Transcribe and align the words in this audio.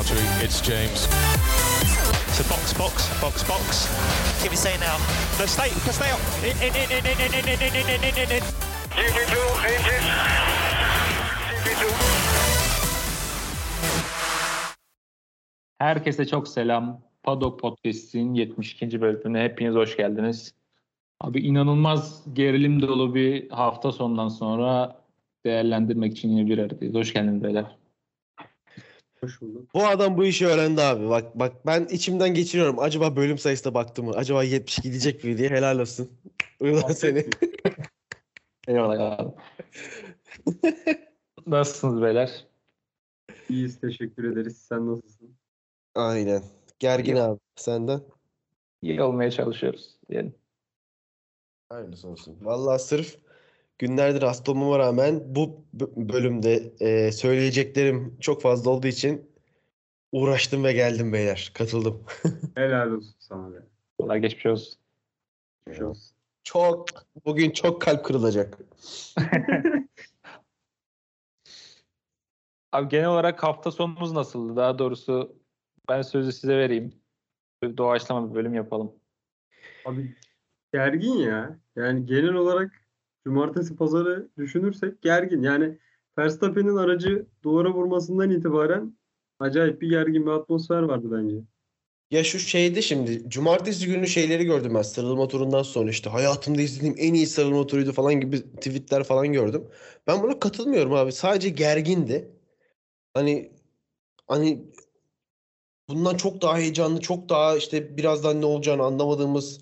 Valtteri. 0.00 0.44
It's 0.44 0.60
James. 0.62 1.00
So 2.36 2.42
box, 2.48 2.72
box, 2.72 2.94
box, 3.20 3.42
box. 3.44 3.88
Can 4.40 4.50
we 4.50 4.56
say 4.56 4.74
now? 4.78 4.96
No, 5.38 5.44
stay, 5.44 5.68
stay 5.92 6.10
up. 6.10 6.20
In, 6.42 6.56
in, 6.66 6.72
in, 6.74 6.88
in, 6.96 7.04
in, 7.04 7.20
in, 7.20 7.44
in, 7.44 7.60
in, 7.60 7.74
in, 7.76 8.04
in, 8.08 8.14
in, 8.22 8.30
in. 8.36 8.42
GP2 8.96 9.34
engine. 9.72 10.06
GP2. 11.64 11.84
Herkese 15.78 16.26
çok 16.26 16.48
selam. 16.48 17.00
Paddock 17.22 17.60
Podcast'in 17.60 18.34
72. 18.34 19.00
bölümüne 19.00 19.44
hepiniz 19.44 19.74
hoş 19.74 19.96
geldiniz. 19.96 20.54
Abi 21.20 21.40
inanılmaz 21.40 22.24
gerilim 22.34 22.82
dolu 22.82 23.14
bir 23.14 23.50
hafta 23.50 23.92
sonundan 23.92 24.28
sonra 24.28 24.96
değerlendirmek 25.44 26.12
için 26.12 26.28
yine 26.28 26.50
bir 26.50 26.58
aradayız. 26.58 26.94
Hoş 26.94 27.12
geldiniz 27.12 27.42
beyler. 27.42 27.79
Bu 29.74 29.86
adam 29.86 30.16
bu 30.16 30.24
işi 30.24 30.46
öğrendi 30.46 30.82
abi. 30.82 31.08
Bak 31.08 31.38
bak 31.38 31.66
ben 31.66 31.84
içimden 31.84 32.34
geçiriyorum. 32.34 32.78
Acaba 32.78 33.16
bölüm 33.16 33.38
sayısına 33.38 33.74
baktı 33.74 34.02
mı? 34.02 34.12
Acaba 34.16 34.42
70 34.42 34.78
gidecek 34.78 35.24
mi 35.24 35.38
diye 35.38 35.48
helal 35.48 35.78
olsun. 35.78 36.10
Buradan 36.60 36.92
seni. 36.92 37.26
Eyvallah 38.68 39.18
abi. 39.18 39.32
Nasılsınız 41.46 42.02
beyler? 42.02 42.46
İyiyiz 43.48 43.80
teşekkür 43.80 44.32
ederiz. 44.32 44.58
Sen 44.58 44.86
nasılsın? 44.86 45.36
Aynen. 45.94 46.42
Gergin 46.78 47.16
abi. 47.16 47.40
Senden? 47.56 48.00
İyi 48.82 49.02
olmaya 49.02 49.30
çalışıyoruz 49.30 49.96
diyelim. 50.10 50.34
Aynısı 51.70 52.08
olsun. 52.08 52.38
Vallahi 52.40 52.82
sırf 52.82 53.18
günlerdir 53.80 54.22
hasta 54.22 54.52
olmama 54.52 54.78
rağmen 54.78 55.22
bu 55.26 55.64
bölümde 55.96 56.72
e, 56.80 57.12
söyleyeceklerim 57.12 58.16
çok 58.20 58.42
fazla 58.42 58.70
olduğu 58.70 58.86
için 58.86 59.30
uğraştım 60.12 60.64
ve 60.64 60.72
geldim 60.72 61.12
beyler. 61.12 61.50
Katıldım. 61.54 62.04
Helal 62.54 62.90
olsun 62.90 63.14
sana 63.18 63.52
be. 63.52 63.56
Kolay 63.98 64.20
geçmiş 64.20 64.46
olsun. 64.46 64.78
Geçmiş 65.66 65.82
olsun. 65.82 66.16
Çok 66.44 66.86
bugün 67.24 67.50
çok 67.50 67.82
kalp 67.82 68.04
kırılacak. 68.04 68.58
Abi 72.72 72.88
genel 72.88 73.08
olarak 73.08 73.42
hafta 73.42 73.70
sonumuz 73.70 74.12
nasıldı? 74.12 74.56
Daha 74.56 74.78
doğrusu 74.78 75.36
ben 75.88 76.02
sözü 76.02 76.32
size 76.32 76.56
vereyim. 76.56 76.92
Doğaçlama 77.76 78.30
bir 78.30 78.34
bölüm 78.34 78.54
yapalım. 78.54 78.92
Abi 79.84 80.16
gergin 80.72 81.16
ya. 81.16 81.58
Yani 81.76 82.06
genel 82.06 82.34
olarak 82.34 82.79
cumartesi 83.24 83.76
pazarı 83.76 84.28
düşünürsek 84.38 85.02
gergin. 85.02 85.42
Yani 85.42 85.78
Verstappen'in 86.18 86.76
aracı 86.76 87.26
duvara 87.42 87.74
vurmasından 87.74 88.30
itibaren 88.30 88.96
acayip 89.38 89.82
bir 89.82 89.90
gergin 89.90 90.26
bir 90.26 90.30
atmosfer 90.30 90.82
vardı 90.82 91.08
bence. 91.12 91.36
Ya 92.10 92.24
şu 92.24 92.38
şeydi 92.38 92.82
şimdi 92.82 93.30
cumartesi 93.30 93.86
günü 93.86 94.06
şeyleri 94.06 94.44
gördüm 94.44 94.74
ben 94.74 94.82
sarılma 94.82 95.28
turundan 95.28 95.62
sonra 95.62 95.90
işte 95.90 96.10
hayatımda 96.10 96.62
izlediğim 96.62 96.94
en 96.98 97.14
iyi 97.14 97.26
sarılma 97.26 97.66
turuydu 97.66 97.92
falan 97.92 98.20
gibi 98.20 98.42
tweetler 98.42 99.04
falan 99.04 99.32
gördüm. 99.32 99.64
Ben 100.06 100.22
buna 100.22 100.38
katılmıyorum 100.38 100.92
abi. 100.92 101.12
Sadece 101.12 101.48
gergindi. 101.48 102.30
Hani 103.14 103.52
hani 104.28 104.72
bundan 105.88 106.16
çok 106.16 106.42
daha 106.42 106.58
heyecanlı, 106.58 107.00
çok 107.00 107.28
daha 107.28 107.56
işte 107.56 107.96
birazdan 107.96 108.40
ne 108.40 108.46
olacağını 108.46 108.82
anlamadığımız 108.82 109.60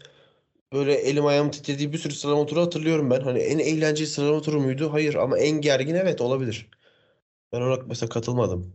böyle 0.72 0.94
elim 0.94 1.27
ayağım 1.27 1.50
titrediği 1.50 1.92
bir 1.92 1.98
sürü 1.98 2.14
sıralama 2.14 2.47
turu 2.47 2.61
hatırlıyorum 2.61 3.11
ben. 3.11 3.20
Hani 3.20 3.38
en 3.38 3.58
eğlenceli 3.58 4.06
sıralama 4.06 4.41
turu 4.41 4.61
muydu? 4.61 4.92
Hayır 4.92 5.14
ama 5.14 5.38
en 5.38 5.60
gergin 5.60 5.94
evet 5.94 6.20
olabilir. 6.20 6.69
Ben 7.52 7.60
ona 7.60 7.77
mesela 7.86 8.08
katılmadım. 8.08 8.72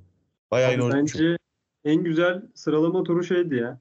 Bayağı 0.52 0.72
çünkü. 0.72 0.94
bence 0.94 1.38
en 1.86 2.04
güzel 2.04 2.42
sıralama 2.56 3.04
turu 3.04 3.24
şeydi 3.24 3.56
ya. 3.56 3.80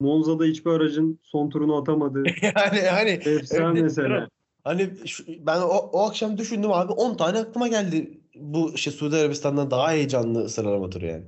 Monza'da 0.00 0.44
hiçbir 0.44 0.70
aracın 0.70 1.18
son 1.22 1.50
turunu 1.50 1.76
atamadığı. 1.76 2.24
Yani 2.42 2.80
hani 2.80 3.10
Efsane 3.10 3.82
mesela. 3.82 4.28
Hani 4.64 4.90
şu- 5.06 5.24
ben 5.46 5.60
o, 5.60 5.68
o 5.68 6.06
akşam 6.08 6.38
düşündüm 6.38 6.72
abi 6.72 6.92
10 6.92 7.16
tane 7.16 7.38
aklıma 7.38 7.68
geldi. 7.68 8.20
Bu 8.34 8.72
işte 8.74 8.90
Suudi 8.90 9.16
Arabistan'dan 9.16 9.70
daha 9.70 9.92
heyecanlı 9.92 10.48
sıralama 10.48 10.90
turu 10.90 11.06
yani. 11.06 11.24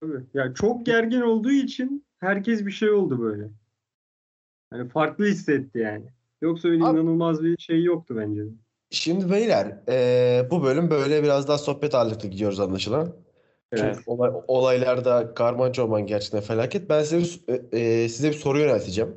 Tabii. 0.00 0.24
Ya 0.34 0.54
çok 0.54 0.86
gergin 0.86 1.20
olduğu 1.20 1.50
için 1.50 2.04
herkes 2.20 2.66
bir 2.66 2.72
şey 2.72 2.90
oldu 2.90 3.20
böyle. 3.20 3.50
Yani 4.72 4.88
farklı 4.88 5.24
hissetti 5.26 5.78
yani. 5.78 6.04
Yoksa 6.42 6.68
öyle 6.68 6.84
Abi- 6.84 6.98
inanılmaz 6.98 7.42
bir 7.44 7.58
şey 7.58 7.82
yoktu 7.84 8.14
bence. 8.18 8.42
Şimdi 8.90 9.30
beyler 9.30 9.78
eee, 9.88 10.48
bu 10.50 10.62
bölüm 10.62 10.90
böyle 10.90 11.22
biraz 11.22 11.48
daha 11.48 11.58
sohbet 11.58 11.94
ağırlıklı 11.94 12.28
gidiyoruz 12.28 12.60
anlaşılan. 12.60 13.16
Çünkü 13.76 13.86
Evet. 13.86 13.98
olay, 14.06 14.30
olaylarda 14.48 15.34
karman 15.34 15.72
çorman 15.72 16.06
gerçekten 16.06 16.40
felaket. 16.40 16.88
Ben 16.88 17.02
size 17.02 17.18
bir, 17.18 17.40
eee, 17.72 18.08
size 18.08 18.28
bir 18.28 18.34
soru 18.34 18.58
yönelteceğim. 18.60 19.16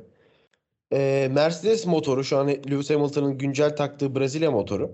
Eee, 0.92 1.28
Mercedes 1.28 1.86
motoru 1.86 2.24
şu 2.24 2.38
an 2.38 2.48
Lewis 2.48 2.90
Hamilton'ın 2.90 3.38
güncel 3.38 3.76
taktığı 3.76 4.14
Brezilya 4.16 4.50
motoru 4.50 4.90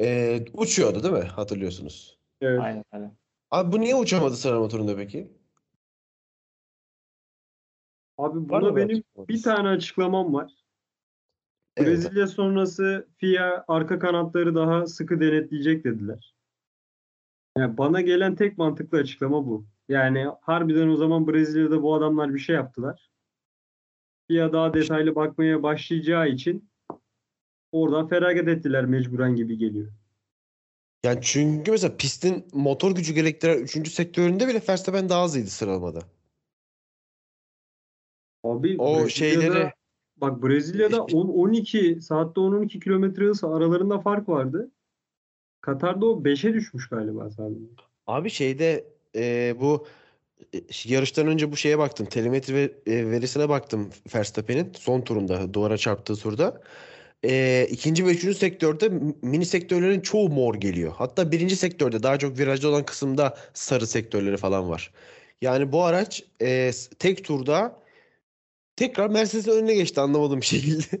eee, 0.00 0.44
uçuyordu 0.54 1.02
değil 1.02 1.14
mi? 1.14 1.28
Hatırlıyorsunuz. 1.28 2.18
Evet. 2.40 2.60
Aynen 2.62 2.84
öyle. 2.94 3.10
Abi 3.50 3.72
bu 3.72 3.80
niye 3.80 3.94
uçamadı 3.94 4.36
sıralama 4.36 4.68
turunda 4.68 4.96
peki? 4.96 5.30
Abi 8.18 8.38
Var 8.50 8.62
buna 8.62 8.70
mı 8.70 8.76
benim 8.76 8.96
açıklaması? 8.96 9.28
bir 9.28 9.42
tane 9.42 9.68
açıklamam 9.68 10.34
var. 10.34 10.52
Evet. 11.76 11.88
Brezilya 11.88 12.26
sonrası 12.26 13.08
FIA 13.16 13.64
arka 13.68 13.98
kanatları 13.98 14.54
daha 14.54 14.86
sıkı 14.86 15.20
denetleyecek 15.20 15.84
dediler. 15.84 16.34
Yani 17.58 17.78
bana 17.78 18.00
gelen 18.00 18.34
tek 18.36 18.58
mantıklı 18.58 18.98
açıklama 18.98 19.46
bu. 19.46 19.66
Yani 19.88 20.26
harbiden 20.40 20.88
o 20.88 20.96
zaman 20.96 21.26
Brezilya'da 21.26 21.82
bu 21.82 21.94
adamlar 21.94 22.34
bir 22.34 22.38
şey 22.38 22.56
yaptılar. 22.56 23.10
FIA 24.28 24.52
daha 24.52 24.74
detaylı 24.74 25.14
bakmaya 25.14 25.62
başlayacağı 25.62 26.28
için 26.28 26.70
oradan 27.72 28.08
feragat 28.08 28.48
ettiler 28.48 28.84
mecburen 28.84 29.36
gibi 29.36 29.58
geliyor. 29.58 29.92
Yani 31.04 31.18
çünkü 31.22 31.70
mesela 31.70 31.96
pistin 31.96 32.46
motor 32.52 32.94
gücü 32.94 33.14
gerektiren 33.14 33.58
3. 33.58 33.92
sektöründe 33.92 34.48
bile 34.48 34.62
Verstappen 34.68 35.08
daha 35.08 35.24
hızlıydı 35.24 35.50
sıralamada. 35.50 36.00
Abi 38.46 38.76
O 38.78 38.84
Brezilya'da- 38.96 39.08
şeyleri 39.08 39.70
Bak 40.16 40.42
Brezilya'da 40.42 40.96
10-12 40.96 42.00
saatte 42.02 42.40
10-12 42.40 42.80
kilometre 42.80 43.24
hız 43.24 43.44
aralarında 43.44 43.98
fark 44.00 44.28
vardı. 44.28 44.70
Katar'da 45.60 46.06
o 46.06 46.24
5'e 46.24 46.54
düşmüş 46.54 46.88
galiba 46.88 47.30
sadece. 47.30 47.60
abi 48.06 48.30
şeyde 48.30 48.84
e, 49.16 49.54
bu 49.60 49.86
e, 50.54 50.60
yarıştan 50.84 51.26
önce 51.26 51.52
bu 51.52 51.56
şeye 51.56 51.78
baktım. 51.78 52.06
Telemetri 52.06 52.54
ve, 52.54 52.62
e, 52.86 53.10
verisine 53.10 53.48
baktım 53.48 53.90
Verstappen'in 54.14 54.72
son 54.78 55.00
turunda 55.00 55.54
duvara 55.54 55.76
çarptığı 55.76 56.16
turda. 56.16 56.60
E, 57.24 57.66
ikinci 57.70 58.06
ve 58.06 58.10
üçüncü 58.10 58.34
sektörde 58.38 58.88
mini 59.22 59.46
sektörlerin 59.46 60.00
çoğu 60.00 60.28
mor 60.28 60.54
geliyor. 60.54 60.92
Hatta 60.96 61.32
birinci 61.32 61.56
sektörde 61.56 62.02
daha 62.02 62.18
çok 62.18 62.38
virajda 62.38 62.68
olan 62.68 62.84
kısımda 62.84 63.36
sarı 63.54 63.86
sektörleri 63.86 64.36
falan 64.36 64.70
var. 64.70 64.92
Yani 65.42 65.72
bu 65.72 65.82
araç 65.84 66.22
e, 66.42 66.70
tek 66.98 67.24
turda 67.24 67.85
tekrar 68.76 69.10
Mercedes'in 69.10 69.50
önüne 69.50 69.74
geçti 69.74 70.00
anlamadığım 70.00 70.42
şekilde. 70.42 71.00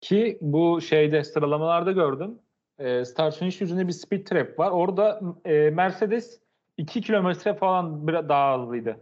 Ki 0.00 0.38
bu 0.40 0.80
şeyde 0.80 1.24
sıralamalarda 1.24 1.92
gördüm. 1.92 2.38
E, 2.78 3.04
start 3.04 3.38
finish 3.38 3.60
yüzünde 3.60 3.88
bir 3.88 3.92
speed 3.92 4.26
trap 4.26 4.58
var. 4.58 4.70
Orada 4.70 5.20
e, 5.44 5.70
Mercedes 5.70 6.40
2 6.76 7.00
kilometre 7.00 7.54
falan 7.54 8.08
biraz 8.08 8.28
daha 8.28 8.62
hızlıydı. 8.62 9.00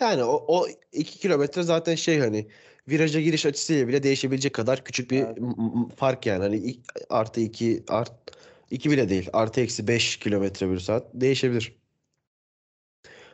Yani 0.00 0.24
o, 0.24 0.44
o 0.48 0.66
2 0.92 1.18
kilometre 1.18 1.62
zaten 1.62 1.94
şey 1.94 2.18
hani 2.18 2.48
viraja 2.88 3.20
giriş 3.20 3.46
açısıyla 3.46 3.88
bile 3.88 4.02
değişebilecek 4.02 4.54
kadar 4.54 4.84
küçük 4.84 5.10
bir 5.10 5.22
Evet. 5.22 5.38
fark 5.96 6.26
yani. 6.26 6.42
Hani 6.42 6.76
artı 7.10 7.40
2 7.40 7.84
art 7.88 8.12
2 8.70 8.90
bile 8.90 9.08
değil. 9.08 9.28
Artı 9.32 9.60
eksi 9.60 9.88
5 9.88 10.16
kilometre 10.16 10.70
bir 10.70 10.78
saat 10.78 11.06
değişebilir. 11.14 11.76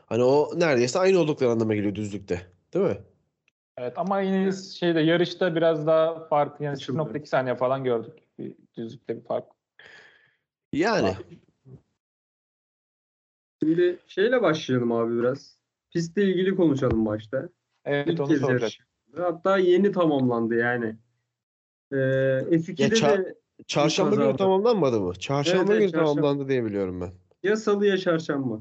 Hani 0.07 0.23
o 0.23 0.51
neredeyse 0.61 0.99
aynı 0.99 1.19
oldukları 1.19 1.51
anlamına 1.51 1.75
geliyor 1.75 1.95
düzlükte. 1.95 2.47
Değil 2.75 2.85
mi? 2.85 2.99
Evet 3.77 3.93
ama 3.97 4.21
yine 4.21 4.53
şeyde 4.53 5.01
yarışta 5.01 5.55
biraz 5.57 5.87
daha 5.87 6.27
farklı 6.29 6.65
yani 6.65 6.75
Açıldı. 6.75 6.99
0.2 6.99 7.27
saniye 7.29 7.57
falan 7.57 7.85
gördük. 7.85 8.19
Bir 8.39 8.55
düzlükte 8.77 9.17
bir 9.17 9.25
fark. 9.25 9.45
Yani 10.73 11.17
Şimdi 13.63 13.99
şeyle 14.07 14.43
başlayalım 14.43 14.93
abi 14.93 15.19
biraz. 15.19 15.59
Pistle 15.91 16.25
ilgili 16.25 16.57
konuşalım 16.57 17.07
başta. 17.07 17.49
Evet 17.85 18.09
İlk 18.09 18.21
onu 18.21 18.37
soracak. 18.37 18.51
yarış. 18.61 18.81
Hatta 19.17 19.59
yeni 19.59 19.93
tamamlandı 19.93 20.55
yani. 20.55 20.97
Ee, 21.93 21.97
F2'de 22.51 22.83
Ya 22.83 22.89
ça- 22.89 23.25
de 23.25 23.35
çarşamba 23.67 24.17
günü 24.17 24.37
tamamlanmadı 24.37 25.01
mı? 25.01 25.15
Çarşamba 25.15 25.59
Evet, 25.59 25.71
evet, 25.71 25.81
günü 25.81 25.91
çarşamba. 25.93 26.15
tamamlandı 26.21 26.49
diye 26.49 26.65
biliyorum 26.65 27.01
ben. 27.01 27.13
ya 27.49 27.57
salı 27.57 27.87
ya 27.87 27.99
çarşamba. 27.99 28.61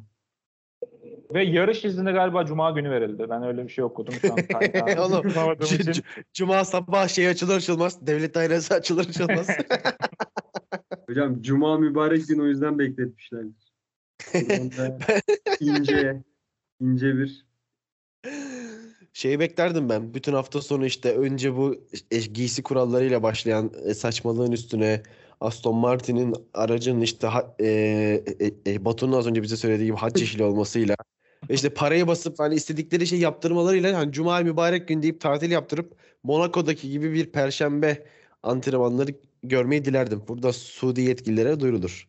Ve 1.33 1.43
yarış 1.43 1.85
izni 1.85 2.11
galiba 2.11 2.45
cuma 2.45 2.71
günü 2.71 2.91
verildi. 2.91 3.25
Ben 3.29 3.43
öyle 3.43 3.63
bir 3.63 3.69
şey 3.69 3.83
okudum 3.83 4.15
şu 4.21 4.33
an. 4.33 4.39
Oğlum, 4.99 5.33
c- 5.67 5.75
için. 5.75 5.91
c- 5.91 6.01
Cuma 6.33 6.65
sabah 6.65 7.07
şey 7.07 7.27
açılır 7.27 7.55
açılmaz. 7.57 8.07
Devlet 8.07 8.35
dairesi 8.35 8.73
açılır 8.73 9.09
açılmaz. 9.09 9.47
Hocam 11.09 11.41
cuma 11.41 11.77
mübarek 11.77 12.27
gün 12.27 12.39
o 12.39 12.45
yüzden 12.45 12.79
bekletmişler. 12.79 13.43
İnce, 15.59 16.23
ince 16.79 17.15
bir 17.17 17.45
Şeyi 19.13 19.39
beklerdim 19.39 19.89
ben. 19.89 20.13
Bütün 20.13 20.33
hafta 20.33 20.61
sonu 20.61 20.85
işte 20.85 21.15
önce 21.17 21.55
bu 21.55 21.75
e, 22.11 22.19
giysi 22.19 22.63
kurallarıyla 22.63 23.23
başlayan 23.23 23.71
e, 23.85 23.93
saçmalığın 23.93 24.51
üstüne 24.51 25.03
Aston 25.41 25.75
Martin'in 25.75 26.35
aracının 26.53 27.01
işte 27.01 27.27
ha- 27.27 27.55
e, 27.59 27.65
e, 28.39 28.71
e, 28.73 28.85
Batu'nun 28.85 29.17
az 29.17 29.27
önce 29.27 29.41
bize 29.43 29.57
söylediği 29.57 29.85
gibi 29.85 29.97
haç 29.97 30.21
yeşili 30.21 30.43
olmasıyla 30.43 30.95
işte 31.49 31.73
parayı 31.73 32.07
basıp 32.07 32.39
hani 32.39 32.55
istedikleri 32.55 33.07
şey 33.07 33.19
yaptırmalarıyla 33.19 33.97
hani 33.97 34.11
Cuma 34.11 34.39
mübarek 34.39 34.87
gün 34.87 35.01
deyip 35.01 35.21
tatil 35.21 35.51
yaptırıp 35.51 35.95
Monaco'daki 36.23 36.89
gibi 36.89 37.13
bir 37.13 37.31
perşembe 37.31 38.05
antrenmanları 38.43 39.11
görmeyi 39.43 39.85
dilerdim. 39.85 40.23
Burada 40.27 40.53
Suudi 40.53 41.01
yetkililere 41.01 41.59
duyurulur. 41.59 42.07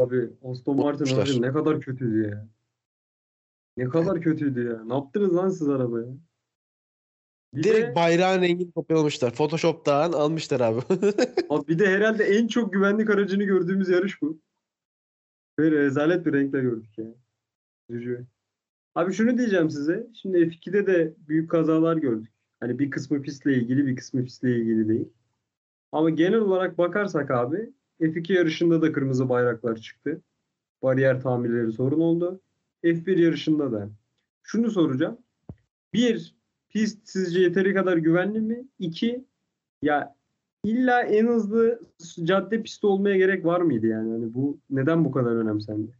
Abi 0.00 0.30
Aston 0.44 0.76
Martin 0.76 1.16
aracı 1.16 1.42
ne 1.42 1.52
kadar 1.52 1.80
kötüydü 1.80 2.28
ya. 2.28 2.48
Ne 3.76 3.88
kadar 3.88 4.20
kötüydü 4.20 4.66
ya. 4.66 4.84
Ne 4.84 4.94
yaptınız 4.94 5.36
lan 5.36 5.48
siz 5.48 5.68
arabaya? 5.68 6.06
Bir 7.54 7.62
Direkt 7.62 7.88
de, 7.88 7.94
bayrağın 7.94 8.42
rengini 8.42 8.72
kopyalamışlar. 8.72 9.34
Photoshop'tan 9.34 10.12
almışlar 10.12 10.60
abi. 10.60 10.80
abi 11.50 11.68
bir 11.68 11.78
de 11.78 11.86
herhalde 11.86 12.24
en 12.24 12.46
çok 12.46 12.72
güvenlik 12.72 13.10
aracını 13.10 13.44
gördüğümüz 13.44 13.88
yarış 13.88 14.22
bu. 14.22 14.40
Böyle 15.58 15.76
rezalet 15.76 16.26
bir 16.26 16.32
renkle 16.32 16.60
gördük 16.60 16.98
ya. 16.98 17.06
Üzücü. 17.88 18.26
Abi 18.98 19.12
şunu 19.12 19.38
diyeceğim 19.38 19.70
size. 19.70 20.06
Şimdi 20.14 20.38
F2'de 20.38 20.86
de 20.86 21.14
büyük 21.28 21.50
kazalar 21.50 21.96
gördük. 21.96 22.32
Hani 22.60 22.78
bir 22.78 22.90
kısmı 22.90 23.22
pistle 23.22 23.54
ilgili 23.54 23.86
bir 23.86 23.96
kısmı 23.96 24.24
pistle 24.24 24.56
ilgili 24.56 24.88
değil. 24.88 25.08
Ama 25.92 26.10
genel 26.10 26.38
olarak 26.38 26.78
bakarsak 26.78 27.30
abi 27.30 27.72
F2 28.00 28.32
yarışında 28.32 28.82
da 28.82 28.92
kırmızı 28.92 29.28
bayraklar 29.28 29.76
çıktı. 29.76 30.20
Bariyer 30.82 31.20
tamirleri 31.20 31.72
sorun 31.72 32.00
oldu. 32.00 32.40
F1 32.84 33.20
yarışında 33.20 33.72
da. 33.72 33.90
Şunu 34.42 34.70
soracağım. 34.70 35.18
Bir, 35.92 36.34
pist 36.68 37.08
sizce 37.08 37.40
yeteri 37.40 37.74
kadar 37.74 37.96
güvenli 37.96 38.40
mi? 38.40 38.68
İki, 38.78 39.24
ya 39.82 40.14
illa 40.64 41.02
en 41.02 41.26
hızlı 41.26 41.80
cadde 42.24 42.62
pisti 42.62 42.86
olmaya 42.86 43.16
gerek 43.16 43.44
var 43.44 43.60
mıydı 43.60 43.86
yani? 43.86 44.10
Hani 44.10 44.34
bu 44.34 44.58
neden 44.70 45.04
bu 45.04 45.10
kadar 45.10 45.36
önemsendi? 45.36 45.92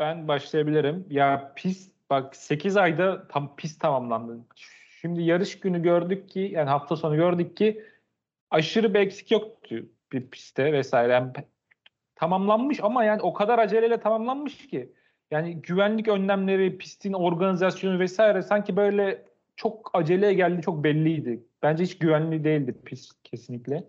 Ben 0.00 0.28
başlayabilirim. 0.28 1.06
Ya 1.10 1.52
pist 1.56 1.92
bak 2.10 2.36
8 2.36 2.76
ayda 2.76 3.28
tam 3.28 3.56
pist 3.56 3.80
tamamlandı. 3.80 4.38
Şimdi 5.00 5.22
yarış 5.22 5.60
günü 5.60 5.82
gördük 5.82 6.28
ki 6.28 6.50
yani 6.52 6.70
hafta 6.70 6.96
sonu 6.96 7.16
gördük 7.16 7.56
ki 7.56 7.84
aşırı 8.50 8.94
bir 8.94 9.00
eksik 9.00 9.30
yoktu 9.30 9.86
bir 10.12 10.30
pistte 10.30 10.72
vesaire. 10.72 11.12
Yani 11.12 11.32
tamamlanmış 12.14 12.80
ama 12.82 13.04
yani 13.04 13.22
o 13.22 13.32
kadar 13.32 13.58
aceleyle 13.58 14.00
tamamlanmış 14.00 14.66
ki. 14.66 14.92
Yani 15.30 15.62
güvenlik 15.62 16.08
önlemleri, 16.08 16.78
pistin 16.78 17.12
organizasyonu 17.12 17.98
vesaire 17.98 18.42
sanki 18.42 18.76
böyle 18.76 19.24
çok 19.56 19.90
aceleye 19.94 20.34
geldi, 20.34 20.62
çok 20.62 20.84
belliydi. 20.84 21.44
Bence 21.62 21.84
hiç 21.84 21.98
güvenli 21.98 22.44
değildi 22.44 22.76
pist 22.84 23.22
kesinlikle. 23.24 23.84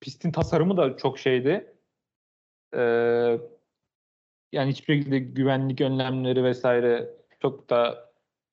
Pistin 0.00 0.32
tasarımı 0.32 0.76
da 0.76 0.96
çok 0.96 1.18
şeydi. 1.18 1.74
Ee, 2.76 3.38
yani 4.54 4.70
hiçbir 4.70 4.94
şekilde 4.94 5.18
güvenlik 5.18 5.80
önlemleri 5.80 6.44
vesaire 6.44 7.10
çok 7.42 7.70
da 7.70 8.10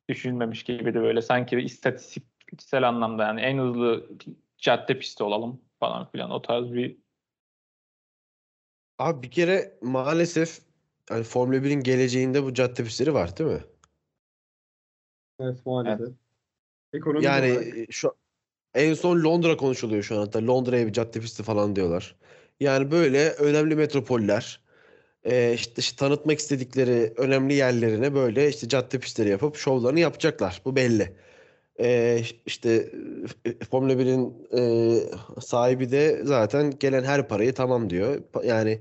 düşünülmemiş 0.09 0.63
gibiydi 0.63 1.01
böyle. 1.01 1.21
Sanki 1.21 1.57
bir 1.57 1.63
istatistiksel 1.63 2.87
anlamda 2.87 3.23
yani 3.23 3.41
en 3.41 3.57
hızlı 3.57 4.09
cadde 4.57 4.99
pisti 4.99 5.23
olalım 5.23 5.61
falan 5.79 6.11
filan 6.11 6.31
o 6.31 6.41
tarz 6.41 6.73
bir 6.73 6.97
Abi 8.99 9.23
bir 9.23 9.31
kere 9.31 9.77
maalesef 9.81 10.59
hani 11.09 11.23
Formula 11.23 11.57
1'in 11.57 11.83
geleceğinde 11.83 12.43
bu 12.43 12.53
cadde 12.53 12.83
pistleri 12.83 13.13
var 13.13 13.37
değil 13.37 13.49
mi? 13.49 13.61
Evet 15.39 15.65
maalesef. 15.65 16.15
Ekonomik 16.93 17.23
Yani 17.23 17.51
olarak. 17.51 17.77
e, 17.77 17.85
şu 17.89 18.15
en 18.73 18.93
son 18.93 19.23
Londra 19.23 19.57
konuşuluyor 19.57 20.03
şu 20.03 20.15
an 20.15 20.19
hatta 20.19 20.47
Londra'ya 20.47 20.87
bir 20.87 20.93
cadde 20.93 21.19
pisti 21.19 21.43
falan 21.43 21.75
diyorlar. 21.75 22.15
Yani 22.59 22.91
böyle 22.91 23.29
önemli 23.29 23.75
metropoller 23.75 24.61
e, 25.25 25.53
işte, 25.53 25.73
işte 25.77 25.95
tanıtmak 25.97 26.39
istedikleri 26.39 27.13
önemli 27.17 27.53
yerlerine 27.53 28.13
böyle 28.13 28.49
işte 28.49 28.69
cadde 28.69 28.99
pistleri 28.99 29.29
yapıp 29.29 29.55
şovlarını 29.55 29.99
yapacaklar. 29.99 30.61
Bu 30.65 30.75
belli. 30.75 31.13
E, 31.79 32.21
işte 32.45 32.89
e, 33.45 33.65
Formula 33.71 33.93
1'in 33.93 34.33
e, 35.37 35.41
sahibi 35.41 35.91
de 35.91 36.21
zaten 36.23 36.73
gelen 36.79 37.03
her 37.03 37.27
parayı 37.27 37.53
tamam 37.53 37.89
diyor. 37.89 38.21
Yani 38.43 38.79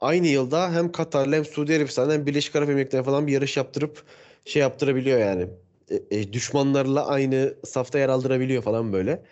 aynı 0.00 0.26
yılda 0.26 0.72
hem 0.72 0.92
Katar'la 0.92 1.36
hem 1.36 1.44
Suudi 1.44 1.76
Arabistan'da 1.76 2.12
hem 2.12 2.26
Birleşik 2.26 2.56
Arap 2.56 2.68
Emirlikleri'ne 2.70 3.04
falan 3.04 3.26
bir 3.26 3.32
yarış 3.32 3.56
yaptırıp 3.56 4.02
şey 4.44 4.62
yaptırabiliyor 4.62 5.18
yani. 5.18 5.46
E, 5.90 6.18
e, 6.20 6.32
düşmanlarla 6.32 7.06
aynı 7.06 7.54
safta 7.64 7.98
yer 7.98 8.08
aldırabiliyor 8.08 8.62
falan 8.62 8.92
böyle. 8.92 9.22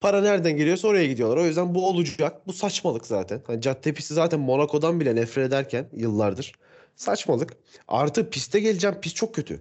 Para 0.00 0.20
nereden 0.20 0.56
geliyorsa 0.56 0.88
oraya 0.88 1.06
gidiyorlar. 1.06 1.36
O 1.36 1.46
yüzden 1.46 1.74
bu 1.74 1.88
olacak. 1.88 2.46
Bu 2.46 2.52
saçmalık 2.52 3.06
zaten. 3.06 3.42
Hani 3.46 3.60
cadde 3.60 3.92
pisti 3.94 4.14
zaten 4.14 4.40
Monaco'dan 4.40 5.00
bile 5.00 5.16
nefret 5.16 5.46
ederken 5.48 5.88
yıllardır. 5.92 6.52
Saçmalık. 6.96 7.56
Artı 7.88 8.30
piste 8.30 8.60
geleceğim. 8.60 9.00
Pist 9.00 9.16
çok 9.16 9.34
kötü. 9.34 9.60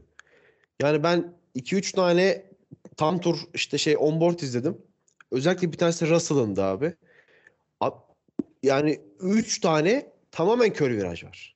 Yani 0.81 1.03
ben 1.03 1.33
2-3 1.55 1.95
tane 1.95 2.43
tam 2.97 3.19
tur 3.19 3.39
işte 3.53 3.77
şey 3.77 3.95
onboard 3.99 4.39
izledim. 4.39 4.77
Özellikle 5.31 5.71
bir 5.71 5.77
tanesi 5.77 6.09
Russell'ındı 6.09 6.63
abi. 6.63 6.93
A- 7.79 7.89
Yani 8.63 9.01
3 9.19 9.59
tane 9.61 10.11
tamamen 10.31 10.73
kör 10.73 10.89
viraj 10.91 11.23
var. 11.23 11.55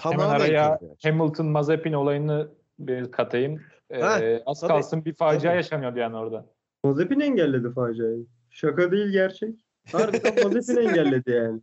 Hemen 0.00 0.18
Tamamen 0.18 0.34
araya 0.40 0.78
kör 0.78 0.86
viraj. 0.86 1.04
Hamilton 1.04 1.46
Mazepin 1.46 1.92
olayını 1.92 2.48
bir 2.78 3.12
katayım. 3.12 3.62
Ee, 3.90 4.00
Ha, 4.00 4.20
az 4.46 4.60
tabii, 4.60 4.68
kalsın 4.68 5.04
bir 5.04 5.14
facia 5.14 5.40
tabii. 5.40 5.56
yaşanıyordu 5.56 5.98
yani 5.98 6.16
orada. 6.16 6.46
Mazepin 6.84 7.20
engelledi 7.20 7.72
faciayı. 7.72 8.26
Şaka 8.50 8.92
değil 8.92 9.08
gerçek. 9.12 9.54
Harbiden 9.92 10.34
Mazepin 10.44 10.80
engelledi 10.88 11.30
yani. 11.30 11.60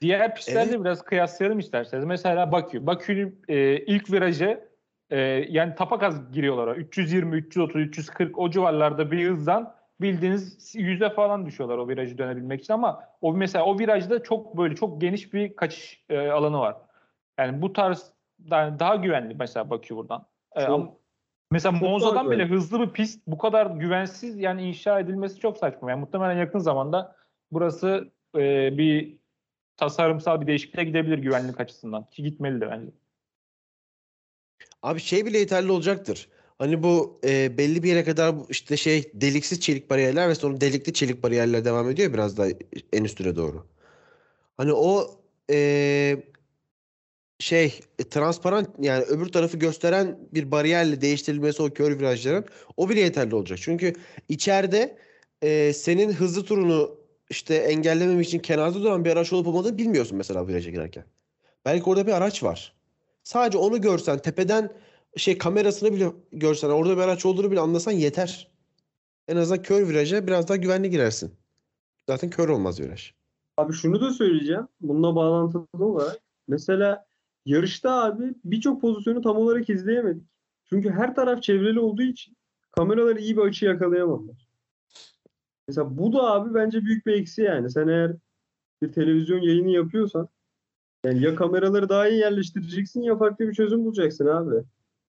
Diğer 0.00 0.34
pistlerde 0.34 0.70
Evet. 0.70 0.80
biraz 0.80 1.02
kıyaslayalım 1.02 1.58
isterseniz. 1.58 2.04
Mesela 2.04 2.52
Bakü. 2.52 2.86
Bakü'nün 2.86 3.42
e, 3.48 3.76
ilk 3.76 4.12
virajı 4.12 4.68
e, 5.10 5.18
yani 5.48 5.74
tapakaz 5.74 6.32
giriyorlar. 6.32 6.66
o. 6.66 6.74
320, 6.74 7.36
330, 7.36 7.80
340 7.82 8.38
o 8.38 8.50
civarlarda 8.50 9.10
bir 9.10 9.28
hızdan 9.30 9.74
bildiğiniz 10.00 10.74
yüze 10.74 11.10
falan 11.10 11.46
düşüyorlar 11.46 11.78
o 11.78 11.88
virajı 11.88 12.18
dönebilmek 12.18 12.60
için 12.60 12.72
ama 12.72 13.04
o 13.20 13.32
mesela 13.32 13.64
o 13.64 13.78
virajda 13.78 14.22
çok 14.22 14.56
böyle 14.58 14.74
çok 14.74 15.00
geniş 15.00 15.34
bir 15.34 15.56
kaçış 15.56 16.04
e, 16.08 16.28
alanı 16.28 16.58
var. 16.58 16.76
Yani 17.38 17.62
bu 17.62 17.72
tarz 17.72 18.12
yani 18.50 18.78
daha 18.78 18.96
güvenli 18.96 19.34
mesela 19.38 19.70
Bakü 19.70 19.96
buradan. 19.96 20.26
E, 20.56 20.60
Çok- 20.60 20.70
ama 20.70 20.92
mesela 21.50 21.72
çok 21.72 21.82
daha 21.82 21.90
Monza'dan 21.90 22.30
bile 22.30 22.46
hızlı 22.46 22.80
bir 22.80 22.92
pist 22.92 23.22
bu 23.26 23.38
kadar 23.38 23.66
güvensiz 23.66 24.38
yani 24.38 24.68
inşa 24.68 25.00
edilmesi 25.00 25.40
çok 25.40 25.58
saçma. 25.58 25.90
Yani 25.90 26.00
muhtemelen 26.00 26.38
yakın 26.38 26.58
zamanda 26.58 27.16
burası 27.52 28.12
e, 28.36 28.78
bir 28.78 29.16
tasarımsal 29.76 30.40
bir 30.40 30.46
değişikliğe 30.46 30.84
gidebilir 30.84 31.18
güvenlik 31.18 31.60
açısından. 31.60 32.10
Ki 32.10 32.22
gitmeli 32.22 32.60
de 32.60 32.70
bence. 32.70 32.90
Abi 34.82 35.00
şey 35.00 35.26
bile 35.26 35.38
yeterli 35.38 35.72
olacaktır. 35.72 36.28
Hani 36.58 36.82
bu 36.82 37.20
e, 37.24 37.58
belli 37.58 37.82
bir 37.82 37.88
yere 37.88 38.04
kadar 38.04 38.34
işte 38.48 38.76
şey 38.76 39.10
deliksiz 39.14 39.60
çelik 39.60 39.90
bariyerler 39.90 40.28
ve 40.28 40.34
sonra 40.34 40.60
delikli 40.60 40.92
çelik 40.92 41.22
bariyerler 41.22 41.64
devam 41.64 41.90
ediyor 41.90 42.12
biraz 42.12 42.36
da 42.36 42.46
en 42.92 43.04
üstüne 43.04 43.36
doğru. 43.36 43.66
Hani 44.56 44.72
o 44.72 45.20
e, 45.50 45.56
şey 47.38 47.80
e, 47.98 48.08
transparan 48.08 48.66
yani 48.80 49.04
öbür 49.04 49.26
tarafı 49.26 49.56
gösteren 49.56 50.18
bir 50.34 50.50
bariyerle 50.50 51.00
değiştirilmesi 51.00 51.62
o 51.62 51.70
kör 51.70 51.98
virajların 51.98 52.44
o 52.76 52.88
bile 52.88 53.00
yeterli 53.00 53.34
olacak. 53.34 53.58
Çünkü 53.62 53.92
içeride 54.28 54.98
e, 55.42 55.72
senin 55.72 56.12
hızlı 56.12 56.44
turunu 56.44 56.98
işte 57.30 57.54
engellememek 57.54 58.26
için 58.26 58.38
kenarda 58.38 58.82
duran 58.82 59.04
bir 59.04 59.10
araç 59.10 59.32
olup 59.32 59.46
olmadığını 59.46 59.78
bilmiyorsun 59.78 60.18
mesela 60.18 60.48
viraja 60.48 60.70
girerken. 60.70 61.04
Belki 61.64 61.90
orada 61.90 62.06
bir 62.06 62.12
araç 62.12 62.42
var. 62.42 62.72
Sadece 63.22 63.58
onu 63.58 63.80
görsen 63.80 64.18
tepeden 64.18 64.72
şey 65.16 65.38
kamerasını 65.38 65.92
bile 65.92 66.12
görsen 66.32 66.68
orada 66.68 66.96
bir 66.96 67.02
araç 67.02 67.26
olduğunu 67.26 67.50
bile 67.50 67.60
anlasan 67.60 67.92
yeter. 67.92 68.48
En 69.28 69.36
azından 69.36 69.62
kör 69.62 69.88
viraja 69.88 70.26
biraz 70.26 70.48
daha 70.48 70.56
güvenli 70.56 70.90
girersin. 70.90 71.34
Zaten 72.08 72.30
kör 72.30 72.48
olmaz 72.48 72.80
viraj. 72.80 73.12
Abi 73.56 73.72
şunu 73.72 74.00
da 74.00 74.12
söyleyeceğim. 74.12 74.68
Bununla 74.80 75.16
bağlantılı 75.16 75.66
olarak. 75.78 76.18
Mesela 76.48 77.06
yarışta 77.46 78.04
abi 78.04 78.34
birçok 78.44 78.80
pozisyonu 78.80 79.20
tam 79.22 79.36
olarak 79.36 79.70
izleyemedik. 79.70 80.22
Çünkü 80.68 80.90
her 80.90 81.14
taraf 81.14 81.42
çevreli 81.42 81.80
olduğu 81.80 82.02
için 82.02 82.36
kameralar 82.72 83.16
iyi 83.16 83.36
bir 83.36 83.42
açı 83.42 83.64
yakalayamadılar. 83.66 84.48
Mesela 85.68 85.98
bu 85.98 86.12
da 86.12 86.22
abi 86.22 86.54
bence 86.54 86.82
büyük 86.82 87.06
bir 87.06 87.12
eksi 87.12 87.42
yani. 87.42 87.70
Sen 87.70 87.88
eğer 87.88 88.12
bir 88.82 88.92
televizyon 88.92 89.40
yayını 89.40 89.70
yapıyorsan 89.70 90.28
yani 91.04 91.22
ya 91.22 91.34
kameraları 91.34 91.88
daha 91.88 92.08
iyi 92.08 92.18
yerleştireceksin 92.18 93.02
ya 93.02 93.18
farklı 93.18 93.48
bir 93.48 93.54
çözüm 93.54 93.84
bulacaksın 93.84 94.26
abi. 94.26 94.64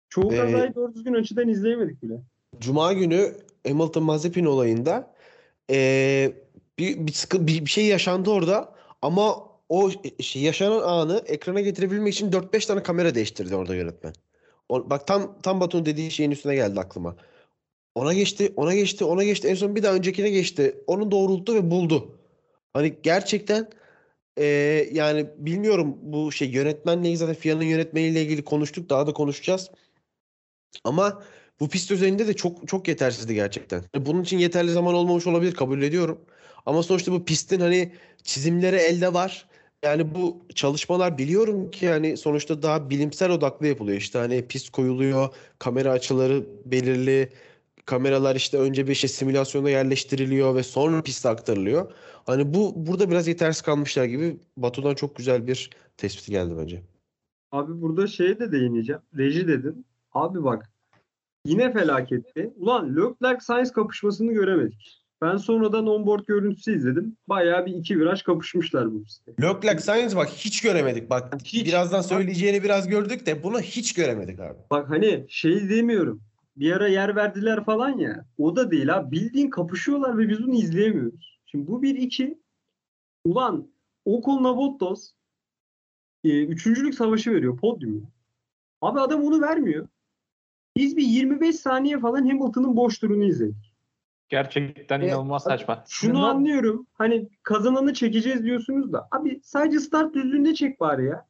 Çoğu 0.10 0.34
Ee, 0.34 0.38
kazayı 0.38 0.76
doğru 0.76 0.96
düzgün 0.96 1.14
açıdan 1.14 1.48
izleyemedik 1.48 2.04
bile. 2.04 2.22
Cuma 2.60 2.94
günü 2.94 3.34
Hamilton 3.68 4.04
Mazepin 4.04 4.46
olayında 4.46 5.14
eee, 5.70 6.36
bir, 6.80 7.08
bir, 7.08 7.12
sıkı, 7.12 7.48
bir, 7.48 7.66
bir 7.66 7.70
şey 7.70 7.86
yaşandı 7.86 8.30
orada 8.30 8.76
ama 9.02 9.36
o 9.70 9.92
şey, 10.22 10.42
yaşanan 10.42 10.82
anı 10.82 11.24
ekrana 11.28 11.62
getirebilmek 11.62 12.14
için 12.14 12.32
4-5 12.32 12.66
tane 12.68 12.84
kamera 12.84 13.16
değiştirdi 13.16 13.56
orada 13.56 13.76
yönetmen. 13.76 14.14
O, 14.70 14.90
bak 14.90 15.08
tam 15.08 15.42
tam 15.44 15.60
Batu'nun 15.62 15.86
dediği 15.86 16.12
şeyin 16.12 16.32
üstüne 16.32 16.56
geldi 16.56 16.80
aklıma. 16.80 17.16
Ona 17.96 18.14
geçti, 18.14 18.54
ona 18.56 18.76
geçti, 18.76 19.06
ona 19.06 19.24
geçti. 19.24 19.48
En 19.48 19.56
son 19.56 19.76
bir 19.76 19.84
daha 19.84 19.94
öncekine 19.96 20.30
geçti. 20.30 20.78
Onu 20.88 21.12
doğrulttu 21.12 21.56
ve 21.56 21.72
buldu. 21.72 22.20
Hani 22.74 22.96
gerçekten 23.04 23.70
eee, 24.38 24.90
yani 24.94 25.28
bilmiyorum 25.38 25.98
bu 26.02 26.32
şey 26.32 26.50
yönetmenle 26.50 27.02
ilgili 27.08 27.18
zaten 27.18 27.36
Fia'nın 27.36 27.64
yönetmeniyle 27.64 28.22
ilgili 28.24 28.44
konuştuk. 28.44 28.90
Daha 28.90 29.08
da 29.08 29.14
konuşacağız. 29.14 29.72
Ama 30.84 31.24
bu 31.60 31.70
pist 31.70 31.92
üzerinde 31.92 32.28
de 32.28 32.34
çok 32.34 32.68
çok 32.68 32.88
yetersizdi 32.88 33.34
gerçekten. 33.36 33.84
Bunun 33.96 34.24
için 34.24 34.38
yeterli 34.38 34.72
zaman 34.72 34.94
olmamış 34.96 35.28
olabilir 35.28 35.54
kabul 35.54 35.82
ediyorum. 35.82 36.22
Ama 36.66 36.84
sonuçta 36.84 37.12
bu 37.12 37.26
pistin 37.26 37.60
hani 37.60 37.92
çizimleri 38.24 38.76
elde 38.76 39.14
var. 39.14 39.48
Yani 39.86 40.16
bu 40.16 40.38
çalışmalar 40.56 41.18
biliyorum 41.18 41.72
ki 41.72 41.86
yani 41.86 42.18
sonuçta 42.18 42.62
daha 42.62 42.90
bilimsel 42.90 43.32
odaklı 43.32 43.68
yapılıyor. 43.68 43.98
İşte 43.98 44.20
hani 44.20 44.48
pist 44.48 44.70
koyuluyor, 44.70 45.30
kamera 45.60 45.92
açıları 45.92 46.46
belirli, 46.66 47.30
kameralar 47.86 48.36
işte 48.36 48.58
önce 48.58 48.88
bir 48.88 48.96
şey 48.96 49.10
simülasyona 49.10 49.70
yerleştiriliyor 49.70 50.56
ve 50.56 50.64
sonra 50.64 51.02
piste 51.02 51.30
aktarılıyor. 51.30 51.92
Hani 52.26 52.54
bu 52.54 52.74
burada 52.76 53.10
biraz 53.10 53.28
yetersiz 53.28 53.62
kalmışlar 53.62 54.06
gibi. 54.06 54.38
Batu'dan 54.58 54.96
çok 54.96 55.16
güzel 55.16 55.48
bir 55.48 55.70
tespit 55.98 56.28
geldi 56.28 56.54
bence. 56.58 56.84
Abi 57.52 57.82
burada 57.82 58.08
şeye 58.08 58.40
de 58.40 58.52
değineceğim. 58.52 59.02
Reji 59.18 59.48
dedin. 59.48 59.86
Abi 60.14 60.44
bak 60.44 60.72
yine 61.46 61.74
felaketti. 61.74 62.54
Ulan 62.56 62.96
Leclerc 62.96 63.46
Sainz 63.46 63.72
kapışmasını 63.72 64.34
göremedik. 64.34 65.05
Ben 65.26 65.38
sonradan 65.38 65.88
onboard 65.88 66.26
görüntüsü 66.26 66.78
izledim. 66.78 67.18
Bayağı 67.28 67.66
bir 67.66 67.74
iki 67.74 68.00
viraj 68.00 68.22
kapışmışlar 68.24 68.94
bu 68.94 69.04
pistte. 69.04 69.32
Leclerc 69.42 69.80
Sainz 69.80 70.16
bak 70.16 70.30
hiç 70.30 70.62
göremedik. 70.62 71.10
Bak 71.10 71.34
Hiç. 71.46 71.68
birazdan 71.68 72.02
söyleyeceğini 72.02 72.64
biraz 72.64 72.88
gördük 72.88 73.26
de 73.26 73.44
bunu 73.44 73.60
hiç 73.60 73.94
göremedik 73.94 74.40
abi. 74.40 74.58
Bak 74.72 74.90
hani 74.90 75.26
şey 75.30 75.70
demiyorum. 75.70 76.22
Bir 76.58 76.72
ara 76.72 76.88
yer 76.88 77.16
verdiler 77.16 77.66
falan 77.66 77.98
ya. 77.98 78.26
O 78.38 78.56
da 78.56 78.72
değil 78.72 78.88
ha. 78.88 79.12
Bildiğin 79.12 79.50
kapışıyorlar 79.50 80.18
ve 80.18 80.30
biz 80.30 80.40
bunu 80.40 80.56
izleyemiyoruz. 80.56 81.40
Şimdi 81.46 81.68
bu 81.68 81.82
bir 81.82 81.96
iki. 81.96 82.40
Ulan 83.26 83.68
Ocon 84.06 84.44
Bottas 84.44 85.12
e, 86.24 86.46
üçüncülük 86.46 86.96
savaşı 86.96 87.32
veriyor 87.32 87.58
podyumu. 87.58 88.12
Abi 88.82 89.00
adam 89.00 89.24
onu 89.24 89.42
vermiyor. 89.42 89.88
Biz 90.78 90.98
bir 90.98 91.08
25 91.08 91.56
saniye 91.56 92.00
falan 92.00 92.28
Hamilton'ın 92.28 92.78
boş 92.78 93.00
turunu 93.00 93.24
izledik. 93.24 93.65
Gerçekten 94.30 95.02
E, 95.02 95.08
inanılmaz 95.08 95.44
saçma. 95.44 95.84
Şunu 95.88 96.26
anlıyorum. 96.26 96.88
Hani 96.94 97.30
kazananı 97.44 97.94
çekeceğiz 97.94 98.44
diyorsunuz 98.44 98.94
da. 98.94 99.08
Abi 99.12 99.40
sadece 99.44 99.80
start 99.80 100.14
düzlüğünde 100.16 100.54
çek 100.54 100.80
bari 100.80 101.06
ya. 101.06 101.26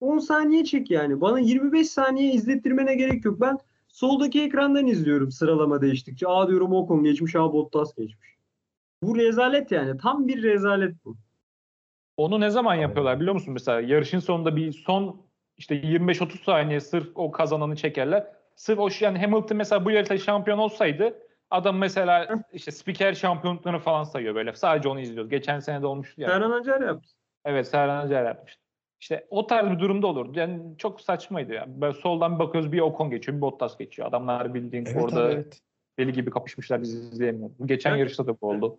10 0.00 0.18
saniye 0.18 0.64
çek 0.64 0.90
yani. 0.90 1.20
Bana 1.20 1.40
25 1.40 1.90
saniye 1.90 2.32
izlettirmene 2.32 2.94
gerek 2.94 3.24
yok. 3.24 3.40
Ben 3.40 3.58
soldaki 3.88 4.42
ekrandan 4.42 4.86
izliyorum 4.86 5.30
sıralama 5.30 5.80
değiştikçe. 5.80 6.28
Aa 6.28 6.48
diyorum 6.48 6.72
Ocon 6.72 7.04
geçmiş, 7.04 7.36
aa 7.36 7.52
Bottas 7.52 7.94
geçmiş. 7.94 8.28
Bu 9.02 9.16
rezalet 9.16 9.72
yani. 9.72 9.98
Tam 9.98 10.28
bir 10.28 10.42
rezalet 10.42 11.04
bu. 11.04 11.16
Onu 12.16 12.40
ne 12.40 12.50
zaman 12.50 12.74
yapıyorlar 12.74 13.20
biliyor 13.20 13.34
musun? 13.34 13.52
Mesela 13.52 13.80
yarışın 13.80 14.18
sonunda 14.18 14.56
bir 14.56 14.72
son 14.72 15.20
işte 15.56 15.74
25-30 15.74 16.44
saniye 16.44 16.80
sırf 16.80 17.08
o 17.14 17.30
kazananı 17.30 17.76
çekerler. 17.76 18.26
Sırf 18.56 18.78
o 18.78 18.88
yani 19.00 19.18
Hamilton 19.18 19.56
mesela 19.56 19.84
bu 19.84 19.90
yarışta 19.90 20.18
şampiyon 20.18 20.58
olsaydı 20.58 21.14
adam 21.50 21.76
mesela 21.78 22.28
işte 22.52 22.70
spiker 22.70 23.14
şampiyonluklarını 23.14 23.78
falan 23.80 24.04
sayıyor 24.04 24.34
böyle. 24.34 24.54
Sadece 24.54 24.88
onu 24.88 25.00
izliyoruz. 25.00 25.30
Geçen 25.30 25.60
sene 25.60 25.82
de 25.82 25.86
olmuştu 25.86 26.20
ya. 26.20 26.28
Serhan 26.28 26.50
Acar 26.50 26.80
yaptı. 26.80 27.08
Evet 27.44 27.66
Serhan 27.68 28.06
Acar 28.06 28.24
yapmıştı. 28.26 28.60
İşte 29.00 29.26
o 29.30 29.46
tarz 29.46 29.70
bir 29.70 29.78
durumda 29.78 30.06
olurdu. 30.06 30.38
Yani 30.38 30.78
çok 30.78 31.00
saçmaydı 31.00 31.52
ya. 31.52 31.64
Böyle 31.68 31.92
soldan 31.94 32.34
bir 32.34 32.38
bakıyoruz 32.38 32.72
bir 32.72 32.80
Ocon 32.80 33.10
geçiyor, 33.10 33.36
bir 33.36 33.42
Bottas 33.42 33.78
geçiyor. 33.78 34.08
Adamlar 34.08 34.54
bildiğin 34.54 34.86
Evet 34.86 35.02
orada 35.02 35.24
abi, 35.24 35.32
evet. 35.34 35.60
deli 35.98 36.12
gibi 36.12 36.30
kapışmışlar 36.30 36.82
biz 36.82 36.94
izleyemiyoruz. 36.94 37.58
Bu 37.58 37.66
geçen 37.66 37.90
Evet. 37.90 38.00
yarışta 38.00 38.26
da 38.26 38.40
bu 38.40 38.48
oldu. 38.48 38.78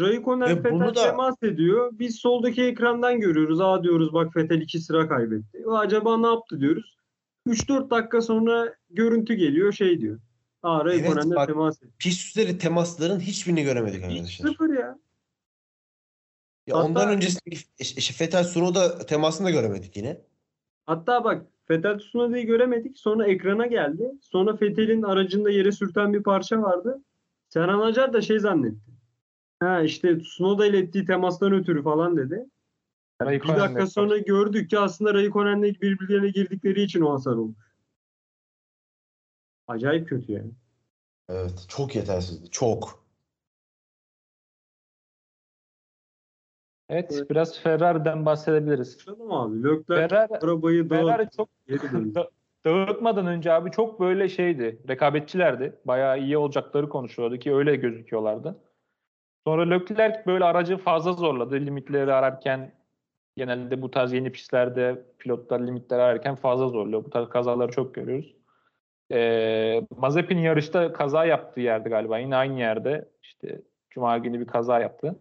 Raikkonen 0.00 0.48
Fetel 0.56 0.72
bunu 0.72 0.94
da- 0.94 1.02
temas 1.10 1.42
ediyor. 1.42 1.90
Biz 1.92 2.16
soldaki 2.16 2.64
ekrandan 2.64 3.20
görüyoruz. 3.20 3.60
Aa 3.60 3.82
diyoruz 3.82 4.12
bak 4.12 4.32
Fetel 4.34 4.60
iki 4.60 4.78
sıra 4.78 5.08
kaybetti. 5.08 5.62
O 5.66 5.76
acaba 5.76 6.16
ne 6.16 6.26
yaptı 6.26 6.60
diyoruz. 6.60 6.96
3-4 7.46 7.90
dakika 7.90 8.20
sonra 8.22 8.74
görüntü 8.90 9.34
geliyor 9.34 9.72
şey 9.72 10.00
diyor. 10.00 10.20
Aa 10.62 10.84
Raikkonen'le 10.84 11.36
bak- 11.36 11.46
temas 11.48 11.82
etti. 11.82 12.08
Üzeri 12.08 12.58
temasların 12.58 13.20
hiçbirini 13.20 13.62
göremedik 13.62 14.04
Hiç 14.04 14.10
arkadaşlar. 14.10 14.48
sıfır 14.48 14.70
ya. 14.70 14.98
Ya 16.66 16.76
Hatta- 16.76 16.86
ondan 16.86 17.08
öncesindeki 17.08 17.60
işte 17.78 18.12
Fetel 18.14 18.44
Sunoda 18.44 18.98
temasını 18.98 19.46
da 19.46 19.50
göremedik 19.50 19.96
yine. 19.96 20.20
Hatta 20.86 21.24
bak 21.24 21.46
Fetel 21.68 21.98
Tsunoda'yı 21.98 22.46
göremedik. 22.46 22.98
Sonra 22.98 23.26
ekrana 23.26 23.66
geldi. 23.66 24.12
Sonra 24.22 24.56
Fetel'in 24.56 25.02
aracında 25.02 25.50
yere 25.50 25.72
sürten 25.72 26.12
bir 26.14 26.22
parça 26.22 26.62
vardı. 26.62 27.02
Serhan 27.48 27.80
Acar 27.80 28.12
da 28.12 28.20
şey 28.20 28.38
zannetti. 28.38 28.90
Ha 29.60 29.82
işte 29.82 30.18
Tsunoda 30.18 30.66
ile 30.66 30.78
ettiği 30.78 31.04
temastan 31.04 31.52
ötürü 31.52 31.82
falan 31.82 32.16
dedi. 32.16 32.46
Bir 33.20 33.26
Raikkonen'le 33.26 33.58
dakika 33.60 33.86
sonra 33.86 34.18
gördük 34.18 34.70
ki 34.70 34.78
aslında 34.78 35.14
Raikkonen'le 35.14 35.62
birbirlerine 35.62 36.28
girdikleri 36.28 36.82
için 36.82 37.00
o 37.00 37.12
hasar 37.12 37.32
olmuş. 37.32 37.58
Acayip 39.68 40.08
kötü 40.08 40.32
yani. 40.32 40.50
Evet, 41.28 41.66
çok 41.68 41.96
yetersizdi. 41.96 42.50
Çok. 42.50 43.06
Evet, 46.88 47.12
Evet. 47.14 47.30
biraz 47.30 47.60
Ferrari'den 47.60 48.26
bahsedebiliriz. 48.26 48.98
Canım 49.06 49.32
abi 49.32 49.62
Leclerc 49.62 50.08
Ferrari, 50.08 50.38
arabayı 50.38 50.88
Ferrari 50.88 51.18
dağıt 51.18 51.32
çok 51.32 51.48
döndü. 51.68 52.14
da- 52.14 52.30
dağıtmadan 52.64 53.26
önce 53.26 53.52
abi 53.52 53.70
çok 53.70 54.00
böyle 54.00 54.28
şeydi. 54.28 54.82
Rekabetçilerdi. 54.88 55.80
Bayağı 55.84 56.20
iyi 56.20 56.38
olacakları 56.38 56.88
konuşuyordu 56.88 57.38
ki 57.38 57.54
öyle 57.54 57.76
gözüküyorlardı. 57.76 58.62
Sonra 59.46 59.62
Leclerc 59.62 60.26
böyle 60.26 60.44
aracı 60.44 60.76
fazla 60.76 61.12
zorladı. 61.12 61.54
Limitleri 61.54 62.12
ararken 62.12 62.72
genelde 63.36 63.82
bu 63.82 63.90
tarz 63.90 64.12
yeni 64.12 64.32
pistlerde 64.32 65.06
pilotlar 65.18 65.60
limitleri 65.60 66.02
ararken 66.02 66.34
fazla 66.34 66.68
zorluyor. 66.68 67.04
Bu 67.04 67.10
tarz 67.10 67.28
kazaları 67.28 67.72
çok 67.72 67.94
görüyoruz. 67.94 68.36
Ee, 69.12 69.86
Mazepin 69.96 70.38
yarışta 70.38 70.92
kaza 70.92 71.24
yaptığı 71.24 71.60
yerde 71.60 71.88
galiba. 71.88 72.18
Yine 72.18 72.36
aynı 72.36 72.58
yerde. 72.58 73.08
İşte 73.22 73.62
Cuma 73.90 74.18
günü 74.18 74.40
bir 74.40 74.46
kaza 74.46 74.80
yaptı. 74.80 75.18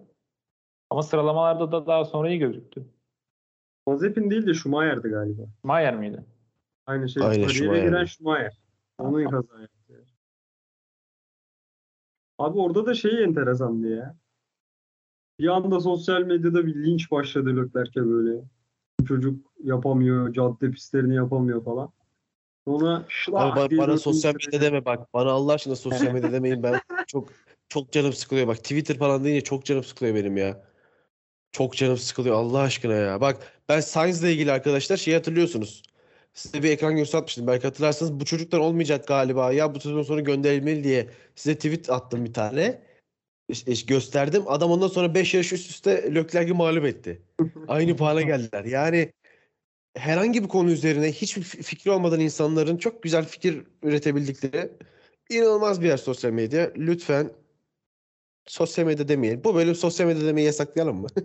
Ama 0.90 1.04
sıralamalarda 1.04 1.72
da 1.72 1.88
daha 1.88 2.06
sonra 2.06 2.30
iyi 2.30 2.40
gözüktü. 2.40 2.86
Mazepin 3.88 4.30
değil 4.30 4.48
de 4.48 4.54
Schumacher'di 4.54 5.10
galiba. 5.10 5.42
Mayer 5.64 5.96
miydi? 5.96 6.26
Aynı 6.86 7.10
şey. 7.10 7.24
Kariyere 7.24 7.50
Schumacher. 7.50 7.84
giren 7.88 8.06
Schumacher. 8.06 8.58
Onun 8.98 9.30
kaza 9.30 9.62
yaptı. 9.62 10.06
Abi 12.38 12.60
orada 12.60 12.86
da 12.86 12.94
şey 12.94 13.24
enteresandı 13.24 13.96
ya. 13.96 14.16
Bir 15.40 15.48
anda 15.48 15.80
sosyal 15.80 16.22
medyada 16.22 16.66
bir 16.66 16.76
linç 16.76 17.12
başladı 17.12 17.50
Leclerc'e 17.50 18.06
böyle. 18.06 18.42
Bu 19.00 19.06
çocuk 19.06 19.52
yapamıyor, 19.64 20.34
cadde 20.34 20.72
pistlerini 20.72 21.16
yapamıyor 21.16 21.64
falan. 21.64 21.92
Sonra 22.68 23.06
şlak 23.10 23.56
bana, 23.56 23.78
bana 23.78 23.98
sosyal 23.98 24.34
sıraya- 24.34 24.46
medya 24.46 24.62
deme 24.62 24.86
bak. 24.86 25.14
Bana 25.14 25.32
Allah 25.32 25.54
aşkına 25.54 25.76
sosyal 25.76 26.12
medya 26.14 26.32
demeyin. 26.32 26.64
Ben 26.64 26.80
çok 27.08 27.30
çok 27.70 27.92
canım 27.92 28.14
sıkılıyor. 28.14 28.48
Bak 28.48 28.58
Twitter 28.58 28.98
falan 28.98 29.24
deyince 29.24 29.44
çok 29.44 29.66
canım 29.66 29.84
sıkılıyor 29.84 30.16
benim 30.16 30.38
ya. 30.38 30.64
Çok 31.52 31.74
canım 31.78 31.98
sıkılıyor 31.98 32.36
Allah 32.36 32.60
aşkına 32.60 32.94
ya. 32.94 33.22
Bak 33.22 33.38
ben 33.70 33.80
Sainz'la 33.80 34.30
ilgili 34.30 34.52
arkadaşlar 34.52 34.98
şey 34.98 35.14
hatırlıyorsunuz. 35.14 35.84
Size 36.34 36.64
bir 36.64 36.70
ekran 36.70 36.94
görüntüsü 36.94 37.18
atmıştım. 37.18 37.48
Belki 37.48 37.68
hatırlarsanız 37.68 38.20
bu 38.20 38.26
çocuklar 38.26 38.60
olmayacak 38.60 39.08
galiba. 39.08 39.52
Ya 39.54 39.76
bu 39.76 39.80
sezon 39.80 40.04
sonu 40.04 40.24
gönderilmeli 40.24 40.84
diye 40.84 41.10
size 41.36 41.56
tweet 41.56 41.90
attım 41.90 42.26
bir 42.26 42.34
tane. 42.34 42.82
İşte, 43.50 43.72
işte 43.72 43.94
gösterdim. 43.94 44.44
Adam 44.48 44.72
ondan 44.72 44.88
sonra 44.88 45.14
5 45.16 45.34
yarış 45.34 45.54
üst 45.54 45.70
üste 45.70 46.16
Leclerc'i 46.16 46.54
mağlup 46.54 46.86
etti. 46.86 47.22
Aynı 47.68 47.96
puana 47.96 48.22
geldiler. 48.32 48.66
Yani 48.66 49.14
herhangi 49.96 50.44
bir 50.44 50.48
konu 50.48 50.72
üzerine 50.72 51.12
hiçbir 51.12 51.44
fi- 51.44 51.64
fikri 51.64 51.92
olmadan 51.92 52.20
insanların 52.20 52.78
çok 52.78 53.04
güzel 53.04 53.26
fikir 53.26 53.64
üretebildikleri 53.84 54.72
inanılmaz 55.30 55.82
bir 55.82 55.88
yer 55.88 55.98
sosyal 55.98 56.32
medya. 56.32 56.72
Lütfen 56.78 57.32
sosyal 58.46 58.86
medya 58.86 59.08
demeyelim. 59.08 59.44
Bu 59.44 59.56
bölüm 59.56 59.76
sosyal 59.76 60.08
medya 60.08 60.28
demeyi 60.28 60.46
yasaklayalım 60.46 61.02
mı? 61.02 61.08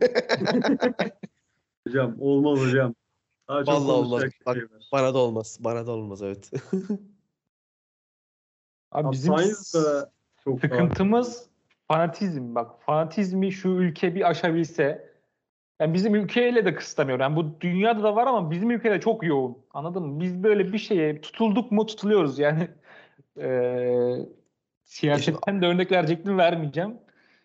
Hocam 1.87 2.17
olmaz 2.21 2.59
hocam. 2.59 2.95
Daha 3.49 3.65
çok 3.65 3.75
Vallahi 3.75 3.93
olmaz. 3.93 4.23
Bak, 4.47 4.57
şey 4.57 4.65
var. 4.65 4.89
Bana 4.93 5.15
da 5.15 5.19
olmaz. 5.19 5.59
Bana 5.61 5.87
da 5.87 5.93
olmaz 5.93 6.23
evet. 6.23 6.51
Abi 8.93 9.13
bizim 9.13 9.35
çok 10.45 10.61
sıkıntımız 10.61 11.47
fanatizm. 11.89 12.55
Bak 12.55 12.83
fanatizmi 12.83 13.53
şu 13.53 13.69
ülke 13.69 14.15
bir 14.15 14.31
aşabilse 14.31 15.10
yani 15.81 15.95
bizim 15.95 16.15
ülkeyle 16.15 16.65
de 16.65 16.75
kısıtlamıyor. 16.75 17.21
Yani 17.21 17.37
bu 17.37 17.61
dünyada 17.61 18.03
da 18.03 18.17
var 18.17 18.27
ama 18.27 18.51
bizim 18.51 18.71
ülkede 18.71 19.01
çok 19.01 19.25
yoğun. 19.25 19.59
Anladın 19.75 20.03
mı? 20.03 20.21
Biz 20.21 20.43
böyle 20.43 20.73
bir 20.73 20.79
şeye 20.79 21.21
tutulduk 21.21 21.73
mu 21.73 21.87
tutuluyoruz 21.87 22.39
yani. 22.39 22.69
Eee 23.39 24.27
siyasetten 24.85 25.63
de 25.63 25.67
örnek 25.67 25.93
verecektim 25.93 26.39
vermeyeceğim. 26.39 26.95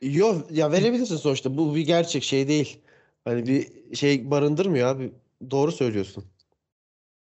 Yok 0.02 0.52
ya 0.52 0.72
verebilirsin 0.72 1.16
sonuçta. 1.16 1.58
Bu 1.58 1.76
bir 1.76 1.86
gerçek 1.86 2.24
şey 2.24 2.48
değil. 2.48 2.82
Hani 3.26 3.48
bir 3.48 3.96
şey 3.96 4.32
barındırmıyor 4.32 4.88
abi. 4.88 5.12
Doğru 5.52 5.72
söylüyorsun. 5.72 6.24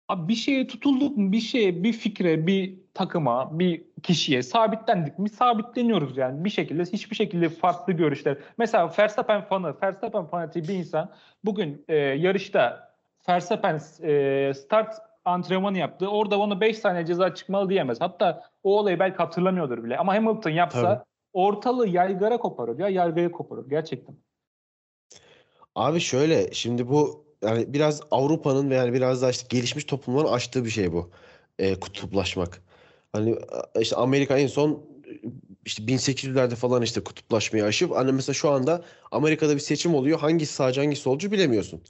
Abi 0.09 0.29
bir 0.29 0.35
şeye 0.35 0.67
tutulduk 0.67 1.17
mu, 1.17 1.33
bir 1.33 1.41
şeye, 1.41 1.83
bir 1.83 1.93
fikre, 1.93 2.47
bir 2.47 2.84
takıma, 2.95 3.59
bir 3.59 3.85
kişiye 4.03 4.43
sabitlendik 4.43 5.19
mi 5.19 5.29
sabitleniyoruz 5.29 6.17
yani 6.17 6.45
bir 6.45 6.51
şekilde 6.51 6.83
hiçbir 6.83 7.17
şekilde 7.17 7.49
farklı 7.49 7.93
görüşler. 7.93 8.39
Mesela 8.59 8.93
Verstappen 8.99 9.45
fanı, 9.45 9.75
Verstappen 9.83 10.27
fanatiği 10.27 10.69
bir 10.69 10.75
insan 10.75 11.11
bugün 11.45 11.85
e, 11.89 11.97
yarışta 11.97 12.95
Verstappen 13.29 13.81
e, 14.03 14.53
start 14.55 14.95
antrenmanı 15.25 15.79
yaptı. 15.79 16.09
Orada 16.09 16.39
ona 16.39 16.61
5 16.61 16.79
saniye 16.79 17.07
ceza 17.07 17.35
çıkmalı 17.35 17.71
diyemez. 17.71 18.01
Hatta 18.01 18.51
o 18.63 18.79
olayı 18.79 18.99
belki 18.99 19.17
hatırlamıyordur 19.17 19.85
bile. 19.85 19.99
Ama 19.99 20.15
Hamilton 20.15 20.51
yapsa 20.51 20.83
Tabii. 20.83 21.05
ortalığı 21.33 21.89
yaygara 21.89 22.37
koparır 22.37 22.79
ya 22.79 22.89
yaygaya 22.89 23.31
koparır 23.31 23.71
gerçekten. 23.71 24.17
Abi 25.75 26.01
şöyle 26.01 26.53
şimdi 26.53 26.89
bu 26.89 27.25
yani 27.43 27.73
biraz 27.73 28.01
Avrupa'nın 28.11 28.71
ve 28.71 28.75
yani 28.75 28.93
biraz 28.93 29.23
daha 29.23 29.31
işte 29.31 29.47
gelişmiş 29.49 29.85
toplumların 29.85 30.33
açtığı 30.33 30.65
bir 30.65 30.71
şey 30.71 30.93
bu. 30.93 31.11
E, 31.59 31.81
kutuplaşmak. 31.81 32.63
Hani 33.15 33.37
işte 33.81 33.97
Amerika 33.97 34.39
en 34.39 34.47
son 34.47 34.83
işte 35.67 35.83
1800'lerde 35.83 36.55
falan 36.55 36.83
işte 36.83 37.01
kutuplaşmayı 37.01 37.65
aşıp 37.65 37.91
hani 37.97 38.13
mesela 38.13 38.35
şu 38.35 38.51
anda 38.51 38.85
Amerika'da 39.11 39.55
bir 39.55 39.61
seçim 39.61 39.95
oluyor. 39.95 40.19
Hangisi 40.19 40.55
sağcı 40.55 40.81
hangisi 40.81 41.03
solcu 41.03 41.33
bilemiyorsun. 41.33 41.81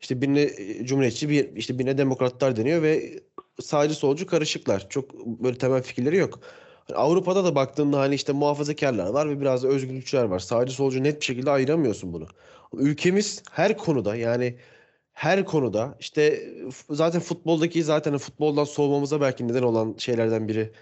İşte 0.00 0.20
birine 0.22 0.40
e, 0.40 0.86
cumhuriyetçi 0.86 1.28
bir 1.28 1.56
işte 1.56 1.78
birine 1.78 1.98
demokratlar 1.98 2.56
deniyor 2.56 2.82
ve 2.82 3.20
sağcı 3.60 3.94
solcu 3.94 4.26
karışıklar. 4.26 4.88
Çok 4.88 5.26
böyle 5.26 5.58
temel 5.58 5.82
fikirleri 5.82 6.16
yok. 6.16 6.40
Hani 6.88 6.98
Avrupa'da 6.98 7.44
da 7.44 7.54
baktığında 7.54 8.00
hani 8.00 8.14
işte 8.14 8.32
muhafazakarlar 8.32 9.06
var 9.06 9.28
ve 9.30 9.40
biraz 9.40 9.62
da 9.62 9.68
özgürlükçüler 9.68 10.24
var. 10.24 10.38
Sağcı 10.38 10.72
solcu 10.72 11.02
net 11.02 11.20
bir 11.20 11.26
şekilde 11.26 11.50
ayıramıyorsun 11.50 12.12
bunu. 12.12 12.26
Ülkemiz 12.72 13.42
her 13.50 13.76
konuda 13.76 14.16
yani 14.16 14.54
her 15.14 15.44
konuda 15.44 15.96
işte 16.00 16.48
zaten 16.90 17.20
futboldaki 17.20 17.84
zaten 17.84 18.18
futboldan 18.18 18.64
soğumamıza 18.64 19.20
belki 19.20 19.48
neden 19.48 19.62
olan 19.62 19.94
şeylerden 19.98 20.48
biri 20.48 20.72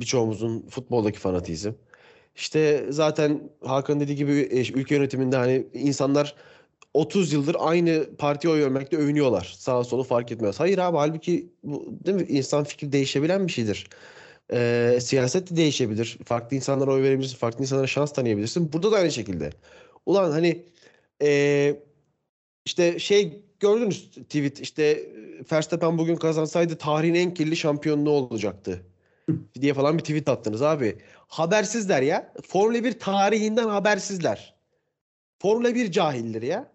birçoğumuzun 0.00 0.66
futboldaki 0.68 1.18
fanatizm. 1.18 1.72
İşte 2.36 2.86
zaten 2.88 3.50
Hakan 3.64 4.00
dediği 4.00 4.16
gibi 4.16 4.32
e, 4.32 4.60
ülke 4.60 4.94
yönetiminde 4.94 5.36
hani 5.36 5.66
insanlar 5.74 6.34
30 6.94 7.32
yıldır 7.32 7.56
aynı 7.58 8.16
partiye 8.18 8.52
oy 8.52 8.62
vermekte 8.62 8.96
övünüyorlar. 8.96 9.56
Sağa 9.58 9.84
solu 9.84 10.02
fark 10.04 10.32
etmez. 10.32 10.60
Hayır 10.60 10.78
abi 10.78 10.96
halbuki 10.96 11.52
bu 11.62 11.98
değil 12.06 12.16
mi? 12.16 12.26
İnsan 12.28 12.64
fikri 12.64 12.92
değişebilen 12.92 13.46
bir 13.46 13.52
şeydir. 13.52 13.88
Ee, 14.52 14.98
siyaset 15.02 15.50
de 15.50 15.56
değişebilir. 15.56 16.18
Farklı 16.24 16.56
insanlara 16.56 16.92
oy 16.92 17.02
verebilirsin. 17.02 17.36
Farklı 17.36 17.62
insanlara 17.62 17.86
şans 17.86 18.12
tanıyabilirsin. 18.12 18.72
Burada 18.72 18.92
da 18.92 18.96
aynı 18.96 19.12
şekilde. 19.12 19.50
Ulan 20.06 20.30
hani 20.30 20.64
ee, 21.22 21.76
işte 22.68 22.98
şey 22.98 23.42
gördünüz 23.60 24.10
tweet 24.10 24.60
işte 24.60 24.82
e, 24.84 25.06
Verstappen 25.52 25.98
bugün 25.98 26.16
kazansaydı 26.16 26.76
tarihin 26.78 27.14
en 27.14 27.34
kirli 27.34 27.56
şampiyonluğu 27.56 28.10
olacaktı 28.10 28.86
diye 29.60 29.74
falan 29.74 29.98
bir 29.98 30.02
tweet 30.02 30.28
attınız 30.28 30.62
abi. 30.62 30.98
Habersizler 31.28 32.02
ya. 32.02 32.32
Formula 32.42 32.84
1 32.84 32.98
tarihinden 32.98 33.68
habersizler. 33.68 34.54
Formula 35.38 35.74
1 35.74 35.92
cahilleri 35.92 36.46
ya. 36.46 36.72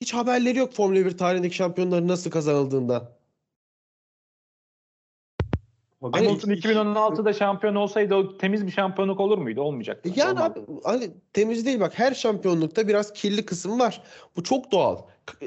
Hiç 0.00 0.14
haberleri 0.14 0.58
yok 0.58 0.72
Formula 0.72 1.06
1 1.06 1.18
tarihindeki 1.18 1.56
şampiyonların 1.56 2.08
nasıl 2.08 2.30
kazanıldığından. 2.30 3.15
Hamilton 6.02 6.50
2016'da 6.50 7.32
şampiyon 7.32 7.74
olsaydı 7.74 8.14
o 8.14 8.38
temiz 8.38 8.66
bir 8.66 8.70
şampiyonluk 8.70 9.20
olur 9.20 9.38
muydu? 9.38 9.60
Olmayacaktı. 9.60 10.10
Yani 10.16 10.30
Olmaz. 10.30 10.50
abi 10.50 10.60
hani 10.84 11.10
temiz 11.32 11.66
değil 11.66 11.80
bak 11.80 11.98
her 11.98 12.14
şampiyonlukta 12.14 12.88
biraz 12.88 13.12
kirli 13.12 13.44
kısım 13.46 13.80
var. 13.80 14.02
Bu 14.36 14.42
çok 14.42 14.72
doğal. 14.72 14.96
K- 15.26 15.46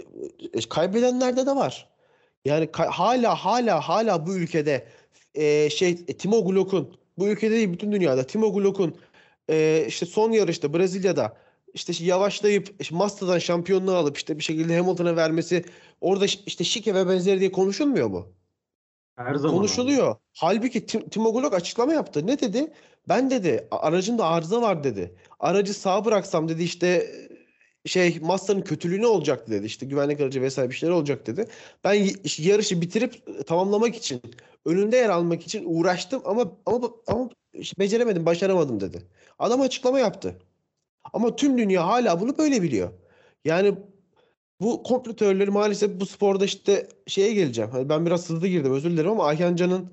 e, 0.54 0.60
Kaybedenlerde 0.70 1.46
de 1.46 1.56
var. 1.56 1.90
Yani 2.46 2.70
hala 2.74 3.36
hala 3.36 3.82
hala 3.82 4.28
bu 4.28 4.36
ülkede 4.36 4.88
e, 5.36 5.70
şey 5.70 5.90
e, 5.90 6.18
Timo 6.18 6.46
Glock'un 6.46 6.98
bu 7.18 7.28
ülkede 7.28 7.56
değil 7.56 7.74
bütün 7.74 7.92
dünyada 7.92 8.24
Timo 8.24 8.54
Glock'un 8.54 8.96
e, 9.50 9.86
işte 9.88 10.06
son 10.06 10.32
yarışta 10.32 10.74
Brezilya'da 10.74 11.38
işte 11.74 11.94
yavaşlayıp 12.00 12.76
işte 12.80 12.96
Masta'dan 12.96 13.40
şampiyonluğu 13.40 13.96
alıp 13.96 14.18
işte 14.18 14.38
bir 14.38 14.44
şekilde 14.44 14.78
Hamilton'a 14.78 15.16
vermesi 15.16 15.66
orada 16.02 16.26
işte 16.26 16.64
şike 16.64 16.96
ve 16.96 17.08
benzeri 17.08 17.40
diye 17.40 17.52
konuşulmuyor 17.52 18.08
mu? 18.08 18.28
Her 19.26 19.36
zaman 19.36 19.54
abi. 19.54 19.58
Konuşuluyor. 19.58 20.16
Halbuki 20.34 20.86
Tim, 20.86 21.10
Timo 21.10 21.34
Glock 21.34 21.54
açıklama 21.54 21.94
yaptı. 21.94 22.28
Ne 22.28 22.40
dedi? 22.40 22.74
Ben 23.10 23.30
dedi 23.30 23.68
aracımda 23.72 24.26
arıza 24.26 24.62
var 24.62 24.84
dedi. 24.84 25.16
Aracı 25.40 25.74
sağa 25.74 26.06
bıraksam 26.06 26.50
dedi 26.50 26.64
işte 26.64 27.12
şey 27.86 28.20
Massa'nın 28.22 28.62
kötülüğü 28.62 29.02
ne 29.02 29.08
olacaktı 29.08 29.52
dedi. 29.52 29.66
İşte 29.66 29.86
güvenlik 29.86 30.22
aracı 30.22 30.42
vesaire 30.42 30.70
bir 30.70 30.76
şeyler 30.76 30.94
olacak 30.94 31.28
dedi. 31.28 31.48
Ben 31.84 32.08
yarışı 32.38 32.82
bitirip 32.82 33.16
e, 33.40 33.44
tamamlamak 33.44 33.96
için 33.96 34.22
önünde 34.66 34.98
yer 34.98 35.10
almak 35.10 35.44
için 35.44 35.64
uğraştım 35.66 36.22
ama 36.26 36.52
ama 36.66 36.90
ama 37.08 37.30
beceremedim, 37.80 38.26
başaramadım 38.26 38.80
dedi. 38.80 39.02
Adam 39.40 39.62
açıklama 39.62 40.00
yaptı. 40.00 40.40
Ama 41.14 41.36
tüm 41.36 41.58
dünya 41.58 41.88
hala 41.88 42.22
bunu 42.22 42.38
böyle 42.38 42.62
biliyor. 42.62 42.90
Yani 43.46 43.76
bu 44.62 44.84
komplo 44.84 45.16
teorileri 45.16 45.52
maalesef 45.52 46.00
bu 46.00 46.06
sporda 46.06 46.46
işte 46.46 46.88
şeye 47.08 47.34
geleceğim. 47.34 47.72
Hani 47.72 47.90
ben 47.90 48.06
biraz 48.06 48.30
hızlı 48.30 48.48
girdim 48.48 48.74
özür 48.74 48.92
dilerim 48.92 49.12
ama 49.12 49.26
Ayhan 49.26 49.56
Can'ın 49.56 49.90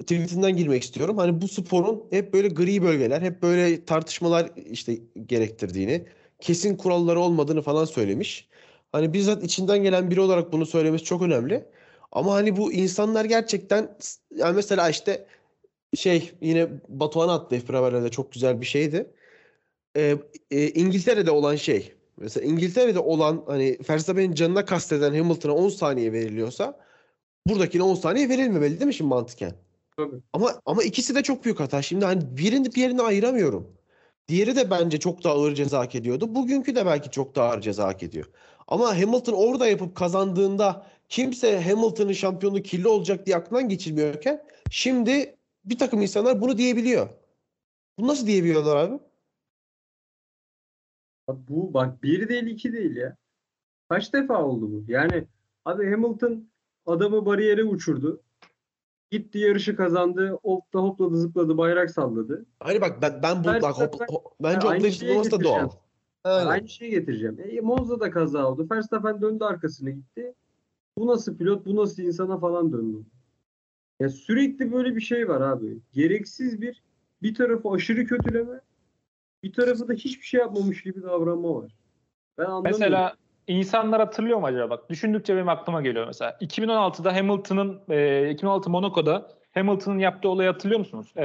tweetinden 0.00 0.56
girmek 0.56 0.82
istiyorum. 0.82 1.18
Hani 1.18 1.40
bu 1.40 1.48
sporun 1.48 2.04
hep 2.10 2.34
böyle 2.34 2.48
gri 2.48 2.82
bölgeler, 2.82 3.22
hep 3.22 3.42
böyle 3.42 3.84
tartışmalar 3.84 4.50
işte 4.70 4.98
gerektirdiğini, 5.26 6.06
kesin 6.40 6.76
kuralları 6.76 7.20
olmadığını 7.20 7.62
falan 7.62 7.84
söylemiş. 7.84 8.48
Hani 8.92 9.12
bizzat 9.12 9.44
içinden 9.44 9.82
gelen 9.82 10.10
biri 10.10 10.20
olarak 10.20 10.52
bunu 10.52 10.66
söylemesi 10.66 11.04
çok 11.04 11.22
önemli. 11.22 11.64
Ama 12.12 12.34
hani 12.34 12.56
bu 12.56 12.72
insanlar 12.72 13.24
gerçekten 13.24 13.98
yani 14.36 14.56
mesela 14.56 14.90
işte 14.90 15.26
şey 15.96 16.32
yine 16.40 16.68
Batuhan 16.88 17.28
attı 17.28 17.56
F1 17.56 17.74
haberlerde 17.76 18.10
çok 18.10 18.32
güzel 18.32 18.60
bir 18.60 18.66
şeydi. 18.66 19.14
Ee, 19.96 20.16
e, 20.50 20.68
İngiltere'de 20.68 21.30
olan 21.30 21.56
şey 21.56 21.93
mesela 22.16 22.46
İngiltere'de 22.46 22.98
olan 22.98 23.44
hani 23.46 23.78
Verstappen'in 23.90 24.34
canına 24.34 24.64
kasteden 24.64 25.14
Hamilton'a 25.14 25.54
10 25.54 25.68
saniye 25.68 26.12
veriliyorsa 26.12 26.78
buradakine 27.46 27.82
10 27.82 27.94
saniye 27.94 28.28
verilmemeli 28.28 28.80
değil 28.80 28.86
mi 28.86 28.94
şimdi 28.94 29.08
mantıken? 29.08 29.52
Tabii. 29.96 30.16
Ama 30.32 30.60
ama 30.66 30.82
ikisi 30.82 31.14
de 31.14 31.22
çok 31.22 31.44
büyük 31.44 31.60
hata. 31.60 31.82
Şimdi 31.82 32.04
hani 32.04 32.36
birini 32.36 32.72
diğerini 32.72 33.02
ayıramıyorum. 33.02 33.68
Diğeri 34.28 34.56
de 34.56 34.70
bence 34.70 35.00
çok 35.00 35.24
daha 35.24 35.34
ağır 35.34 35.54
ceza 35.54 35.78
hak 35.78 35.94
ediyordu. 35.94 36.34
Bugünkü 36.34 36.76
de 36.76 36.86
belki 36.86 37.10
çok 37.10 37.34
daha 37.34 37.50
ağır 37.50 37.60
ceza 37.60 37.86
hak 37.86 38.02
ediyor. 38.02 38.26
Ama 38.68 39.00
Hamilton 39.00 39.32
orada 39.32 39.68
yapıp 39.68 39.94
kazandığında 39.94 40.86
kimse 41.08 41.60
Hamilton'ın 41.60 42.12
şampiyonluğu 42.12 42.62
kirli 42.62 42.88
olacak 42.88 43.26
diye 43.26 43.36
aklından 43.36 43.68
geçirmiyorken 43.68 44.44
şimdi 44.70 45.36
bir 45.64 45.78
takım 45.78 46.02
insanlar 46.02 46.40
bunu 46.40 46.58
diyebiliyor. 46.58 47.08
Bunu 47.98 48.06
nasıl 48.06 48.26
diyebiliyorlar 48.26 48.76
abi? 48.76 48.98
Bu 51.28 51.74
bak 51.74 52.02
bir 52.02 52.28
değil 52.28 52.46
iki 52.46 52.72
değil 52.72 52.96
ya. 52.96 53.16
Kaç 53.88 54.12
defa 54.12 54.42
oldu 54.44 54.72
bu? 54.72 54.84
Yani 54.88 55.24
abi 55.64 55.90
Hamilton 55.90 56.48
adamı 56.86 57.26
bariyere 57.26 57.64
uçurdu. 57.64 58.22
Gitti 59.10 59.38
yarışı 59.38 59.76
kazandı. 59.76 60.38
Hopla 60.42 60.80
hopladı 60.80 61.16
zıpladı 61.16 61.58
bayrak 61.58 61.90
salladı. 61.90 62.46
Hani 62.60 62.80
bak 62.80 63.02
ben, 63.02 63.20
ben 63.22 63.44
bu 63.44 63.48
bak 63.62 63.78
hop, 63.78 63.94
hop- 63.94 64.32
bence 64.40 64.68
aynı 64.68 64.76
hoplayıp 64.76 64.94
zıplaması 64.94 65.30
da 65.30 65.44
doğal. 65.44 65.70
Aynen. 66.24 66.50
Aynı 66.50 66.68
şeyi 66.68 66.90
getireceğim. 66.90 67.38
E, 67.40 67.60
Monza'da 67.60 68.10
kaza 68.10 68.50
oldu. 68.50 68.66
Verstappen 68.70 69.22
döndü 69.22 69.44
arkasına 69.44 69.90
gitti. 69.90 70.34
Bu 70.98 71.06
nasıl 71.06 71.36
pilot, 71.36 71.66
bu 71.66 71.76
nasıl 71.76 72.02
insana 72.02 72.38
falan 72.38 72.72
döndü. 72.72 73.02
Ya 74.00 74.08
sürekli 74.08 74.72
böyle 74.72 74.96
bir 74.96 75.00
şey 75.00 75.28
var 75.28 75.40
abi. 75.40 75.78
Gereksiz 75.92 76.60
bir 76.60 76.82
bir 77.22 77.34
tarafı 77.34 77.68
aşırı 77.68 78.06
kötüleme, 78.06 78.60
bir 79.44 79.52
tarafı 79.52 79.88
da 79.88 79.92
hiçbir 79.92 80.26
şey 80.26 80.40
yapmamış 80.40 80.82
gibi 80.82 81.02
davranma 81.02 81.54
var. 81.54 81.72
Ben 82.38 82.44
anlamıyorum. 82.44 82.80
Mesela 82.80 83.14
insanlar 83.46 84.00
hatırlıyor 84.00 84.38
mu 84.38 84.46
acaba? 84.46 84.70
Bak 84.70 84.90
düşündükçe 84.90 85.36
benim 85.36 85.48
aklıma 85.48 85.82
geliyor 85.82 86.06
mesela. 86.06 86.36
2016'da 86.40 87.16
Hamilton'ın 87.16 87.80
e, 87.88 88.30
2016 88.30 88.70
Monaco'da 88.70 89.30
Hamilton'ın 89.54 89.98
yaptığı 89.98 90.28
olayı 90.28 90.50
hatırlıyor 90.50 90.78
musunuz? 90.78 91.12
E, 91.16 91.24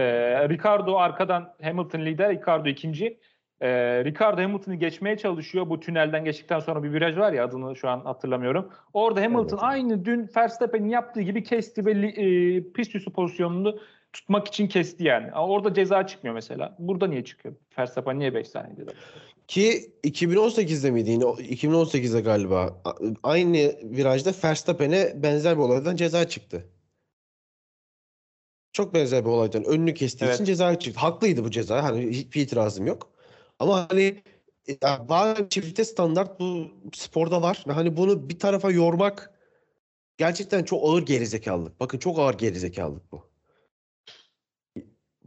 Ricardo 0.49 0.97
arkadan 0.97 1.53
Hamilton 1.61 1.99
lider, 1.99 2.31
Ricardo 2.31 2.69
ikinci. 2.69 3.19
E, 3.61 3.69
Ricardo 4.03 4.41
Hamilton'ı 4.41 4.75
geçmeye 4.75 5.17
çalışıyor. 5.17 5.69
Bu 5.69 5.79
tünelden 5.79 6.25
geçtikten 6.25 6.59
sonra 6.59 6.83
bir 6.83 6.93
viraj 6.93 7.17
var 7.17 7.33
ya 7.33 7.45
adını 7.45 7.75
şu 7.75 7.89
an 7.89 7.99
hatırlamıyorum. 7.99 8.69
Orada 8.93 9.21
Hamilton 9.21 9.57
Evet. 9.57 9.63
aynı 9.63 10.05
dün 10.05 10.29
Verstappen'in 10.35 10.89
yaptığı 10.89 11.21
gibi 11.21 11.43
kesti 11.43 11.85
ve 11.85 11.91
e, 11.91 12.63
pist 12.73 12.95
üstü 12.95 13.11
pozisyonunu 13.11 13.79
tutmak 14.13 14.47
için 14.47 14.67
kesti 14.67 15.03
yani. 15.03 15.31
Ama 15.31 15.47
Orada 15.47 15.73
ceza 15.73 16.07
çıkmıyor 16.07 16.33
mesela. 16.33 16.75
Burada 16.79 17.07
niye 17.07 17.23
çıkıyor? 17.23 17.55
Verstappen 17.77 18.19
niye 18.19 18.33
5 18.33 18.47
saniye 18.47 18.77
dedi? 18.77 18.93
Ki 19.47 19.93
2018'de 20.03 20.91
miydi 20.91 21.09
yine? 21.09 21.25
O- 21.25 21.37
2018'de 21.39 22.21
galiba. 22.21 22.81
Aynı 23.23 23.57
virajda 23.83 24.33
Verstappen'e 24.43 25.23
benzer 25.23 25.57
bir 25.57 25.61
olaydan 25.61 25.95
ceza 25.95 26.27
çıktı. 26.27 26.65
Çok 28.73 28.93
benzer 28.93 29.25
bir 29.25 29.29
olaydan 29.29 29.63
önünü 29.63 29.93
kestiği 29.93 30.27
Evet. 30.27 30.35
için 30.35 30.45
ceza 30.45 30.79
çıktı. 30.79 30.99
Haklıydı 30.99 31.43
bu 31.43 31.51
ceza. 31.51 31.83
Hani 31.83 32.09
hiçbir 32.09 32.41
itirazım 32.41 32.87
yok. 32.87 33.11
Ama 33.59 33.89
hani 33.89 34.23
ya 34.83 35.05
bazen 35.09 35.47
çifte 35.47 35.85
standart 35.85 36.39
bu 36.39 36.67
sporda 36.93 37.41
var 37.41 37.63
hani 37.67 37.97
bunu 37.97 38.29
bir 38.29 38.39
tarafa 38.39 38.71
yormak 38.71 39.33
gerçekten 40.17 40.63
çok 40.63 40.83
ağır 40.83 41.05
gerizekalılık. 41.05 41.79
Bakın 41.79 41.97
çok 41.97 42.19
ağır 42.19 42.33
gerizekalılık 42.37 43.11
bu. 43.11 43.28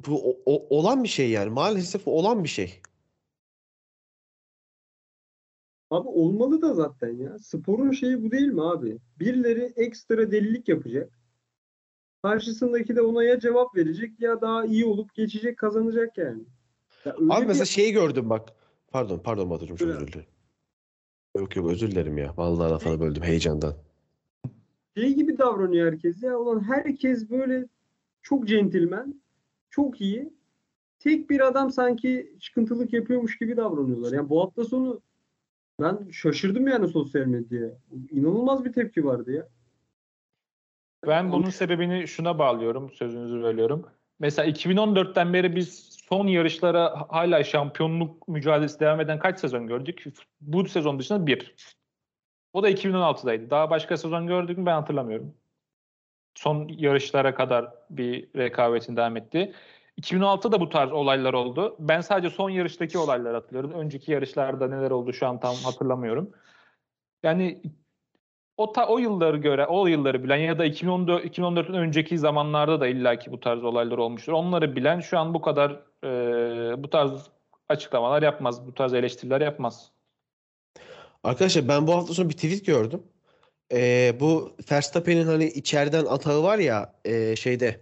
Bu 0.06 0.30
o- 0.30 0.38
o- 0.46 0.78
olan 0.78 1.02
bir 1.04 1.08
şey 1.08 1.30
yani. 1.30 1.50
Maalesef 1.50 2.08
olan 2.08 2.44
bir 2.44 2.48
şey. 2.48 2.80
Abi 5.90 6.08
olmalı 6.08 6.62
da 6.62 6.74
zaten 6.74 7.16
ya. 7.16 7.38
Sporun 7.38 7.90
şeyi 7.90 8.22
bu 8.24 8.30
değil 8.30 8.48
mi 8.48 8.62
abi? 8.62 8.98
Birileri 9.20 9.72
ekstra 9.76 10.30
delilik 10.30 10.68
yapacak. 10.68 11.12
Karşısındaki 12.22 12.96
de 12.96 13.02
ona 13.02 13.24
ya 13.24 13.40
cevap 13.40 13.76
verecek 13.76 14.20
ya 14.20 14.40
daha 14.40 14.64
iyi 14.64 14.84
olup 14.84 15.14
geçecek 15.14 15.58
kazanacak 15.58 16.18
yani. 16.18 16.42
Ya 17.04 17.12
Abi 17.14 17.42
bir- 17.42 17.46
mesela 17.46 17.64
şeyi 17.64 17.92
gördüm 17.92 18.30
bak. 18.30 18.48
Pardon, 18.90 19.18
pardon 19.18 19.50
Batucuğum 19.50 19.76
çok 19.76 19.88
özür 19.88 20.06
dilerim. 20.08 20.26
Yok 21.36 21.56
yok 21.56 21.70
özür 21.70 21.90
dilerim 21.90 22.18
ya. 22.18 22.34
Vallahi 22.36 22.70
lafını 22.70 23.00
böldüm 23.00 23.22
heyecandan. 23.22 23.74
şey 24.96 25.14
gibi 25.14 25.38
davranıyor 25.38 25.92
herkes 25.92 26.22
ya. 26.22 26.38
Ulan 26.38 26.64
herkes 26.64 27.30
böyle 27.30 27.64
çok 28.22 28.48
centilmen, 28.48 29.22
çok 29.72 30.00
iyi. 30.00 30.32
Tek 30.98 31.30
bir 31.30 31.40
adam 31.40 31.70
sanki 31.70 32.36
çıkıntılık 32.40 32.92
yapıyormuş 32.92 33.38
gibi 33.38 33.56
davranıyorlar. 33.56 34.12
Yani 34.12 34.28
bu 34.28 34.42
hafta 34.42 34.64
sonu 34.64 35.00
ben 35.80 36.10
şaşırdım 36.10 36.68
yani 36.68 36.88
sosyal 36.88 37.26
medyaya. 37.26 37.70
İnanılmaz 38.10 38.64
bir 38.64 38.72
tepki 38.72 39.04
vardı 39.04 39.32
ya. 39.32 39.48
Ben 41.06 41.32
bunun 41.32 41.50
sebebini 41.50 42.08
şuna 42.08 42.38
bağlıyorum, 42.38 42.90
sözünüzü 42.90 43.42
bölüyorum. 43.42 43.86
Mesela 44.18 44.50
2014'ten 44.50 45.32
beri 45.32 45.56
biz 45.56 45.98
son 46.08 46.26
yarışlara 46.26 47.06
hala 47.08 47.44
şampiyonluk 47.44 48.28
mücadelesi 48.28 48.80
devam 48.80 49.00
eden 49.00 49.18
kaç 49.18 49.40
sezon 49.40 49.66
gördük? 49.66 50.04
Bu 50.40 50.68
sezon 50.68 50.98
dışında 50.98 51.26
bir. 51.26 51.54
O 52.52 52.62
da 52.62 52.70
2016'daydı. 52.70 53.50
Daha 53.50 53.70
başka 53.70 53.96
sezon 53.96 54.26
gördük 54.26 54.58
mü 54.58 54.66
ben 54.66 54.74
hatırlamıyorum. 54.74 55.34
Son 56.34 56.68
yarışlara 56.68 57.34
kadar 57.34 57.70
bir 57.90 58.28
rekabetin 58.36 58.96
devam 58.96 59.16
etti. 59.16 59.52
2016'da 60.00 60.52
da 60.52 60.60
bu 60.60 60.68
tarz 60.68 60.92
olaylar 60.92 61.34
oldu. 61.34 61.76
Ben 61.78 62.00
sadece 62.00 62.30
son 62.30 62.50
yarıştaki 62.50 62.98
olayları 62.98 63.34
hatırlıyorum. 63.34 63.72
Önceki 63.72 64.12
yarışlarda 64.12 64.68
neler 64.68 64.90
oldu 64.90 65.12
şu 65.12 65.26
an 65.26 65.40
tam 65.40 65.54
hatırlamıyorum. 65.54 66.30
Yani 67.22 67.62
o 68.56 68.72
ta, 68.72 68.88
o 68.88 68.98
yılları 68.98 69.36
göre 69.36 69.66
o 69.66 69.86
yılları 69.86 70.24
bilen 70.24 70.36
ya 70.36 70.58
da 70.58 70.64
2014 70.64 71.24
2014'ün 71.24 71.74
önceki 71.74 72.18
zamanlarda 72.18 72.80
da 72.80 72.86
illaki 72.86 73.32
bu 73.32 73.40
tarz 73.40 73.64
olaylar 73.64 73.98
olmuştur. 73.98 74.32
Onları 74.32 74.76
bilen 74.76 75.00
şu 75.00 75.18
an 75.18 75.34
bu 75.34 75.40
kadar 75.40 75.70
e, 76.04 76.82
bu 76.82 76.90
tarz 76.90 77.30
açıklamalar 77.68 78.22
yapmaz, 78.22 78.66
bu 78.66 78.74
tarz 78.74 78.94
eleştiriler 78.94 79.40
yapmaz. 79.40 79.92
Arkadaşlar 81.24 81.68
ben 81.68 81.86
bu 81.86 81.94
hafta 81.94 82.14
sonu 82.14 82.28
bir 82.28 82.34
tweet 82.34 82.66
gördüm. 82.66 83.02
Ee, 83.72 84.12
bu 84.20 84.52
Verstappen'in 84.70 85.26
hani 85.26 85.44
içeriden 85.44 86.04
atağı 86.04 86.42
var 86.42 86.58
ya 86.58 86.94
e, 87.04 87.36
şeyde 87.36 87.80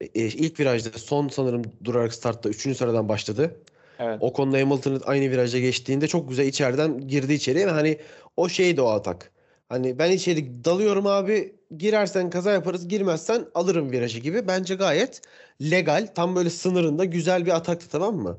e, 0.00 0.06
ilk 0.14 0.60
virajda 0.60 0.98
son 0.98 1.28
sanırım 1.28 1.62
durarak 1.84 2.14
startta 2.14 2.48
3. 2.48 2.74
sıradan 2.76 3.08
başladı. 3.08 3.60
Evet. 3.98 4.18
O 4.20 4.32
konuda 4.32 4.58
Hamilton'ın 4.58 5.02
aynı 5.06 5.30
viraja 5.30 5.58
geçtiğinde 5.58 6.08
çok 6.08 6.28
güzel 6.28 6.46
içeriden 6.46 7.08
girdi 7.08 7.32
içeriye 7.32 7.66
ve 7.66 7.70
hani 7.70 7.98
o 8.36 8.48
şeydi 8.48 8.80
o 8.80 8.86
atak. 8.88 9.32
Hani 9.68 9.98
ben 9.98 10.10
içeri 10.10 10.64
dalıyorum 10.64 11.06
abi 11.06 11.56
girersen 11.78 12.30
kaza 12.30 12.52
yaparız 12.52 12.88
girmezsen 12.88 13.46
alırım 13.54 13.92
virajı 13.92 14.18
gibi. 14.18 14.48
Bence 14.48 14.74
gayet 14.74 15.22
legal 15.62 16.08
tam 16.14 16.36
böyle 16.36 16.50
sınırında 16.50 17.04
güzel 17.04 17.46
bir 17.46 17.56
ataktı 17.56 17.88
tamam 17.88 18.16
mı? 18.16 18.38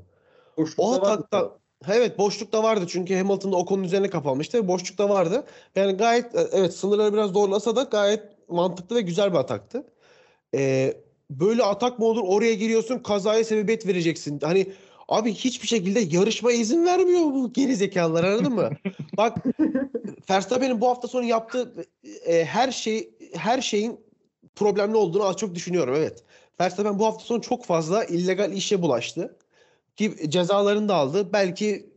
Boşlukta 0.58 0.84
O 0.84 1.02
vardı. 1.02 1.06
atakta 1.06 1.38
Ha, 1.38 1.60
evet 1.88 2.18
boşlukta 2.18 2.64
vardı 2.64 2.86
çünkü 2.88 3.16
Hamilton 3.16 3.52
da 3.52 3.58
Ocon'un 3.58 3.84
üzerine 3.84 4.10
kapanmıştı. 4.10 4.68
Boşlukta 4.68 5.10
vardı. 5.10 5.46
Yani 5.76 5.94
gayet 5.94 6.36
e, 6.36 6.48
evet 6.52 6.74
sınırları 6.74 7.14
biraz 7.14 7.32
zorlasa 7.32 7.76
da 7.76 7.84
gayet 7.84 8.24
mantıklı 8.50 8.96
ve 8.96 9.02
güzel 9.02 9.32
bir 9.32 9.38
ataktı. 9.38 9.84
Ee, 10.56 10.94
böyle 11.30 11.64
atak 11.64 12.00
mı 12.00 12.06
olur? 12.06 12.24
Oraya 12.28 12.54
giriyorsun 12.54 13.00
kazaya 13.00 13.44
sebebiyet 13.44 13.88
vereceksin. 13.88 14.40
Hani 14.44 14.74
abi 15.08 15.34
hiçbir 15.34 15.68
şekilde 15.68 16.00
yarışma 16.18 16.52
izin 16.52 16.86
vermiyor 16.86 17.22
bu 17.22 17.54
gerizekalılar 17.54 18.24
anladın 18.24 18.54
mı? 18.54 18.70
Bak 19.18 19.38
Verstappen'in 20.30 20.82
bu 20.82 20.88
hafta 20.88 21.08
sonu 21.08 21.24
yaptığı 21.24 21.88
e, 22.26 22.46
her 22.46 22.72
şey 22.72 23.10
her 23.34 23.62
şeyin 23.62 24.00
problemli 24.56 24.98
olduğunu 24.98 25.24
az 25.24 25.38
çok 25.38 25.56
düşünüyorum 25.56 25.96
evet. 25.98 26.24
Verstappen 26.60 27.00
bu 27.00 27.06
hafta 27.06 27.26
sonu 27.26 27.42
çok 27.42 27.66
fazla 27.66 28.06
illegal 28.06 28.54
işe 28.54 28.82
bulaştı. 28.82 29.36
Ki 29.96 30.30
cezalarını 30.30 30.90
da 30.90 30.96
aldı. 30.96 31.34
Belki 31.34 31.90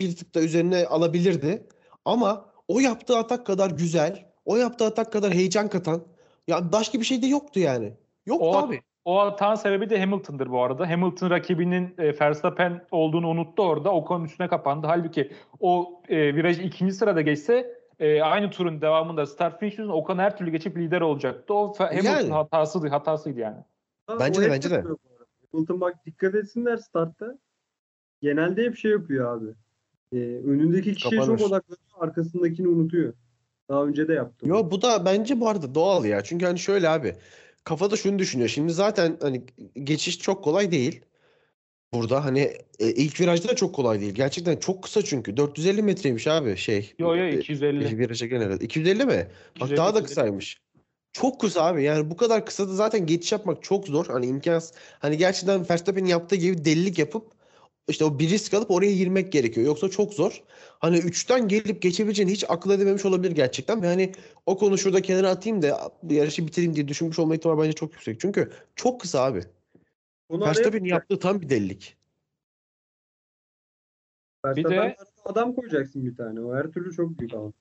bir 0.00 0.16
tık 0.16 0.34
da 0.34 0.40
üzerine 0.40 0.86
alabilirdi. 0.86 1.66
Ama 2.04 2.44
o 2.68 2.80
yaptığı 2.80 3.18
atak 3.18 3.46
kadar 3.46 3.70
güzel, 3.70 4.26
o 4.44 4.56
yaptığı 4.56 4.84
atak 4.84 5.12
kadar 5.12 5.32
heyecan 5.34 5.68
katan 5.68 6.02
ya 6.48 6.72
başka 6.72 7.00
bir 7.00 7.04
şey 7.04 7.22
de 7.22 7.26
yoktu 7.26 7.60
yani. 7.60 7.92
Yoktu 8.26 8.46
O, 8.46 8.56
abi. 8.56 8.80
o 9.04 9.18
hatanın 9.18 9.54
sebebi 9.54 9.90
de 9.90 10.00
Hamilton'dır 10.00 10.50
bu 10.50 10.62
arada. 10.62 10.90
Hamilton 10.90 11.30
rakibinin 11.30 11.94
e, 11.98 12.20
Verstappen 12.20 12.86
olduğunu 12.90 13.28
unuttu 13.28 13.62
orada. 13.62 13.92
Ocon'un 13.94 14.24
üstüne 14.24 14.48
kapandı. 14.48 14.86
Halbuki 14.86 15.32
o 15.60 16.02
e, 16.08 16.34
virajı 16.34 16.62
ikinci 16.62 16.92
sırada 16.94 17.20
geçse 17.20 17.78
e, 18.00 18.22
aynı 18.22 18.50
turun 18.50 18.80
devamında 18.80 19.26
start 19.26 19.60
finish 19.60 19.78
yüzünden 19.78 19.94
Ocon 19.94 20.18
her 20.18 20.36
türlü 20.36 20.50
geçip 20.50 20.76
lider 20.76 21.00
olacaktı. 21.00 21.54
O 21.54 21.74
Hamilton 21.78 22.04
Yani. 22.04 22.32
hatasıydı, 22.32 22.88
hatasıydı 22.88 23.40
yani. 23.40 23.56
Ha, 24.06 24.16
Bence 24.20 24.40
o 24.40 24.44
de, 24.44 24.50
bence 24.50 24.70
de. 24.70 24.84
Hamilton 25.52 25.80
bak 25.80 26.06
dikkat 26.06 26.34
etsinler 26.34 26.76
startta. 26.76 27.38
Genelde 28.22 28.64
hep 28.64 28.76
şey 28.76 28.90
yapıyor 28.90 29.36
abi. 29.36 29.54
Ee, 30.12 30.16
önündeki 30.46 30.94
kişiye 30.94 31.20
Kapanır. 31.20 31.38
çok 31.38 31.48
odaklanıyor, 31.48 31.88
arkasındakini 32.00 32.68
unutuyor. 32.68 33.14
Daha 33.68 33.84
önce 33.84 34.08
de 34.08 34.12
yaptım. 34.12 34.48
Yo 34.48 34.70
bu 34.70 34.82
da 34.82 35.04
bence 35.04 35.40
bu 35.40 35.48
arada 35.48 35.74
doğal 35.74 36.04
ya. 36.04 36.22
Çünkü 36.22 36.46
hani 36.46 36.58
şöyle 36.58 36.88
abi 36.88 37.14
kafada 37.64 37.96
şunu 37.96 38.18
düşünüyor. 38.18 38.48
Şimdi 38.48 38.72
zaten 38.72 39.16
hani 39.22 39.44
geçiş 39.82 40.18
çok 40.18 40.44
kolay 40.44 40.70
değil. 40.70 41.00
Burada 41.92 42.24
hani 42.24 42.40
e, 42.78 42.90
ilk 42.90 43.20
virajda 43.20 43.48
da 43.48 43.56
çok 43.56 43.74
kolay 43.74 44.00
değil. 44.00 44.14
Gerçekten 44.14 44.56
çok 44.56 44.82
kısa 44.82 45.02
çünkü. 45.02 45.36
450 45.36 45.82
metreymiş 45.82 46.26
abi 46.26 46.56
şey. 46.56 46.94
Yo 46.98 47.16
yo 47.16 47.24
e, 47.24 47.38
250. 47.38 47.98
Viraja 47.98 48.26
gelen 48.26 48.56
250 48.56 49.04
mi? 49.04 49.28
Bak 49.50 49.56
250, 49.56 49.76
daha 49.76 49.94
da 49.94 50.00
250. 50.00 50.06
kısaymış. 50.06 50.60
Çok 51.12 51.40
kısa 51.40 51.64
abi. 51.64 51.82
Yani 51.82 52.10
bu 52.10 52.16
kadar 52.16 52.46
kısada 52.46 52.74
zaten 52.74 53.06
geçiş 53.06 53.32
yapmak 53.32 53.62
çok 53.62 53.86
zor. 53.86 54.06
Hani 54.06 54.26
imkansız. 54.26 54.72
Hani 54.98 55.16
gerçekten 55.16 55.68
Verstappen'in 55.70 56.08
yaptığı 56.08 56.36
gibi 56.36 56.64
delilik 56.64 56.98
yapıp 56.98 57.32
işte 57.88 58.04
o 58.04 58.18
bir 58.18 58.30
risk 58.30 58.54
alıp 58.54 58.70
oraya 58.70 58.94
girmek 58.94 59.32
gerekiyor. 59.32 59.66
Yoksa 59.66 59.88
çok 59.88 60.14
zor. 60.14 60.42
Hani 60.78 60.98
3'ten 60.98 61.48
gelip 61.48 61.82
geçebileceğini 61.82 62.32
hiç 62.32 62.44
akıl 62.48 62.70
edememiş 62.70 63.04
olabilir 63.04 63.32
gerçekten. 63.32 63.82
Ve 63.82 63.86
hani 63.86 64.12
o 64.46 64.58
konu 64.58 64.78
şurada 64.78 65.02
kenara 65.02 65.30
atayım 65.30 65.62
da 65.62 65.92
bu 66.02 66.12
yarışı 66.12 66.46
bitireyim 66.46 66.74
diye 66.74 66.88
düşünmüş 66.88 67.18
olma 67.18 67.34
ihtimali 67.34 67.60
bence 67.60 67.72
çok 67.72 67.92
yüksek. 67.92 68.20
Çünkü 68.20 68.50
çok 68.76 69.00
kısa 69.00 69.24
abi. 69.24 69.42
Verstappen'in 70.30 70.84
yaptığı 70.84 71.18
tam 71.18 71.40
bir 71.40 71.48
delilik. 71.48 71.96
Bir 74.46 74.64
de- 74.64 74.96
adam 75.24 75.54
koyacaksın 75.54 76.06
bir 76.06 76.16
tane. 76.16 76.40
O 76.40 76.54
her 76.54 76.66
türlü 76.66 76.94
çok 76.94 77.18
büyük 77.18 77.34
ama. 77.34 77.52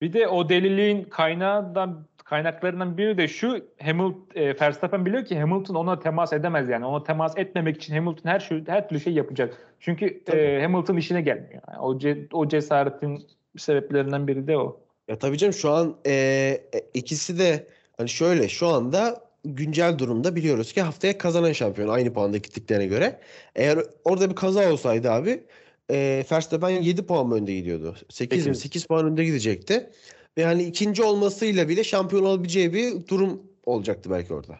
Bir 0.00 0.12
de 0.12 0.28
o 0.28 0.48
deliliğin 0.48 1.04
kaynağından 1.04 2.07
kaynaklarından 2.28 2.98
biri 2.98 3.18
de 3.18 3.28
şu 3.28 3.60
Hamilton 3.82 4.26
e, 4.34 4.60
Verstappen 4.60 5.06
biliyor 5.06 5.24
ki 5.24 5.38
Hamilton 5.38 5.74
ona 5.74 6.00
temas 6.00 6.32
edemez 6.32 6.68
yani. 6.68 6.86
Ona 6.86 7.02
temas 7.04 7.38
etmemek 7.38 7.76
için 7.76 7.94
Hamilton 7.94 8.30
her 8.30 8.40
şey 8.40 8.64
her 8.66 8.88
türlü 8.88 9.00
şey 9.00 9.12
yapacak. 9.12 9.74
Çünkü 9.80 10.06
e, 10.06 10.24
Tabii. 10.24 10.60
Hamilton 10.62 10.96
işine 10.96 11.20
gelmiyor. 11.20 11.62
Yani 11.68 11.78
o 11.80 11.98
ce- 11.98 12.26
o 12.32 12.48
cesaretin 12.48 13.26
sebeplerinden 13.56 14.28
biri 14.28 14.46
de 14.46 14.58
o. 14.58 14.80
Ya 15.08 15.18
tabii 15.18 15.38
canım 15.38 15.52
şu 15.52 15.70
an 15.70 15.96
e, 16.06 16.12
e, 16.12 16.80
ikisi 16.94 17.38
de 17.38 17.66
hani 17.96 18.08
şöyle 18.08 18.48
şu 18.48 18.66
anda 18.66 19.20
güncel 19.44 19.98
durumda 19.98 20.36
biliyoruz 20.36 20.72
ki 20.72 20.82
haftaya 20.82 21.18
kazanan 21.18 21.52
şampiyon 21.52 21.88
aynı 21.88 22.12
puanda 22.12 22.36
gittiklerine 22.36 22.86
göre. 22.86 23.20
Eğer 23.56 23.78
orada 24.04 24.30
bir 24.30 24.34
kaza 24.34 24.72
olsaydı 24.72 25.10
abi 25.10 25.44
e, 25.90 26.24
Verstappen 26.32 26.70
7 26.70 27.06
puan 27.06 27.26
mı 27.26 27.34
önde 27.34 27.54
gidiyordu? 27.54 27.96
8 28.08 28.46
mi? 28.46 28.56
Sekiz. 28.56 28.62
8 28.62 28.84
puan 28.84 29.06
önde 29.06 29.24
gidecekti. 29.24 29.90
Ve 30.38 30.44
hani 30.44 30.62
ikinci 30.62 31.02
olmasıyla 31.02 31.68
bile 31.68 31.84
şampiyon 31.84 32.24
olabileceği 32.24 32.72
bir 32.72 33.06
durum 33.06 33.42
olacaktı 33.66 34.10
belki 34.10 34.34
orada. 34.34 34.58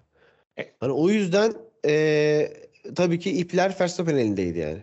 E- 0.59 0.73
Hani 0.81 0.93
o 0.93 1.09
yüzden 1.09 1.53
e, 1.87 2.53
tabii 2.97 3.19
ki 3.19 3.31
ipler 3.31 3.77
Verstappen 3.81 4.17
elindeydi 4.17 4.59
yani. 4.59 4.83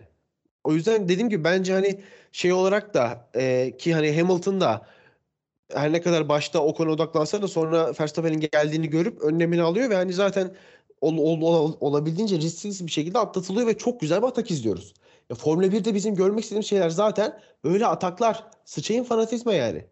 O 0.64 0.72
yüzden 0.72 1.08
dediğim 1.08 1.28
gibi 1.28 1.44
bence 1.44 1.72
hani 1.72 2.00
şey 2.32 2.52
olarak 2.52 2.94
da 2.94 3.30
e, 3.34 3.76
ki 3.78 3.94
hani 3.94 4.20
Hamilton 4.20 4.60
da 4.60 4.86
her 5.72 5.92
ne 5.92 6.00
kadar 6.00 6.28
başta 6.28 6.62
Ocon'a 6.64 6.90
odaklansa 6.90 7.42
da 7.42 7.48
sonra 7.48 7.92
Verstappen'in 8.00 8.40
geldiğini 8.52 8.90
görüp 8.90 9.20
önlemini 9.22 9.62
alıyor 9.62 9.90
ve 9.90 9.94
hani 9.94 10.12
zaten 10.12 10.54
ol, 11.00 11.18
ol- 11.18 11.42
ol- 11.42 11.76
olabildiğince 11.80 12.36
risksiz 12.38 12.86
bir 12.86 12.92
şekilde 12.92 13.18
atlatılıyor 13.18 13.66
ve 13.66 13.78
çok 13.78 14.00
güzel 14.00 14.22
bir 14.22 14.26
atak 14.26 14.50
izliyoruz. 14.50 14.94
Ya 15.30 15.36
Formula 15.36 15.72
1'de 15.72 15.94
bizim 15.94 16.14
görmek 16.14 16.44
istediğimiz 16.44 16.66
şeyler 16.66 16.90
zaten 16.90 17.40
böyle 17.64 17.86
ataklar. 17.86 18.44
Sıçayın 18.64 19.04
fanatizma 19.04 19.54
yani. 19.54 19.84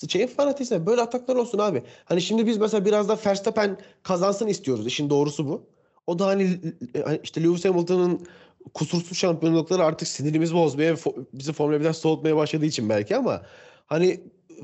Sıçayın 0.00 0.26
fanatizma. 0.26 0.86
Böyle 0.86 1.00
ataklar 1.00 1.36
olsun 1.36 1.58
abi. 1.58 1.82
Hani 2.04 2.22
şimdi 2.22 2.46
biz 2.46 2.58
mesela 2.58 2.84
biraz 2.84 3.08
da 3.08 3.18
Verstappen 3.26 3.78
kazansın 4.02 4.46
istiyoruz. 4.46 4.86
İşin 4.86 5.10
doğrusu 5.10 5.48
bu. 5.48 5.66
O 6.06 6.18
da 6.18 6.26
hani 6.26 6.60
hani 7.04 7.20
işte 7.22 7.42
Lewis 7.42 7.64
Hamilton'ın 7.64 8.26
kusursuz 8.74 9.18
şampiyonlukları 9.18 9.84
artık 9.84 10.08
sinirimizi 10.08 10.54
bozmaya, 10.54 10.96
bizi 11.32 11.52
Formula 11.52 11.76
1'den 11.76 11.92
soğutmaya 11.92 12.36
başladığı 12.36 12.66
için 12.66 12.88
belki 12.88 13.16
ama 13.16 13.42
hani 13.86 14.20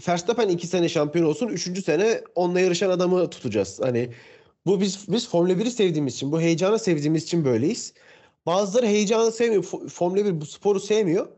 Verstappen 0.08 0.48
iki 0.48 0.66
sene 0.66 0.88
şampiyon 0.88 1.26
olsun, 1.26 1.48
üçüncü 1.48 1.82
sene 1.82 2.20
onunla 2.34 2.60
yarışan 2.60 2.90
adamı 2.90 3.30
tutacağız. 3.30 3.80
Hani 3.82 4.10
bu 4.66 4.80
biz 4.80 5.04
biz 5.08 5.28
Formula 5.28 5.52
1'i 5.52 5.70
sevdiğimiz 5.70 6.14
için, 6.14 6.32
bu 6.32 6.40
heyecanı 6.40 6.78
sevdiğimiz 6.78 7.22
için 7.22 7.44
böyleyiz. 7.44 7.94
Bazıları 8.46 8.86
heyecanı 8.86 9.32
sevmiyor, 9.32 9.64
Fo- 9.64 9.88
Formula 9.88 10.24
1 10.24 10.40
bu 10.40 10.46
sporu 10.46 10.80
sevmiyor. 10.80 11.28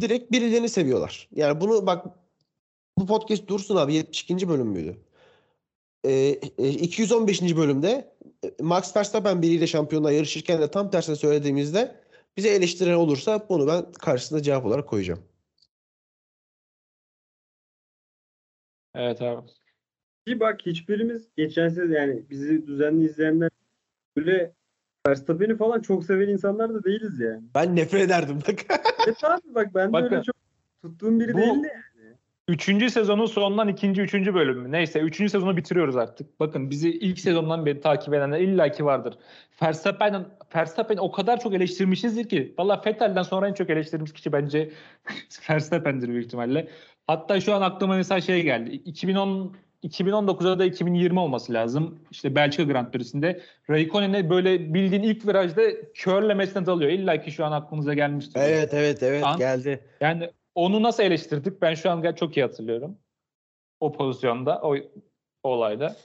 Direkt 0.00 0.32
birilerini 0.32 0.68
seviyorlar. 0.68 1.28
Yani 1.32 1.60
bunu 1.60 1.86
bak 1.86 2.06
bu 3.00 3.06
podcast 3.06 3.48
dursun 3.48 3.76
abi 3.76 3.94
72. 3.94 4.48
bölüm 4.48 4.66
müydü? 4.66 4.96
Ee, 6.04 6.38
e, 6.58 6.68
215. 6.68 7.56
bölümde 7.56 8.14
e, 8.44 8.62
Max 8.62 8.96
Verstappen 8.96 9.42
biriyle 9.42 9.66
şampiyonluğa 9.66 10.12
yarışırken 10.12 10.60
de 10.60 10.70
tam 10.70 10.90
tersini 10.90 11.16
söylediğimizde 11.16 11.96
bize 12.36 12.48
eleştiren 12.48 12.94
olursa 12.94 13.46
bunu 13.48 13.66
ben 13.66 13.92
karşısında 13.92 14.42
cevap 14.42 14.66
olarak 14.66 14.88
koyacağım. 14.88 15.20
Evet 18.94 19.22
abi. 19.22 19.46
Ki 20.26 20.40
bak 20.40 20.60
hiçbirimiz 20.66 21.28
geçen 21.36 21.68
sene 21.68 21.94
yani 21.94 22.30
bizi 22.30 22.66
düzenli 22.66 23.04
izleyenler 23.04 23.50
böyle 24.16 24.52
Verstappen'i 25.06 25.56
falan 25.56 25.80
çok 25.80 26.04
seven 26.04 26.28
insanlar 26.28 26.74
da 26.74 26.84
değiliz 26.84 27.20
yani. 27.20 27.42
Ben 27.54 27.76
nefret 27.76 28.02
ederdim 28.02 28.38
bak. 28.48 28.80
Evet 29.06 29.24
abi 29.24 29.54
bak 29.54 29.74
ben 29.74 29.88
de 29.88 29.92
Bakın, 29.92 30.14
öyle 30.14 30.24
çok 30.24 30.36
tuttuğum 30.82 31.20
biri 31.20 31.34
bu- 31.34 31.38
değildi. 31.38 31.72
Üçüncü 32.50 32.90
sezonun 32.90 33.26
sonundan 33.26 33.68
ikinci, 33.68 34.02
üçüncü 34.02 34.34
bölümü. 34.34 34.72
Neyse 34.72 35.00
üçüncü 35.00 35.30
sezonu 35.30 35.56
bitiriyoruz 35.56 35.96
artık. 35.96 36.40
Bakın 36.40 36.70
bizi 36.70 36.90
ilk 36.90 37.20
sezondan 37.20 37.66
beri 37.66 37.80
takip 37.80 38.14
edenler 38.14 38.40
illaki 38.40 38.84
vardır. 38.84 39.14
Verstappen'in 39.62 40.26
Verstappen'i 40.56 41.00
o 41.00 41.12
kadar 41.12 41.40
çok 41.40 41.54
eleştirmişizdir 41.54 42.28
ki. 42.28 42.54
Valla 42.58 42.82
Vettel'den 42.86 43.22
sonra 43.22 43.48
en 43.48 43.52
çok 43.52 43.70
eleştirdiğimiz 43.70 44.12
kişi 44.12 44.32
bence 44.32 44.70
Verstappen'dir 45.50 46.08
büyük 46.08 46.26
ihtimalle. 46.26 46.68
Hatta 47.06 47.40
şu 47.40 47.54
an 47.54 47.62
aklıma 47.62 47.96
mesela 47.96 48.20
şey 48.20 48.42
geldi. 48.42 48.70
2010 48.70 49.56
2019'da 49.84 50.58
da 50.58 50.64
2020 50.64 51.20
olması 51.20 51.52
lazım. 51.52 51.98
İşte 52.10 52.34
Belçika 52.34 52.62
Grand 52.62 52.92
Prix'sinde 52.92 53.40
Raikkonen'e 53.70 54.30
böyle 54.30 54.74
bildiğin 54.74 55.02
ilk 55.02 55.26
virajda 55.26 55.62
körlemesine 55.94 56.66
dalıyor. 56.66 56.90
İlla 56.90 57.22
ki 57.22 57.30
şu 57.30 57.44
an 57.44 57.52
aklınıza 57.52 57.94
gelmiştir. 57.94 58.40
evet 58.44 58.74
evet 58.74 59.02
evet 59.02 59.24
An- 59.24 59.38
geldi. 59.38 59.80
Yani 60.00 60.30
onu 60.54 60.82
nasıl 60.82 61.02
eleştirdik? 61.02 61.62
Ben 61.62 61.74
şu 61.74 61.90
an 61.90 62.14
çok 62.14 62.36
iyi 62.36 62.42
hatırlıyorum. 62.42 62.98
O 63.80 63.92
pozisyonda, 63.92 64.60
o, 64.62 64.76
o 65.42 65.48
olayda. 65.48 65.96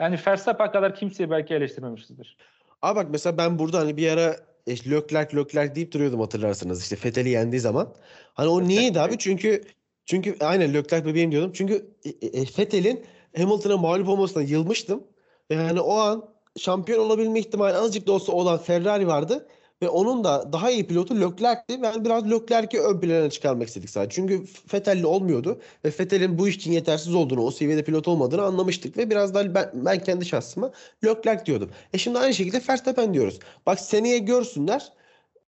Yani 0.00 0.18
Verstappen 0.26 0.72
kadar 0.72 0.94
kimseyi 0.94 1.30
belki 1.30 1.54
eleştirmemişizdir. 1.54 2.36
Abi 2.82 2.96
bak 2.96 3.06
mesela 3.10 3.38
ben 3.38 3.58
burada 3.58 3.78
hani 3.78 3.96
bir 3.96 4.10
ara 4.10 4.36
e, 4.66 4.90
Leclerc 4.90 5.36
Leclerc 5.36 5.74
deyip 5.74 5.92
duruyordum 5.92 6.20
hatırlarsınız 6.20 6.82
işte 6.82 6.96
Vettel'i 7.04 7.28
yendiği 7.28 7.60
zaman. 7.60 7.94
Hani 8.34 8.48
o 8.48 8.62
niyeydi 8.62 9.00
abi? 9.00 9.18
Çünkü 9.18 9.62
çünkü 10.06 10.36
aynen 10.40 10.74
Leclerc 10.74 11.06
bebeğim 11.06 11.32
diyordum. 11.32 11.52
Çünkü 11.54 11.90
e, 12.04 12.08
e, 12.08 12.40
Vettel'in 12.58 13.04
Hamilton'a 13.36 13.76
mağlup 13.76 14.08
olmasına 14.08 14.42
yılmıştım. 14.42 15.04
Ve 15.50 15.56
hani 15.56 15.80
o 15.80 15.94
an 15.94 16.28
şampiyon 16.58 17.06
olabilme 17.06 17.38
ihtimali 17.38 17.76
azıcık 17.76 18.06
da 18.06 18.12
olsa 18.12 18.32
olan 18.32 18.58
Ferrari 18.58 19.06
vardı. 19.06 19.48
Ve 19.82 19.88
onun 19.88 20.24
da 20.24 20.52
daha 20.52 20.70
iyi 20.70 20.86
pilotu 20.86 21.20
Leclerc'ti. 21.20 21.82
Ben 21.82 22.04
biraz 22.04 22.30
Leclerc'i 22.30 22.80
ön 22.80 23.00
plana 23.00 23.30
çıkarmak 23.30 23.68
istedik 23.68 23.90
sadece. 23.90 24.14
Çünkü 24.14 24.44
Vettel'le 24.74 25.04
olmuyordu. 25.04 25.60
Ve 25.84 25.88
Vettel'in 26.00 26.38
bu 26.38 26.48
iş 26.48 26.56
için 26.56 26.72
yetersiz 26.72 27.14
olduğunu, 27.14 27.42
o 27.42 27.50
seviyede 27.50 27.84
pilot 27.84 28.08
olmadığını 28.08 28.42
anlamıştık. 28.42 28.96
Ve 28.96 29.10
biraz 29.10 29.34
daha 29.34 29.54
ben, 29.54 29.70
ben 29.74 30.02
kendi 30.02 30.26
şahsıma 30.26 30.72
Leclerc 31.04 31.46
diyordum. 31.46 31.70
E 31.92 31.98
şimdi 31.98 32.18
aynı 32.18 32.34
şekilde 32.34 32.62
Verstappen 32.68 33.14
diyoruz. 33.14 33.38
Bak 33.66 33.80
seneye 33.80 34.18
görsünler. 34.18 34.92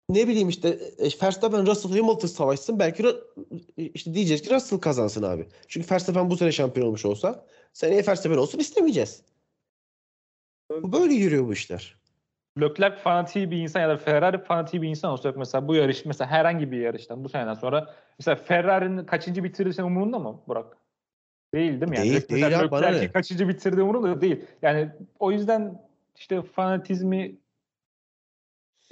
Ne 0.08 0.28
bileyim 0.28 0.48
işte 0.48 0.68
e, 0.98 1.04
Verstappen 1.22 1.66
Russell 1.66 1.92
Hamilton 1.92 2.28
savaşsın. 2.28 2.78
Belki 2.78 3.02
Ru- 3.02 3.24
işte 3.94 4.14
diyeceğiz 4.14 4.42
ki 4.42 4.54
Russell 4.54 4.78
kazansın 4.78 5.22
abi. 5.22 5.46
Çünkü 5.68 5.90
Verstappen 5.90 6.30
bu 6.30 6.36
sene 6.36 6.52
şampiyon 6.52 6.86
olmuş 6.86 7.04
olsa 7.04 7.46
seneye 7.72 8.06
Verstappen 8.06 8.38
olsun 8.38 8.58
istemeyeceğiz. 8.58 9.22
Bu 10.82 10.92
böyle 10.92 11.14
yürüyor 11.14 11.48
bu 11.48 11.52
işler. 11.52 11.99
Leclerc 12.60 12.96
fanatiği 12.96 13.50
bir 13.50 13.56
insan 13.56 13.80
ya 13.80 13.88
da 13.88 13.96
Ferrari 13.96 14.38
fanatiği 14.38 14.82
bir 14.82 14.88
insan 14.88 15.10
olsa 15.10 15.32
mesela 15.36 15.68
bu 15.68 15.74
yarış 15.74 16.04
mesela 16.04 16.30
herhangi 16.30 16.72
bir 16.72 16.78
yarıştan 16.78 17.24
bu 17.24 17.28
seneden 17.28 17.54
sonra 17.54 17.94
mesela 18.18 18.36
Ferrari'nin 18.36 19.04
kaçıncı 19.04 19.44
bitirirsen 19.44 19.84
umurunda 19.84 20.18
mı 20.18 20.40
Burak? 20.48 20.76
Değil 21.54 21.80
değil 21.80 21.90
mi? 21.90 21.96
Yani 21.96 22.10
Değil, 22.10 22.24
mesela 22.30 22.50
değil 22.50 22.60
abi, 22.60 22.76
Leclerc'i 22.76 23.00
ne? 23.00 23.12
kaçıncı 23.12 23.48
bitirdiği 23.48 23.82
umurunda 23.82 24.20
değil. 24.20 24.44
Yani 24.62 24.90
o 25.18 25.32
yüzden 25.32 25.82
işte 26.16 26.42
fanatizmi 26.42 27.36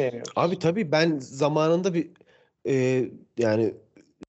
sevmiyoruz. 0.00 0.32
Abi 0.36 0.58
tabii 0.58 0.92
ben 0.92 1.18
zamanında 1.18 1.94
bir 1.94 2.10
e, 2.66 3.04
yani 3.38 3.74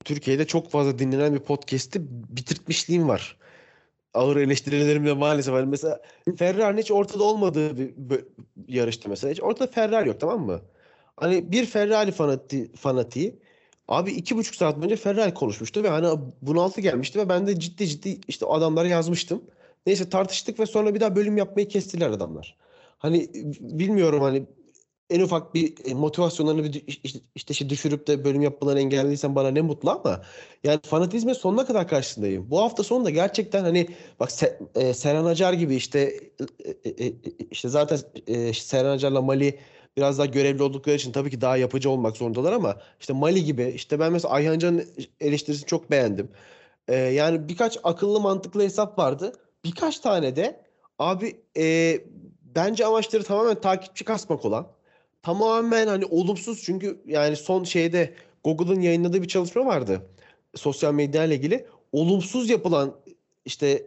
Türkiye'de 0.04 0.46
çok 0.46 0.70
fazla 0.70 0.98
dinlenen 0.98 1.34
bir 1.34 1.40
podcast'i 1.40 2.00
bitirtmişliğim 2.36 3.08
var. 3.08 3.36
Ağır 4.14 4.36
eleştirilerimle 4.36 5.12
maalesef. 5.12 5.54
Hani 5.54 5.66
mesela 5.66 6.00
Ferrari'nin 6.36 6.82
hiç 6.82 6.90
ortada 6.90 7.24
olmadığı 7.24 7.78
bir 7.78 7.88
bö- 7.88 8.24
yarışta 8.68 9.08
mesela. 9.08 9.32
Hiç 9.32 9.42
ortada 9.42 9.70
Ferrari 9.70 10.08
yok 10.08 10.20
tamam 10.20 10.46
mı? 10.46 10.60
Hani 11.16 11.52
bir 11.52 11.66
Ferrari 11.66 12.12
fanati, 12.12 12.72
fanatiği 12.72 13.38
abi 13.88 14.10
iki 14.10 14.36
buçuk 14.36 14.54
saat 14.54 14.84
önce 14.84 14.96
Ferrari 14.96 15.34
konuşmuştu 15.34 15.82
ve 15.82 15.88
hani 15.88 16.20
bunaltı 16.42 16.80
gelmişti 16.80 17.18
ve 17.18 17.28
ben 17.28 17.46
de 17.46 17.60
ciddi 17.60 17.88
ciddi 17.88 18.18
işte 18.28 18.46
adamlara 18.46 18.88
yazmıştım. 18.88 19.42
Neyse 19.86 20.08
tartıştık 20.08 20.60
ve 20.60 20.66
sonra 20.66 20.94
bir 20.94 21.00
daha 21.00 21.16
bölüm 21.16 21.36
yapmayı 21.36 21.68
kestiler 21.68 22.10
adamlar. 22.10 22.56
Hani 22.98 23.28
bilmiyorum 23.60 24.22
hani 24.22 24.46
en 25.10 25.20
ufak 25.20 25.54
bir 25.54 25.74
e, 25.84 25.94
motivasyonlarını 25.94 26.64
bir 26.64 26.84
işte, 26.86 27.18
işte 27.34 27.54
şey 27.54 27.68
düşürüp 27.68 28.06
de 28.06 28.24
bölüm 28.24 28.42
yapmalarını 28.42 28.80
engellediysen 28.80 29.34
bana 29.34 29.50
ne 29.50 29.60
mutlu 29.60 29.90
ama 29.90 30.22
yani 30.64 30.80
fanatizme 30.82 31.34
sonuna 31.34 31.66
kadar 31.66 31.88
karşısındayım. 31.88 32.50
Bu 32.50 32.60
hafta 32.60 32.82
sonu 32.82 33.04
da 33.04 33.10
gerçekten 33.10 33.62
hani 33.64 33.88
bak 34.20 34.30
Se- 34.30 34.58
e, 34.74 34.94
Seren 34.94 35.24
Acar 35.24 35.52
gibi 35.52 35.74
işte 35.74 36.00
e, 36.64 36.90
e, 36.90 37.06
e, 37.06 37.12
işte 37.50 37.68
zaten 37.68 37.98
e, 38.26 38.52
Seren 38.52 38.90
Acar'la 38.90 39.22
Mali 39.22 39.58
biraz 39.96 40.18
daha 40.18 40.26
görevli 40.26 40.62
oldukları 40.62 40.96
için 40.96 41.12
tabii 41.12 41.30
ki 41.30 41.40
daha 41.40 41.56
yapıcı 41.56 41.90
olmak 41.90 42.16
zorundalar 42.16 42.52
ama 42.52 42.76
işte 43.00 43.12
Mali 43.12 43.44
gibi 43.44 43.72
işte 43.76 44.00
ben 44.00 44.12
mesela 44.12 44.34
Ayhan 44.34 44.58
Can'ın 44.58 44.84
eleştirisini 45.20 45.66
çok 45.66 45.90
beğendim. 45.90 46.30
E, 46.88 46.96
yani 46.96 47.48
birkaç 47.48 47.78
akıllı 47.84 48.20
mantıklı 48.20 48.62
hesap 48.62 48.98
vardı. 48.98 49.32
Birkaç 49.64 49.98
tane 49.98 50.36
de 50.36 50.60
abi 50.98 51.40
e, 51.56 51.98
bence 52.42 52.86
amaçları 52.86 53.22
tamamen 53.24 53.60
takipçi 53.60 54.04
kasmak 54.04 54.44
olan 54.44 54.66
tamamen 55.22 55.86
hani 55.86 56.04
olumsuz 56.04 56.62
çünkü 56.62 57.02
yani 57.06 57.36
son 57.36 57.64
şeyde 57.64 58.14
Google'ın 58.44 58.80
yayınladığı 58.80 59.22
bir 59.22 59.28
çalışma 59.28 59.66
vardı. 59.66 60.02
Sosyal 60.54 60.94
medya 60.94 61.24
ile 61.24 61.34
ilgili 61.34 61.66
olumsuz 61.92 62.50
yapılan 62.50 62.96
işte 63.44 63.86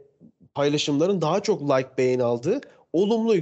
paylaşımların 0.53 1.21
daha 1.21 1.39
çok 1.39 1.61
like 1.61 1.89
beğeni 1.97 2.23
aldığı, 2.23 2.61
olumlu 2.93 3.35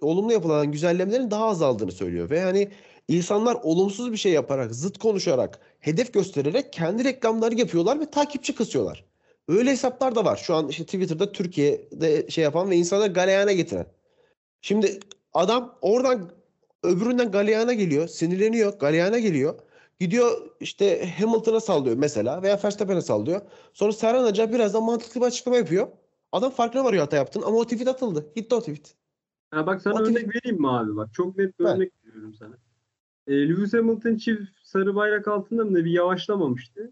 olumlu 0.00 0.32
yapılan 0.32 0.72
güzellemelerin 0.72 1.30
daha 1.30 1.44
azaldığını 1.46 1.92
söylüyor 1.92 2.30
ve 2.30 2.40
hani 2.42 2.68
insanlar 3.08 3.54
olumsuz 3.62 4.12
bir 4.12 4.16
şey 4.16 4.32
yaparak, 4.32 4.74
zıt 4.74 4.98
konuşarak, 4.98 5.60
hedef 5.80 6.12
göstererek 6.14 6.72
kendi 6.72 7.04
reklamları 7.04 7.54
yapıyorlar 7.54 8.00
ve 8.00 8.10
takipçi 8.10 8.54
kısıyorlar. 8.54 9.04
Öyle 9.48 9.70
hesaplar 9.70 10.14
da 10.14 10.24
var. 10.24 10.36
Şu 10.36 10.54
an 10.54 10.68
işte 10.68 10.84
Twitter'da 10.84 11.32
Türkiye'de 11.32 12.30
şey 12.30 12.44
yapan 12.44 12.70
ve 12.70 12.76
insanları 12.76 13.12
galeyana 13.12 13.52
getiren. 13.52 13.86
Şimdi 14.60 15.00
adam 15.34 15.78
oradan 15.80 16.30
öbüründen 16.86 17.30
galeyana 17.30 17.72
geliyor, 17.72 18.08
sinirleniyor, 18.08 18.78
galeyana 18.78 19.18
geliyor. 19.18 19.54
Gidiyor 20.00 20.30
işte 20.60 21.10
Hamilton'a 21.10 21.60
sallıyor 21.60 21.96
mesela 21.96 22.42
veya 22.42 22.60
Verstappen'e 22.64 23.00
sallıyor. 23.00 23.40
Sonra 23.72 23.92
Serhan 23.92 24.24
Hoca 24.26 24.52
biraz 24.52 24.74
da 24.74 24.80
mantıklı 24.80 25.20
bir 25.20 25.26
açıklama 25.26 25.56
yapıyor. 25.56 25.88
Adam 26.32 26.50
farkına 26.50 26.84
varıyor 26.84 27.02
hata 27.02 27.16
yaptın 27.16 27.42
ama 27.46 27.56
o 27.56 27.64
tweet 27.64 27.88
atıldı. 27.88 28.26
Gitti 28.36 28.54
o 28.54 28.60
tweet. 28.60 28.94
Ha 29.50 29.66
bak 29.66 29.82
sana 29.82 29.94
O 29.94 30.02
örnek 30.02 30.34
vereyim 30.34 30.60
mi 30.60 30.70
abi 30.70 30.96
bak. 30.96 31.14
Çok 31.14 31.38
net 31.38 31.58
bir 31.58 31.64
Ver. 31.64 31.74
örnek 31.74 31.92
veriyorum 32.04 32.34
sana. 32.34 32.54
E, 33.26 33.48
Lewis 33.48 33.72
Hamilton 33.72 34.16
çift 34.16 34.42
sarı 34.64 34.94
bayrak 34.94 35.28
altında 35.28 35.64
mı 35.64 35.74
bir 35.76 35.90
yavaşlamamıştı. 35.90 36.90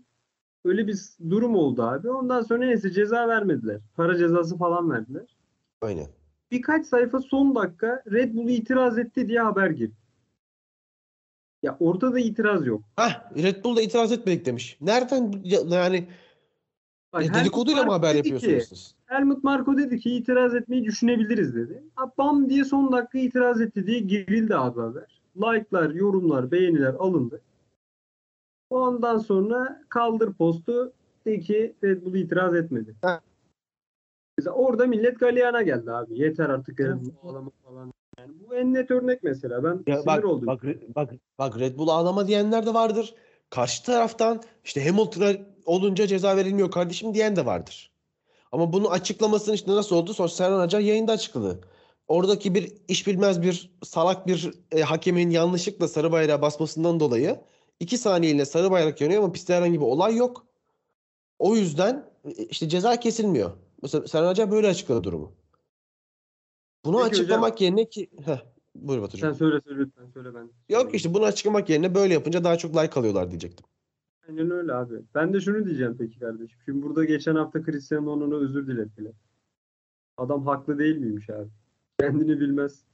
Öyle 0.65 0.87
bir 0.87 0.99
durum 1.31 1.55
oldu 1.57 1.83
abi. 1.83 2.11
Ondan 2.11 2.43
sonra 2.43 2.59
neyse 2.59 2.91
ceza 2.91 3.29
vermediler. 3.29 3.81
Para 3.97 4.19
cezası 4.19 4.59
falan 4.59 4.91
verdiler. 4.91 5.37
Aynen. 5.81 6.09
Birkaç 6.51 6.87
sayfa 6.87 7.21
son 7.21 7.55
dakika 7.55 8.03
Red 8.13 8.35
Bull 8.35 8.49
itiraz 8.49 8.99
etti 8.99 9.29
diye 9.29 9.41
haber 9.41 9.71
girdi. 9.71 9.95
Ya 11.63 11.77
ortada 11.81 12.19
itiraz 12.19 12.67
yok. 12.67 12.83
Hah 12.97 13.31
Red 13.37 13.65
Bull'da 13.65 13.83
itiraz 13.83 14.13
etmedik 14.13 14.47
demiş. 14.47 14.77
Nereden 14.81 15.35
ya- 15.45 15.61
yani 15.71 16.07
Bak, 17.13 17.23
e, 17.23 17.25
Helmut 17.25 17.41
dedikoduyla 17.41 17.85
mı 17.85 17.93
haber 17.93 18.15
yapıyorsunuz 18.15 18.63
ki- 18.63 18.67
siz? 18.69 18.95
Helmut 19.07 19.45
Marko 19.45 19.77
dedi 19.79 19.99
ki 20.01 20.11
itiraz 20.17 20.55
etmeyi 20.55 20.85
düşünebiliriz 20.85 21.55
dedi. 21.55 21.83
Ha, 21.95 22.11
bam 22.19 22.51
diye 22.51 22.65
son 22.65 22.93
dakika 22.93 23.19
itiraz 23.19 23.61
etti 23.61 23.87
diye 23.87 23.99
girildi 23.99 24.57
abi 24.57 24.81
haber. 24.81 25.21
Like'lar, 25.37 25.91
yorumlar, 25.91 26.51
beğeniler 26.51 26.95
alındı. 26.95 27.41
Ondan 28.71 29.19
sonra 29.19 29.83
kaldır 29.89 30.33
postu 30.33 30.93
de 31.27 31.41
ki 31.41 31.75
Red 31.85 32.05
Bull 32.05 32.15
itiraz 32.15 32.55
etmedi. 32.55 32.95
Ha. 33.03 33.21
Mesela 34.39 34.55
orada 34.55 34.87
millet 34.87 35.21
galeyana 35.21 35.63
geldi 35.63 35.93
abi. 35.93 36.19
Yeter 36.21 36.49
artık 36.49 36.81
Red 36.81 37.01
Bull 37.01 37.13
ağlama 37.31 37.51
falan. 37.65 37.93
Yani 38.19 38.33
bu 38.49 38.55
en 38.55 38.75
net 38.75 38.91
örnek 38.91 39.23
mesela. 39.23 39.65
Ben 39.65 39.93
Ya 39.93 39.97
sinir 39.97 40.07
bak, 40.07 40.25
oldum. 40.25 40.47
bak, 40.47 40.63
bak, 40.97 41.11
bak 41.39 41.59
Red 41.59 41.79
Bull 41.79 41.89
ağlama 41.89 42.27
diyenler 42.27 42.67
de 42.67 42.75
vardır. 42.75 43.15
Karşı 43.51 43.85
taraftan 43.85 44.43
işte 44.65 44.89
Hamilton'a 44.89 45.33
olunca 45.67 46.07
ceza 46.07 46.37
verilmiyor 46.37 46.71
kardeşim 46.71 47.15
diyen 47.15 47.37
de 47.37 47.47
vardır. 47.47 47.91
Ama 48.53 48.73
bunun 48.73 48.91
açıklamasını 48.91 49.55
işte 49.55 49.73
nasıl 49.73 49.97
oldu? 49.97 50.15
Sonra 50.15 50.29
Serhan 50.29 50.61
Acar 50.61 50.81
yayında 50.81 51.13
açıkladı. 51.13 51.61
Oradaki 52.09 52.55
bir 52.55 52.73
iş 52.89 53.07
bilmez 53.07 53.43
bir 53.43 53.71
salak 53.85 54.27
bir 54.27 54.51
e, 54.73 54.81
hakemin 54.81 55.31
yanlışlıkla 55.31 55.89
sarı 55.89 56.13
bayrağı 56.13 56.43
basmasından 56.43 57.01
dolayı 57.01 57.41
2 57.81 57.99
saniyeliğine 57.99 58.45
sarı 58.45 58.71
bayrak 58.71 59.01
yanıyor 59.01 59.23
ama 59.23 59.33
pistte 59.33 59.55
herhangi 59.55 59.81
bir 59.81 59.87
olay 59.87 60.17
yok. 60.17 60.47
O 61.39 61.57
yüzden 61.57 62.05
e, 62.25 62.31
işte 62.45 62.69
ceza 62.69 63.01
kesilmiyor. 63.01 63.51
Mesela 63.85 64.09
Serhan 64.09 64.29
Acar 64.29 64.51
böyle 64.51 64.69
açıkladı 64.69 65.05
durumu. 65.05 65.33
Bunu 66.85 66.97
Peki 66.97 67.07
hocam. 67.07 67.21
açıklamak 67.21 67.61
yerine 67.61 67.89
ki... 67.89 68.11
Heh, 68.25 68.45
buyur 68.75 69.03
Batucuğum. 69.03 69.27
Sen 69.27 69.33
söyle 69.33 69.61
söyle 69.61 69.79
lütfen 69.81 70.07
söyle 70.07 70.35
ben. 70.35 70.51
Yok 70.69 70.95
işte 70.95 71.15
bunu 71.15 71.25
açıklamak 71.25 71.71
yerine 71.71 71.95
böyle 71.95 72.15
yapınca 72.15 72.45
daha 72.45 72.59
çok 72.59 72.77
like 72.77 73.01
alıyorlar 73.01 73.31
diyecektim. 73.31 73.67
Aynen 74.29 74.51
öyle 74.51 74.73
abi. 74.75 74.95
Ben 75.15 75.33
de 75.33 75.41
şunu 75.41 75.67
diyeceğim 75.67 75.97
peki 75.99 76.19
kardeşim. 76.19 76.59
Şimdi 76.65 76.83
burada 76.83 77.05
geçen 77.05 77.35
hafta 77.35 77.65
Cristiano 77.65 78.17
Ronaldo 78.17 78.37
özür 78.37 78.67
dilettiler. 78.67 79.13
Adam 80.17 80.47
haklı 80.47 80.79
değil 80.79 80.97
miymiş 80.97 81.31
abi? 81.31 81.49
Kendini 82.01 82.41
bilmez. 82.41 82.85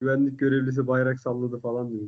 Güvenlik 0.00 0.38
görevlisi 0.38 0.86
bayrak 0.86 1.20
salladı 1.20 1.58
falan 1.58 1.90
diyor. 1.90 2.02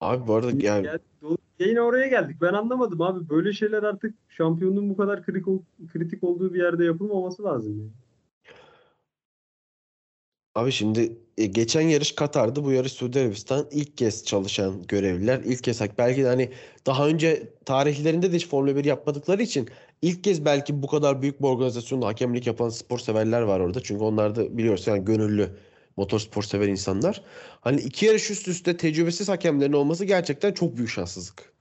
Abi 0.00 0.26
bu 0.26 0.34
arada 0.34 0.50
yani 0.66 0.86
Ya, 0.86 0.98
do- 1.22 1.38
yine 1.58 1.80
oraya 1.80 2.06
geldik. 2.06 2.36
Ben 2.40 2.52
anlamadım 2.52 3.02
abi. 3.02 3.28
Böyle 3.28 3.52
şeyler 3.52 3.82
artık 3.82 4.14
şampiyonluğun 4.28 4.90
bu 4.90 4.96
kadar 4.96 5.22
kritik, 5.22 5.46
kritik 5.92 6.24
olduğu 6.24 6.54
bir 6.54 6.62
yerde 6.62 6.84
yapılmaması 6.84 7.44
lazım. 7.44 7.78
Yani. 7.78 7.90
abi 10.54 10.72
şimdi 10.72 11.12
e, 11.38 11.46
geçen 11.46 11.80
yarış 11.80 12.12
Katar'dı. 12.12 12.64
Bu 12.64 12.72
yarış 12.72 12.92
Suudi 12.92 13.20
Arabistan. 13.20 13.66
ilk 13.70 13.96
kez 13.96 14.24
çalışan 14.24 14.82
görevliler. 14.82 15.40
ilk 15.44 15.64
kez 15.64 15.80
belki 15.98 16.24
de 16.24 16.26
hani 16.28 16.50
daha 16.86 17.08
önce 17.08 17.52
tarihlerinde 17.64 18.32
de 18.32 18.36
hiç 18.36 18.48
Formula 18.48 18.76
1 18.76 18.84
yapmadıkları 18.84 19.42
için 19.42 19.68
ilk 20.02 20.24
kez 20.24 20.44
belki 20.44 20.82
bu 20.82 20.86
kadar 20.86 21.22
büyük 21.22 21.40
bir 21.42 21.46
organizasyonda 21.46 22.06
hakemlik 22.06 22.46
yapan 22.46 22.68
spor 22.68 22.98
severler 22.98 23.42
var 23.42 23.60
orada. 23.60 23.80
Çünkü 23.80 24.04
onlar 24.04 24.36
da 24.36 24.58
biliyorsun 24.58 24.92
yani 24.92 25.04
gönüllü 25.04 25.50
motorspor 25.96 26.42
sever 26.42 26.68
insanlar. 26.68 27.22
Hani 27.60 27.80
iki 27.80 28.06
yarış 28.06 28.30
üst 28.30 28.48
üste 28.48 28.76
tecrübesiz 28.76 29.28
hakemlerin 29.28 29.72
olması 29.72 30.04
gerçekten 30.04 30.52
çok 30.52 30.76
büyük 30.76 30.90
şanssızlık. 30.90 31.52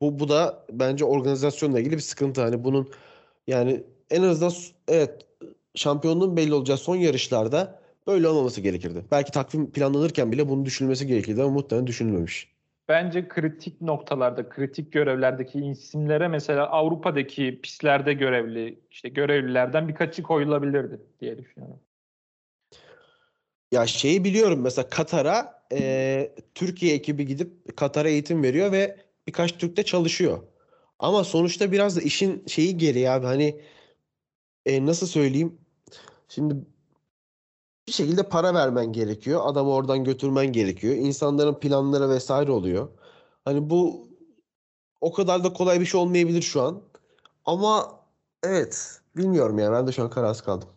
Bu, 0.00 0.18
bu 0.18 0.28
da 0.28 0.66
bence 0.72 1.04
organizasyonla 1.04 1.80
ilgili 1.80 1.96
bir 1.96 2.02
sıkıntı. 2.02 2.40
Hani 2.40 2.64
bunun 2.64 2.88
yani 3.46 3.82
en 4.10 4.22
azından 4.22 4.52
evet 4.88 5.26
şampiyonluğun 5.74 6.36
belli 6.36 6.54
olacağı 6.54 6.76
son 6.76 6.96
yarışlarda 6.96 7.80
böyle 8.06 8.28
olmaması 8.28 8.60
gerekirdi. 8.60 9.04
Belki 9.10 9.32
takvim 9.32 9.72
planlanırken 9.72 10.32
bile 10.32 10.48
bunun 10.48 10.64
düşünülmesi 10.64 11.06
gerekirdi 11.06 11.42
ama 11.42 11.50
muhtemelen 11.50 11.86
düşünülmemiş. 11.86 12.48
Bence 12.88 13.28
kritik 13.28 13.80
noktalarda, 13.80 14.48
kritik 14.48 14.92
görevlerdeki 14.92 15.58
isimlere 15.58 16.28
mesela 16.28 16.66
Avrupa'daki 16.66 17.60
pistlerde 17.62 18.12
görevli, 18.12 18.80
işte 18.90 19.08
görevlilerden 19.08 19.88
birkaçı 19.88 20.22
koyulabilirdi 20.22 21.00
diye 21.20 21.38
düşünüyorum. 21.38 21.80
Ya 23.72 23.86
şeyi 23.86 24.24
biliyorum 24.24 24.60
mesela 24.60 24.88
Katar'a 24.88 25.62
e, 25.72 26.32
Türkiye 26.54 26.94
ekibi 26.94 27.26
gidip 27.26 27.76
Katar'a 27.76 28.08
eğitim 28.08 28.42
veriyor 28.42 28.72
ve 28.72 28.96
birkaç 29.26 29.58
Türk 29.58 29.76
de 29.76 29.82
çalışıyor. 29.82 30.38
Ama 30.98 31.24
sonuçta 31.24 31.72
biraz 31.72 31.96
da 31.96 32.00
işin 32.00 32.44
şeyi 32.46 32.78
geri 32.78 33.10
abi 33.10 33.26
hani 33.26 33.60
e, 34.66 34.86
nasıl 34.86 35.06
söyleyeyim? 35.06 35.58
Şimdi 36.28 36.54
bir 37.88 37.92
şekilde 37.92 38.22
para 38.22 38.54
vermen 38.54 38.92
gerekiyor. 38.92 39.40
Adamı 39.44 39.70
oradan 39.70 40.04
götürmen 40.04 40.52
gerekiyor. 40.52 40.94
İnsanların 40.94 41.54
planları 41.54 42.10
vesaire 42.10 42.52
oluyor. 42.52 42.88
Hani 43.44 43.70
bu 43.70 44.08
o 45.00 45.12
kadar 45.12 45.44
da 45.44 45.52
kolay 45.52 45.80
bir 45.80 45.86
şey 45.86 46.00
olmayabilir 46.00 46.42
şu 46.42 46.62
an. 46.62 46.82
Ama 47.44 48.00
evet 48.42 49.00
bilmiyorum 49.16 49.58
ya 49.58 49.72
ben 49.72 49.86
de 49.86 49.92
şu 49.92 50.02
an 50.02 50.10
kararsız 50.10 50.44
kaldım. 50.44 50.68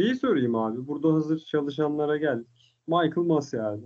Şeyi 0.00 0.14
sorayım 0.14 0.54
abi. 0.54 0.86
Burada 0.86 1.14
hazır 1.14 1.38
çalışanlara 1.38 2.16
geldik. 2.16 2.74
Michael 2.86 3.26
Massey 3.26 3.60
abi. 3.60 3.84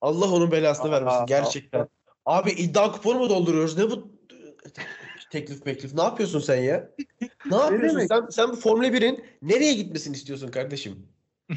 Allah 0.00 0.32
onun 0.32 0.50
belasını 0.50 0.88
Aa, 0.88 0.92
vermesin 0.92 1.22
aa, 1.22 1.24
gerçekten. 1.24 1.88
Abi 2.26 2.50
iddia 2.50 2.92
kuponu 2.92 3.18
mu 3.18 3.30
dolduruyoruz? 3.30 3.78
Ne 3.78 3.90
bu 3.90 4.08
teklif 5.30 5.66
meklif? 5.66 5.94
Ne 5.94 6.02
yapıyorsun 6.02 6.40
sen 6.40 6.62
ya? 6.62 6.90
Ne 7.50 7.56
yapıyorsun? 7.56 7.98
demek? 7.98 8.08
Sen 8.08 8.26
sen 8.30 8.50
bu 8.50 8.56
Formula 8.56 8.86
1'in 8.88 9.24
nereye 9.42 9.74
gitmesini 9.74 10.16
istiyorsun 10.16 10.48
kardeşim? 10.48 11.06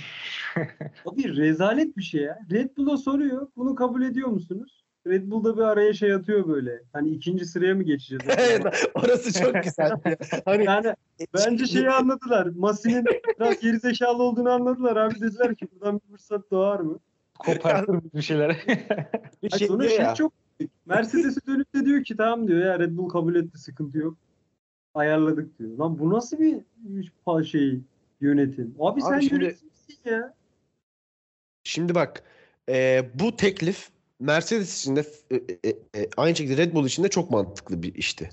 Abi 1.05 1.37
rezalet 1.37 1.97
bir 1.97 2.03
şey 2.03 2.21
ya. 2.21 2.39
Red 2.51 2.77
Bull'a 2.77 2.97
soruyor. 2.97 3.47
Bunu 3.55 3.75
kabul 3.75 4.01
ediyor 4.01 4.27
musunuz? 4.27 4.84
Red 5.07 5.31
Bull'da 5.31 5.57
bir 5.57 5.61
araya 5.61 5.93
şey 5.93 6.13
atıyor 6.13 6.47
böyle. 6.47 6.81
Hani 6.93 7.09
ikinci 7.09 7.45
sıraya 7.45 7.75
mı 7.75 7.83
geçeceğiz? 7.83 8.23
Orası 8.95 9.43
çok 9.43 9.63
güzel. 9.63 9.91
Hani 10.45 10.65
yani 10.65 10.95
bence 11.33 11.65
şeyi 11.65 11.89
anladılar. 11.89 12.45
Masi'nin 12.45 13.05
biraz 13.39 13.59
gerizekalı 13.59 14.23
olduğunu 14.23 14.49
anladılar 14.49 14.95
abi. 14.95 15.21
Dediler 15.21 15.55
ki 15.55 15.67
buradan 15.71 15.95
bir 15.95 16.11
fırsat 16.11 16.51
doğar 16.51 16.79
mı? 16.79 16.99
Kopartır 17.39 17.99
bir 18.13 18.21
şeyler. 18.21 18.65
bir 19.43 19.49
şey 19.49 19.67
sonra 19.67 19.89
şey 19.89 19.97
ya. 19.97 20.15
çok 20.15 20.33
Mercedes'e 20.85 21.47
dönüp 21.47 21.73
de 21.73 21.85
diyor 21.85 22.03
ki 22.03 22.17
tamam 22.17 22.47
diyor 22.47 22.65
ya 22.65 22.79
Red 22.79 22.97
Bull 22.97 23.09
kabul 23.09 23.35
etti 23.35 23.57
sıkıntı 23.57 23.97
yok. 23.97 24.17
Ayarladık 24.93 25.59
diyor. 25.59 25.77
Lan 25.77 25.99
bu 25.99 26.09
nasıl 26.09 26.37
bir 26.39 26.61
şey 27.45 27.79
yönetim? 28.21 28.75
Abi, 28.79 29.01
sen 29.01 29.19
şimdi- 29.19 29.43
yönetimsin 29.43 29.97
ya. 30.05 30.33
Şimdi 31.63 31.95
bak 31.95 32.23
e, 32.69 33.05
bu 33.13 33.35
teklif 33.35 33.89
Mercedes 34.25 34.79
için 34.79 34.95
de 34.95 35.05
e, 35.31 35.35
e, 35.35 35.69
e, 35.69 36.09
aynı 36.17 36.35
şekilde 36.35 36.57
Red 36.57 36.73
Bull 36.73 36.85
için 36.85 37.03
de 37.03 37.09
çok 37.09 37.31
mantıklı 37.31 37.83
bir 37.83 37.95
işti. 37.95 38.29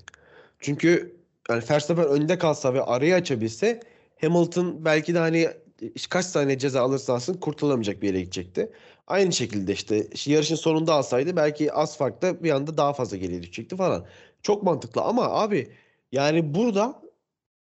Çünkü 0.59 1.15
yani 1.49 1.63
Verstappen 1.69 2.07
önde 2.07 2.37
kalsa 2.37 2.73
ve 2.73 2.81
arayı 2.83 3.15
açabilse 3.15 3.79
Hamilton 4.21 4.85
belki 4.85 5.13
de 5.13 5.19
hani 5.19 5.49
işte 5.95 6.07
kaç 6.09 6.31
tane 6.31 6.57
ceza 6.57 6.81
alırsa 6.81 7.13
alsın 7.13 7.33
kurtulamayacak 7.33 8.01
bir 8.01 8.07
yere 8.07 8.19
gidecekti. 8.19 8.71
Aynı 9.07 9.33
şekilde 9.33 9.73
işte 9.73 10.07
yarışın 10.25 10.55
sonunda 10.55 10.93
alsaydı 10.93 11.35
belki 11.35 11.73
az 11.73 11.97
farkla 11.97 12.43
bir 12.43 12.51
anda 12.51 12.77
daha 12.77 12.93
fazla 12.93 13.17
geriye 13.17 13.41
düşecekti 13.41 13.75
falan. 13.75 14.05
Çok 14.41 14.63
mantıklı 14.63 15.01
ama 15.01 15.29
abi 15.29 15.71
yani 16.11 16.55
burada 16.55 17.01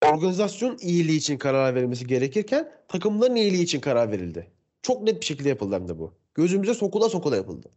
organizasyon 0.05 0.77
iyiliği 0.81 1.17
için 1.17 1.37
karar 1.37 1.75
verilmesi 1.75 2.07
gerekirken 2.07 2.71
takımların 2.87 3.35
iyiliği 3.35 3.63
için 3.63 3.79
karar 3.79 4.11
verildi. 4.11 4.47
Çok 4.81 5.03
net 5.03 5.21
bir 5.21 5.25
şekilde 5.25 5.49
yapıldı 5.49 5.75
hem 5.75 5.87
de 5.87 5.99
bu. 5.99 6.13
Gözümüze 6.35 6.73
sokula 6.73 7.09
sokula 7.09 7.35
yapıldı. 7.35 7.69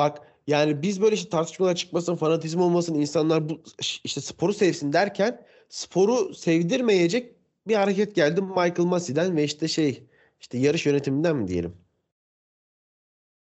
Bak 0.00 0.18
yani 0.46 0.82
biz 0.82 1.02
böyle 1.02 1.14
işte 1.14 1.30
tartışmalar 1.30 1.74
çıkmasın, 1.74 2.16
fanatizm 2.16 2.60
olmasın, 2.60 2.94
insanlar 2.94 3.48
bu 3.48 3.62
işte 4.04 4.20
sporu 4.20 4.52
sevsin 4.52 4.92
derken 4.92 5.46
sporu 5.68 6.34
sevdirmeyecek 6.34 7.34
bir 7.68 7.74
hareket 7.74 8.14
geldi 8.14 8.42
Michael 8.42 8.84
Massey'den 8.86 9.36
ve 9.36 9.44
işte 9.44 9.68
şey 9.68 10.06
işte 10.40 10.58
yarış 10.58 10.86
yönetiminden 10.86 11.36
mi 11.36 11.48
diyelim. 11.48 11.76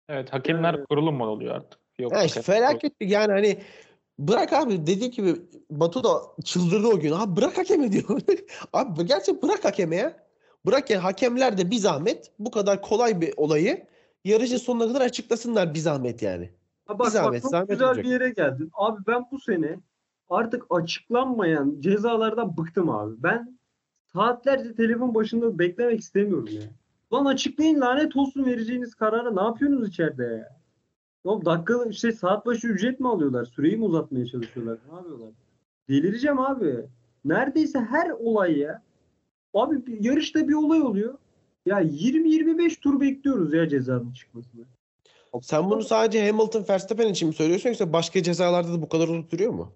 evet, 0.08 0.32
hakemler 0.32 0.84
kurulu 0.84 1.12
mu 1.12 1.26
oluyor 1.26 1.54
artık? 1.54 1.80
Yok. 1.98 2.12
Ya 2.12 2.24
işte 2.24 2.42
felaket 2.42 3.00
bir 3.00 3.08
yani 3.08 3.32
hani 3.32 3.62
bırak 4.18 4.52
abi 4.52 4.86
dediği 4.86 5.10
gibi 5.10 5.36
Batu 5.70 6.04
da 6.04 6.22
çıldırdı 6.44 6.86
o 6.86 7.00
gün. 7.00 7.12
Abi 7.12 7.36
bırak 7.36 7.58
hakemi 7.58 7.92
diyor. 7.92 8.20
abi 8.72 9.06
gerçekten 9.06 9.48
bırak 9.48 9.64
hakemi 9.64 9.96
ya. 9.96 10.26
Bırak 10.66 10.90
yani 10.90 11.00
hakemler 11.00 11.58
de 11.58 11.70
bir 11.70 11.76
zahmet 11.76 12.30
bu 12.38 12.50
kadar 12.50 12.82
kolay 12.82 13.20
bir 13.20 13.34
olayı 13.36 13.91
yarışın 14.24 14.56
sonuna 14.56 14.88
kadar 14.88 15.00
açıklasınlar 15.00 15.74
bir 15.74 15.78
zahmet 15.78 16.22
yani. 16.22 16.50
Ha 16.86 16.98
bak, 16.98 17.10
zahmet, 17.12 17.32
bak 17.34 17.42
çok 17.42 17.50
zahmet 17.50 17.68
güzel 17.70 17.88
olacak. 17.88 18.04
bir 18.04 18.10
yere 18.10 18.30
geldin. 18.30 18.70
Abi 18.74 19.00
ben 19.06 19.24
bu 19.32 19.40
sene 19.40 19.78
artık 20.30 20.64
açıklanmayan 20.70 21.76
cezalardan 21.80 22.56
bıktım 22.56 22.90
abi. 22.90 23.14
Ben 23.22 23.58
saatlerce 24.12 24.74
telefon 24.74 25.14
başında 25.14 25.58
beklemek 25.58 26.00
istemiyorum 26.00 26.48
ya. 26.52 26.62
Lan 27.12 27.24
açıklayın 27.24 27.80
lanet 27.80 28.16
olsun 28.16 28.44
vereceğiniz 28.44 28.94
kararı. 28.94 29.36
Ne 29.36 29.42
yapıyorsunuz 29.42 29.88
içeride 29.88 30.24
ya? 30.24 30.56
Oğlum 31.24 31.44
dakika 31.44 31.84
işte 31.90 32.12
saat 32.12 32.46
başı 32.46 32.66
ücret 32.66 33.00
mi 33.00 33.08
alıyorlar? 33.08 33.44
Süreyi 33.44 33.76
mi 33.76 33.84
uzatmaya 33.84 34.26
çalışıyorlar? 34.26 34.78
Ne 34.90 34.94
yapıyorlar? 34.96 35.28
Delireceğim 35.88 36.38
abi. 36.40 36.86
Neredeyse 37.24 37.78
her 37.80 38.10
olay 38.10 38.58
ya. 38.58 38.82
Abi 39.54 39.86
bir- 39.86 40.04
yarışta 40.04 40.48
bir 40.48 40.54
olay 40.54 40.82
oluyor. 40.82 41.14
Ya 41.66 41.80
20-25 41.80 42.80
tur 42.80 43.00
bekliyoruz 43.00 43.54
ya 43.54 43.68
cezanın 43.68 44.12
çıkmasını. 44.12 44.64
Sen 45.42 45.70
bunu 45.70 45.82
sadece 45.82 46.26
Hamilton 46.26 46.64
Verstappen 46.68 47.08
için 47.08 47.28
mi 47.28 47.34
söylüyorsun 47.34 47.68
yoksa 47.68 47.92
başka 47.92 48.22
cezalarda 48.22 48.72
da 48.72 48.82
bu 48.82 48.88
kadar 48.88 49.08
uzun 49.08 49.30
duruyor 49.30 49.52
mu? 49.52 49.72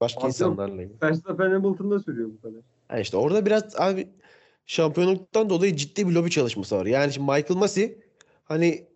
Başka 0.00 0.20
yok. 0.20 0.28
insanlarla 0.28 0.82
ilgili. 0.82 1.02
Verstappen 1.02 1.50
Hamilton'da 1.50 2.00
sürüyor 2.00 2.28
bu 2.28 2.40
kadar. 2.40 2.60
Ha 2.88 2.98
işte 2.98 3.16
orada 3.16 3.46
biraz 3.46 3.80
abi 3.80 4.08
şampiyonluktan 4.66 5.50
dolayı 5.50 5.76
ciddi 5.76 6.08
bir 6.08 6.12
lobi 6.12 6.30
çalışması 6.30 6.76
var. 6.76 6.86
Yani 6.86 7.12
şimdi 7.12 7.30
Michael 7.30 7.58
Massey 7.58 7.98
hani 8.44 8.88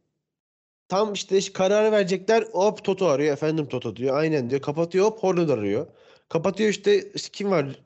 tam 0.88 1.12
işte 1.12 1.40
kararı 1.53 1.93
verecekler 1.93 2.45
hop 2.53 2.84
Toto 2.84 3.07
arıyor 3.07 3.32
efendim 3.32 3.66
Toto 3.66 3.97
diyor 3.97 4.16
aynen 4.16 4.51
diyor 4.51 4.61
kapatıyor 4.61 5.07
hop 5.07 5.18
Horner 5.18 5.49
arıyor. 5.49 5.86
Kapatıyor 6.28 6.70
işte, 6.70 7.11
işte 7.14 7.28
kim 7.32 7.51
var 7.51 7.80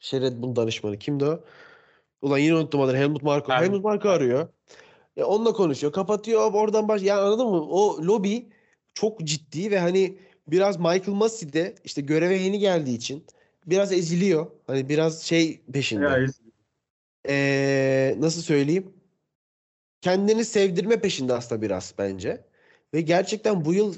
şey 0.00 0.20
Red 0.20 0.42
Bull 0.42 0.56
danışmanı 0.56 0.98
kimdi 0.98 1.24
o? 1.24 1.40
Ulan 2.22 2.38
yine 2.38 2.54
unuttum 2.54 2.80
adını. 2.80 2.96
Helmut 2.96 3.22
Marko. 3.22 3.48
Ben- 3.52 3.62
Helmut 3.62 3.84
Marko 3.84 4.08
arıyor. 4.08 4.48
E, 5.16 5.24
onunla 5.24 5.52
konuşuyor. 5.52 5.92
Kapatıyor. 5.92 6.52
Oradan 6.52 6.88
baş... 6.88 7.02
Yani 7.02 7.20
anladın 7.20 7.46
mı? 7.46 7.62
O 7.62 8.02
lobi 8.06 8.48
çok 8.94 9.20
ciddi 9.20 9.70
ve 9.70 9.78
hani 9.78 10.18
biraz 10.48 10.76
Michael 10.76 11.08
Massey 11.16 11.52
de 11.52 11.74
işte 11.84 12.02
göreve 12.02 12.36
yeni 12.36 12.58
geldiği 12.58 12.96
için 12.96 13.24
biraz 13.66 13.92
eziliyor. 13.92 14.46
Hani 14.66 14.88
biraz 14.88 15.22
şey 15.22 15.60
peşinde. 15.72 16.04
Ya, 16.04 16.26
Ee, 17.28 18.16
nasıl 18.18 18.42
söyleyeyim? 18.42 18.92
Kendini 20.00 20.44
sevdirme 20.44 21.00
peşinde 21.00 21.32
aslında 21.32 21.62
biraz 21.62 21.94
bence. 21.98 22.44
Ve 22.94 23.00
gerçekten 23.00 23.64
bu 23.64 23.74
yıl 23.74 23.94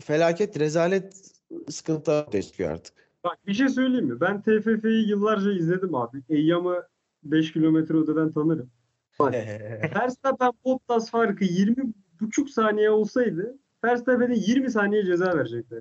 felaket, 0.00 0.58
rezalet 0.60 1.32
sıkıntı 1.68 2.12
ortaya 2.12 2.42
çıkıyor 2.42 2.70
artık. 2.70 2.94
Bak 3.24 3.38
bir 3.46 3.54
şey 3.54 3.68
söyleyeyim 3.68 4.06
mi? 4.06 4.20
Ben 4.20 4.42
TFF'yi 4.42 5.08
yıllarca 5.08 5.52
izledim 5.52 5.94
abi. 5.94 6.22
Eyyam'ı 6.28 6.86
5 7.24 7.52
kilometre 7.52 7.98
öteden 7.98 8.32
tanırım. 8.32 8.70
Verstappen 9.94 10.52
Bottas 10.64 11.10
farkı 11.10 11.44
20 11.44 11.76
buçuk 12.20 12.50
saniye 12.50 12.90
olsaydı 12.90 13.58
Verstappen'e 13.84 14.36
20 14.36 14.70
saniye 14.70 15.04
ceza 15.04 15.36
verecekler. 15.36 15.80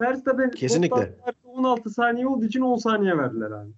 Verstappen 0.00 0.50
Kesinlikle. 0.50 0.96
Bottas 0.96 1.24
farkı 1.24 1.48
16 1.48 1.90
saniye 1.90 2.26
olduğu 2.26 2.44
için 2.44 2.60
10 2.60 2.76
saniye 2.76 3.18
verdiler 3.18 3.50
abi. 3.50 3.72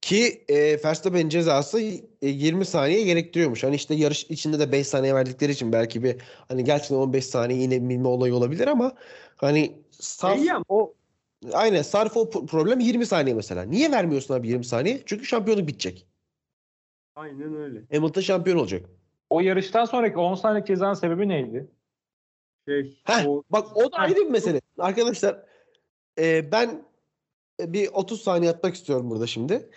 Ki 0.00 0.44
e, 0.48 0.84
Verstappen'in 0.84 1.28
cezası 1.28 1.80
e, 2.22 2.28
20 2.28 2.64
saniye 2.64 3.02
gerektiriyormuş. 3.02 3.64
Hani 3.64 3.74
işte 3.74 3.94
yarış 3.94 4.24
içinde 4.24 4.58
de 4.58 4.72
5 4.72 4.86
saniye 4.86 5.14
verdikleri 5.14 5.52
için 5.52 5.72
belki 5.72 6.02
bir 6.02 6.16
hani 6.48 6.64
gerçekten 6.64 6.96
15 6.96 7.26
saniye 7.26 7.60
yine 7.62 7.88
bilme 7.88 8.08
olayı 8.08 8.34
olabilir 8.34 8.66
ama 8.66 8.92
hani 9.36 9.82
sarf 9.90 10.38
İyi 10.38 10.52
ama- 10.52 10.64
o 10.68 10.94
aynen 11.52 11.82
sarf 11.82 12.16
o 12.16 12.22
pro- 12.22 12.46
problem 12.46 12.80
20 12.80 13.06
saniye 13.06 13.34
mesela. 13.34 13.62
Niye 13.62 13.90
vermiyorsun 13.90 14.34
abi 14.34 14.48
20 14.48 14.64
saniye? 14.64 15.02
Çünkü 15.06 15.24
şampiyonluk 15.24 15.68
bitecek. 15.68 16.06
Aynen 17.16 17.56
öyle. 17.56 17.82
Hamilton 17.92 18.20
şampiyon 18.20 18.58
olacak. 18.58 18.86
O 19.30 19.40
yarıştan 19.40 19.84
sonraki 19.84 20.18
10 20.18 20.34
saniye 20.34 20.64
cezanın 20.64 20.94
sebebi 20.94 21.28
neydi? 21.28 21.66
Şey, 22.68 22.98
Heh, 23.04 23.26
o, 23.28 23.42
bak 23.50 23.76
o 23.76 23.92
da 23.92 23.96
ayrı 23.96 24.16
bir 24.16 24.30
mesele. 24.30 24.60
Arkadaşlar 24.78 25.42
e, 26.18 26.52
ben 26.52 26.82
bir 27.60 27.88
30 27.88 28.22
saniye 28.22 28.50
atmak 28.50 28.74
istiyorum 28.74 29.10
burada 29.10 29.26
şimdi. 29.26 29.70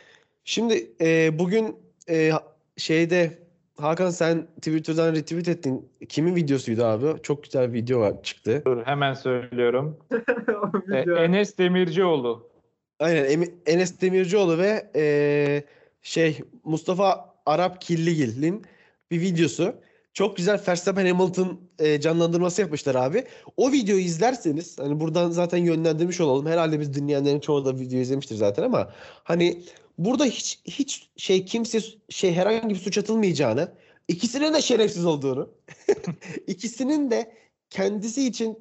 Şimdi 0.43 0.93
e, 1.01 1.39
bugün 1.39 1.76
e, 2.09 2.32
şeyde 2.78 3.49
Hakan 3.82 4.09
sen 4.09 4.47
Twitter'dan 4.55 5.15
retweet 5.15 5.47
ettin. 5.47 5.89
Kimin 6.09 6.36
videosuydu 6.36 6.84
abi? 6.84 7.21
Çok 7.23 7.43
güzel 7.43 7.69
bir 7.69 7.73
video 7.73 7.99
var 7.99 8.23
çıktı. 8.23 8.61
Dur 8.65 8.82
hemen 8.86 9.13
söylüyorum. 9.13 9.97
E, 10.91 11.01
video- 11.01 11.17
Enes 11.17 11.57
Demircioğlu. 11.57 12.49
Aynen 12.99 13.25
Emi- 13.25 13.53
Enes 13.65 14.01
Demircioğlu 14.01 14.57
ve 14.57 14.89
e, 14.95 15.63
şey 16.01 16.39
Mustafa 16.63 17.36
Arap 17.45 17.82
Killigil'in 17.82 18.65
bir 19.11 19.21
videosu. 19.21 19.73
Çok 20.13 20.38
güzel 20.38 20.61
Verstappen 20.67 21.05
Hamilton 21.05 21.59
e, 21.80 22.01
canlandırması 22.01 22.61
yapmışlar 22.61 22.95
abi. 22.95 23.23
O 23.57 23.71
videoyu 23.71 24.01
izlerseniz 24.01 24.80
hani 24.80 24.99
buradan 24.99 25.30
zaten 25.32 25.57
yönlendirmiş 25.57 26.21
olalım. 26.21 26.45
Herhalde 26.45 26.80
biz 26.80 26.93
dinleyenlerin 26.93 27.39
çoğu 27.39 27.65
da 27.65 27.80
video 27.80 27.99
izlemiştir 27.99 28.36
zaten 28.36 28.63
ama 28.63 28.89
hani 29.23 29.61
burada 30.00 30.26
hiç 30.26 30.60
hiç 30.66 31.10
şey 31.18 31.45
kimse 31.45 31.80
şey 32.10 32.34
herhangi 32.34 32.70
bir 32.70 32.80
suç 32.80 32.97
atılmayacağını, 32.97 33.72
ikisinin 34.08 34.54
de 34.54 34.62
şerefsiz 34.62 35.06
olduğunu, 35.06 35.54
ikisinin 36.47 37.12
de 37.12 37.36
kendisi 37.70 38.28
için 38.28 38.60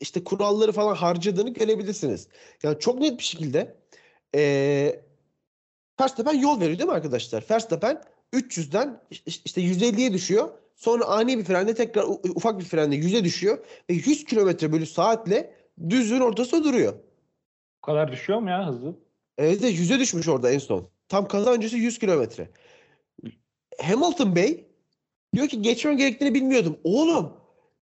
işte 0.00 0.24
kuralları 0.24 0.72
falan 0.72 0.94
harcadığını 0.94 1.50
görebilirsiniz. 1.50 2.28
Yani 2.62 2.78
çok 2.78 3.00
net 3.00 3.18
bir 3.18 3.24
şekilde 3.24 3.76
eee 4.34 5.04
Verstappen 6.00 6.34
yol 6.34 6.60
veriyor 6.60 6.78
değil 6.78 6.88
mi 6.88 6.94
arkadaşlar? 6.94 7.44
Verstappen 7.50 8.02
300'den 8.32 9.00
iş- 9.10 9.42
işte 9.44 9.60
150'ye 9.60 10.12
düşüyor. 10.12 10.48
Sonra 10.76 11.04
ani 11.04 11.38
bir 11.38 11.44
frenle 11.44 11.74
tekrar 11.74 12.04
ufak 12.34 12.58
bir 12.58 12.64
frenle 12.64 12.96
100'e 12.96 13.24
düşüyor 13.24 13.58
ve 13.90 13.94
100 13.94 14.24
kilometre 14.24 14.72
bölü 14.72 14.86
saatle 14.86 15.54
düzlüğün 15.90 16.20
ortasında 16.20 16.64
duruyor. 16.64 16.92
Bu 16.92 17.86
kadar 17.86 18.12
düşüyor 18.12 18.38
mu 18.38 18.50
ya 18.50 18.66
hızlı? 18.68 18.94
Evet 19.38 19.62
de 19.62 19.70
100'e 19.70 19.98
düşmüş 19.98 20.28
orada 20.28 20.50
en 20.50 20.58
son. 20.58 20.88
Tam 21.08 21.28
kaza 21.28 21.52
öncesi 21.52 21.76
100 21.76 21.98
kilometre. 21.98 22.50
Hamilton 23.82 24.36
Bey 24.36 24.68
diyor 25.34 25.48
ki 25.48 25.62
geçmem 25.62 25.96
gerektiğini 25.96 26.34
bilmiyordum. 26.34 26.76
Oğlum 26.84 27.32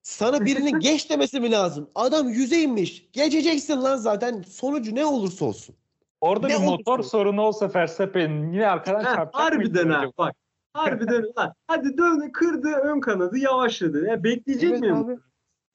sana 0.02 0.46
birinin 0.46 0.80
geç 0.80 1.10
demesi 1.10 1.40
mi 1.40 1.52
lazım? 1.52 1.90
Adam 1.96 2.30
100'e 2.30 2.62
inmiş. 2.62 3.10
Geçeceksin 3.14 3.82
lan 3.82 3.96
zaten. 3.96 4.42
Sonucu 4.42 4.96
ne 4.96 5.06
olursa 5.06 5.46
olsun. 5.46 5.76
Orada 6.22 6.48
Ne 6.48 6.54
bir 6.54 6.60
motor 6.60 7.00
olursa- 7.00 7.10
sorunu 7.10 7.42
olsa 7.42 7.72
Verstappen 7.76 8.54
yine 8.54 8.68
arkadan 8.68 9.04
Ha, 9.04 9.16
çarpacak 9.16 9.36
harbiden 9.52 9.90
ha 9.90 10.06
bak. 10.18 10.36
Harbiden 10.74 11.24
lan. 11.38 11.54
Hadi 11.68 11.98
dön 11.98 12.30
kırdı 12.34 12.68
ön 12.68 13.00
kanadı 13.00 13.38
yavaşladı. 13.38 14.06
Ya 14.08 14.24
bekleyecek 14.24 14.70
Evet 14.72 14.82
miyim? 14.82 15.22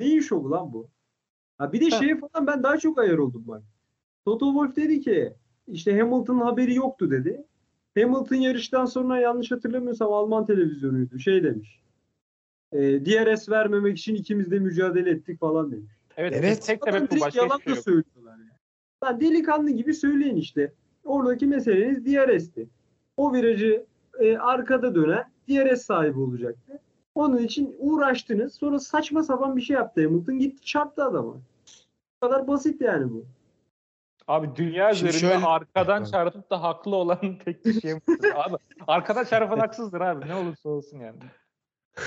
Ne 0.00 0.06
iş 0.06 0.32
o 0.32 0.50
lan 0.50 0.72
bu? 0.72 0.88
Ha 1.58 1.72
bir 1.72 1.80
de 1.80 1.90
Ha. 1.96 1.98
şeye 2.02 2.18
falan 2.20 2.46
ben 2.46 2.62
daha 2.62 2.78
çok 2.78 2.98
ayar 2.98 3.18
oldum 3.18 3.44
bak. 3.46 3.62
Toto 4.24 4.46
Wolff 4.52 4.76
dedi 4.76 5.00
ki 5.00 5.34
işte 5.72 5.98
Hamilton'ın 5.98 6.40
haberi 6.40 6.74
yoktu 6.74 7.10
dedi. 7.10 7.44
Hamilton 7.98 8.36
yarıştan 8.36 8.84
sonra 8.84 9.20
yanlış 9.20 9.50
hatırlamıyorsam 9.50 10.12
Alman 10.12 10.46
televizyonuydu. 10.46 11.18
Şey 11.18 11.44
demiş. 11.44 11.80
E, 12.72 12.78
DRS 12.80 13.48
vermemek 13.48 13.98
için 13.98 14.14
ikimiz 14.14 14.50
de 14.50 14.58
mücadele 14.58 15.10
ettik 15.10 15.40
falan 15.40 15.72
demiş. 15.72 15.92
Evet, 16.16 16.32
Evet. 16.36 16.62
tek 16.62 16.84
sebep 16.84 17.02
bu 17.02 17.10
direkt 17.10 17.24
başka 17.24 17.42
yalan 17.42 17.58
şey 17.58 17.66
da 17.66 17.70
yok. 17.70 17.84
söylüyorlar 17.84 18.38
yani. 18.38 18.50
Lan 19.04 19.20
delikanlı 19.20 19.70
gibi 19.70 19.94
söyleyin 19.94 20.36
işte. 20.36 20.72
Oradaki 21.04 21.46
meseleniz 21.46 22.06
DRS'ti. 22.06 22.68
O 23.16 23.32
virajı 23.32 23.86
e, 24.18 24.36
arkada 24.38 24.94
dönen 24.94 25.24
DRS 25.48 25.82
sahibi 25.82 26.20
olacaktı. 26.20 26.80
Onun 27.14 27.38
için 27.38 27.76
uğraştınız. 27.78 28.54
Sonra 28.54 28.78
saçma 28.78 29.22
sapan 29.22 29.56
bir 29.56 29.62
şey 29.62 29.74
yaptı 29.74 30.04
Hamilton. 30.04 30.38
Gitti 30.38 30.64
çarptı 30.64 31.04
adama. 31.04 31.34
Bu 31.34 32.26
kadar 32.26 32.48
basit 32.48 32.80
yani 32.80 33.10
bu. 33.12 33.24
Abi 34.28 34.56
dünya 34.56 34.94
Şimdi 34.94 35.08
üzerinde 35.08 35.32
şöyle- 35.34 35.46
arkadan 35.46 36.04
çarpıp 36.10 36.50
da 36.50 36.62
haklı 36.62 36.96
olan 36.96 37.38
tek 37.44 37.64
kişi 37.64 37.88
Hamilton. 37.88 38.30
Abi 38.34 38.56
arkadan 38.86 39.24
çarpan 39.24 39.58
haksızdır 39.58 40.00
abi 40.00 40.28
ne 40.28 40.34
olursa 40.34 40.68
olsun 40.68 40.98
yani. 40.98 41.18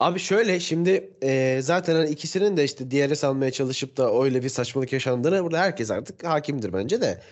Abi 0.00 0.18
şöyle 0.18 0.60
şimdi 0.60 1.12
e, 1.22 1.58
zaten 1.62 1.94
hani 1.94 2.10
ikisinin 2.10 2.56
de 2.56 2.64
işte 2.64 2.90
DRS 2.90 3.24
almaya 3.24 3.50
çalışıp 3.50 3.96
da 3.96 4.22
öyle 4.22 4.42
bir 4.42 4.48
saçmalık 4.48 4.92
yaşandığına 4.92 5.44
burada 5.44 5.58
herkes 5.58 5.90
artık 5.90 6.24
hakimdir 6.24 6.72
bence 6.72 7.00
de. 7.00 7.22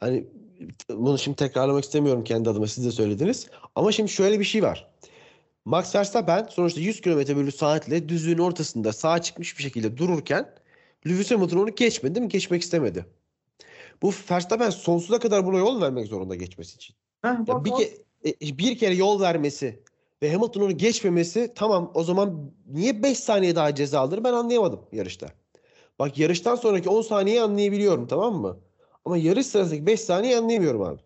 Hani 0.00 0.26
bunu 0.90 1.18
şimdi 1.18 1.36
tekrarlamak 1.36 1.84
istemiyorum 1.84 2.24
kendi 2.24 2.50
adıma 2.50 2.66
siz 2.66 2.86
de 2.86 2.90
söylediniz. 2.90 3.46
Ama 3.74 3.92
şimdi 3.92 4.10
şöyle 4.10 4.40
bir 4.40 4.44
şey 4.44 4.62
var. 4.62 4.90
Max 5.64 5.94
Verstappen 5.94 6.46
sonuçta 6.50 6.80
100 6.80 7.00
km 7.00 7.10
bölü 7.36 7.52
saatle 7.52 8.08
düzlüğün 8.08 8.38
ortasında 8.38 8.92
sağa 8.92 9.22
çıkmış 9.22 9.58
bir 9.58 9.62
şekilde 9.62 9.96
dururken 9.96 10.50
Lewis 11.06 11.30
Hamilton 11.30 11.58
onu 11.58 11.74
geçmedi 11.74 12.14
değil 12.14 12.24
mi? 12.24 12.28
Geçmek 12.28 12.62
istemedi. 12.62 13.06
Bu 14.02 14.12
Verstappen 14.30 14.70
sonsuza 14.70 15.18
kadar 15.18 15.46
buna 15.46 15.58
yol 15.58 15.80
vermek 15.82 16.06
zorunda 16.06 16.34
geçmesi 16.34 16.76
için. 16.76 16.96
Heh, 17.22 17.30
bak, 17.48 17.64
bir, 17.64 17.70
ke- 17.70 17.96
e, 18.24 18.58
bir 18.58 18.78
kere 18.78 18.94
yol 18.94 19.20
vermesi 19.20 19.82
ve 20.22 20.32
Hamilton 20.32 20.60
onu 20.60 20.78
geçmemesi 20.78 21.52
tamam 21.54 21.90
o 21.94 22.02
zaman 22.04 22.52
niye 22.66 23.02
5 23.02 23.18
saniye 23.18 23.56
daha 23.56 23.74
ceza 23.74 24.00
alır 24.00 24.24
ben 24.24 24.32
anlayamadım 24.32 24.80
yarışta. 24.92 25.26
Bak 25.98 26.18
yarıştan 26.18 26.54
sonraki 26.54 26.88
10 26.88 27.02
saniyeyi 27.02 27.42
anlayabiliyorum 27.42 28.06
tamam 28.06 28.34
mı? 28.34 28.58
Ama 29.04 29.16
yarış 29.16 29.46
sırasındaki 29.46 29.86
5 29.86 30.00
saniye 30.00 30.38
anlayamıyorum 30.38 30.82
abi. 30.82 31.00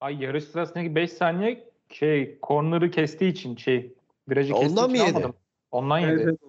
Ay 0.00 0.22
yarış 0.22 0.44
sırasındaki 0.44 0.94
5 0.94 1.12
saniye 1.12 1.68
şey 1.92 2.38
corner'ı 2.42 2.90
kestiği 2.90 3.32
için 3.32 3.56
şey 3.56 3.94
virajı 4.28 4.48
kestiği 4.52 4.70
ondan 4.70 4.84
için 4.90 5.00
mı 5.00 5.06
yedi? 5.06 5.16
almadım. 5.16 5.34
Ondan 5.70 5.98
Evet, 5.98 6.12
yedi. 6.12 6.22
evet. 6.22 6.40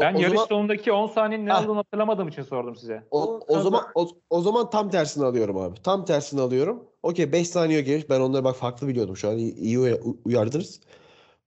Ben 0.00 0.14
o 0.14 0.18
yarış 0.20 0.34
zaman 0.34 0.46
sonundaki 0.48 0.92
10 0.92 1.06
saniyenin 1.06 1.46
ne 1.46 1.50
Ha. 1.52 1.62
olduğunu 1.64 1.78
hatırlamadığım 1.78 2.28
için 2.28 2.42
sordum 2.42 2.76
size. 2.76 3.02
o, 3.10 3.40
O 3.48 3.60
zaman 3.60 3.82
o, 3.94 4.08
o 4.30 4.40
zaman 4.40 4.70
tam 4.70 4.90
tersini 4.90 5.24
alıyorum 5.24 5.56
abi. 5.56 5.82
Tam 5.82 6.04
tersini 6.04 6.40
alıyorum. 6.40 6.84
Okey 7.02 7.32
5 7.32 7.48
saniye 7.48 7.80
gelmiş. 7.80 8.10
Ben 8.10 8.20
onları 8.20 8.44
bak 8.44 8.56
farklı 8.56 8.88
biliyordum. 8.88 9.16
Şu 9.16 9.28
an 9.28 9.36
iyi, 9.38 9.54
iyi 9.54 9.78
uya- 9.78 9.98
uyardınız. 10.24 10.80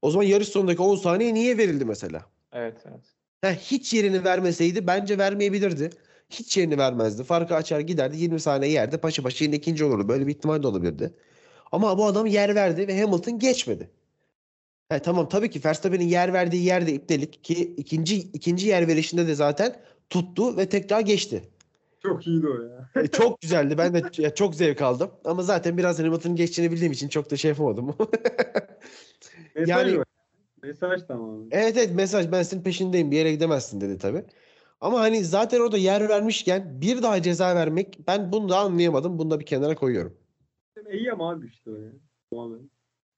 O 0.01 0.11
zaman 0.11 0.23
yarış 0.23 0.47
sonundaki 0.49 0.81
10 0.81 0.95
saniye 0.95 1.33
niye 1.33 1.57
verildi 1.57 1.85
mesela? 1.85 2.21
Evet 2.53 2.77
evet. 2.85 3.05
Heh, 3.41 3.55
hiç 3.55 3.93
yerini 3.93 4.23
vermeseydi 4.23 4.87
bence 4.87 5.17
vermeyebilirdi. 5.17 5.89
Hiç 6.29 6.57
yerini 6.57 6.77
vermezdi. 6.77 7.23
Farkı 7.23 7.55
açar 7.55 7.79
giderdi. 7.79 8.17
20 8.17 8.39
saniye 8.39 8.71
yerde 8.71 8.97
paşa 8.97 9.23
paşa 9.23 9.45
yine 9.45 9.55
ikinci 9.55 9.85
olurdu. 9.85 10.07
Böyle 10.07 10.27
bir 10.27 10.31
ihtimal 10.35 10.63
de 10.63 10.67
olabilirdi. 10.67 11.13
Ama 11.71 11.97
bu 11.97 12.05
adam 12.05 12.25
yer 12.25 12.55
verdi 12.55 12.87
ve 12.87 13.01
Hamilton 13.01 13.39
geçmedi. 13.39 13.89
He, 14.89 14.99
tamam 14.99 15.29
tabii 15.29 15.49
ki 15.49 15.61
Verstappen'in 15.65 16.07
yer 16.07 16.33
verdiği 16.33 16.63
yerde 16.63 16.93
iptelik 16.93 17.43
ki 17.43 17.73
ikinci 17.77 18.17
ikinci 18.17 18.67
yer 18.67 18.87
verişinde 18.87 19.27
de 19.27 19.35
zaten 19.35 19.75
tuttu 20.09 20.57
ve 20.57 20.69
tekrar 20.69 20.99
geçti. 20.99 21.43
Çok 22.03 22.27
iyiydi 22.27 22.47
o 22.47 22.61
ya. 22.61 22.89
E, 23.03 23.07
çok 23.07 23.41
güzeldi. 23.41 23.77
Ben 23.77 23.93
de 23.93 24.01
ya, 24.17 24.35
çok 24.35 24.55
zevk 24.55 24.81
aldım. 24.81 25.11
Ama 25.25 25.43
zaten 25.43 25.77
biraz 25.77 25.99
Hamilton'ın 25.99 26.35
geçeceğini 26.35 26.71
bildiğim 26.71 26.91
için 26.91 27.09
çok 27.09 27.31
da 27.31 27.37
şey 27.37 27.49
yapamadım. 27.49 27.87
Mesaj 29.55 29.69
Yani- 29.69 29.97
var. 29.97 30.05
Mesaj 30.63 31.01
tamamen. 31.07 31.47
Evet 31.51 31.77
evet 31.77 31.91
mesaj 31.95 32.31
ben 32.31 32.43
senin 32.43 32.63
peşindeyim 32.63 33.11
bir 33.11 33.17
yere 33.17 33.31
gidemezsin 33.31 33.81
dedi 33.81 33.97
tabii. 33.97 34.23
Ama 34.81 34.99
hani 34.99 35.23
zaten 35.23 35.59
orada 35.59 35.77
yer 35.77 36.09
vermişken 36.09 36.81
bir 36.81 37.03
daha 37.03 37.21
ceza 37.21 37.55
vermek 37.55 37.99
ben 38.07 38.31
bunu 38.31 38.49
da 38.49 38.57
anlayamadım. 38.57 39.19
Bunu 39.19 39.31
da 39.31 39.39
bir 39.39 39.45
kenara 39.45 39.75
koyuyorum. 39.75 40.17
Eyyam 40.89 41.21
abi 41.21 41.47
işte 41.47 41.71
o 41.71 41.75
ya. 41.75 41.91
Muhammed. 42.31 42.59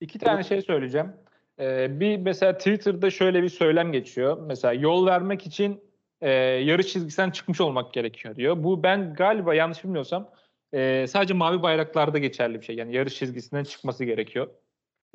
İki 0.00 0.18
tane 0.18 0.44
şey 0.44 0.62
söyleyeceğim. 0.62 1.12
Ee, 1.60 2.00
bir 2.00 2.16
mesela 2.16 2.58
Twitter'da 2.58 3.10
şöyle 3.10 3.42
bir 3.42 3.48
söylem 3.48 3.92
geçiyor. 3.92 4.38
Mesela 4.46 4.74
yol 4.74 5.06
vermek 5.06 5.46
için 5.46 5.80
e, 6.20 6.30
yarış 6.40 6.86
çizgisinden 6.86 7.30
çıkmış 7.30 7.60
olmak 7.60 7.92
gerekiyor 7.92 8.36
diyor. 8.36 8.64
Bu 8.64 8.82
ben 8.82 9.14
galiba 9.14 9.54
yanlış 9.54 9.84
bilmiyorsam 9.84 10.30
e, 10.72 11.06
sadece 11.06 11.34
mavi 11.34 11.62
bayraklarda 11.62 12.18
geçerli 12.18 12.60
bir 12.60 12.64
şey. 12.64 12.76
Yani 12.76 12.94
yarış 12.94 13.14
çizgisinden 13.14 13.64
çıkması 13.64 14.04
gerekiyor. 14.04 14.48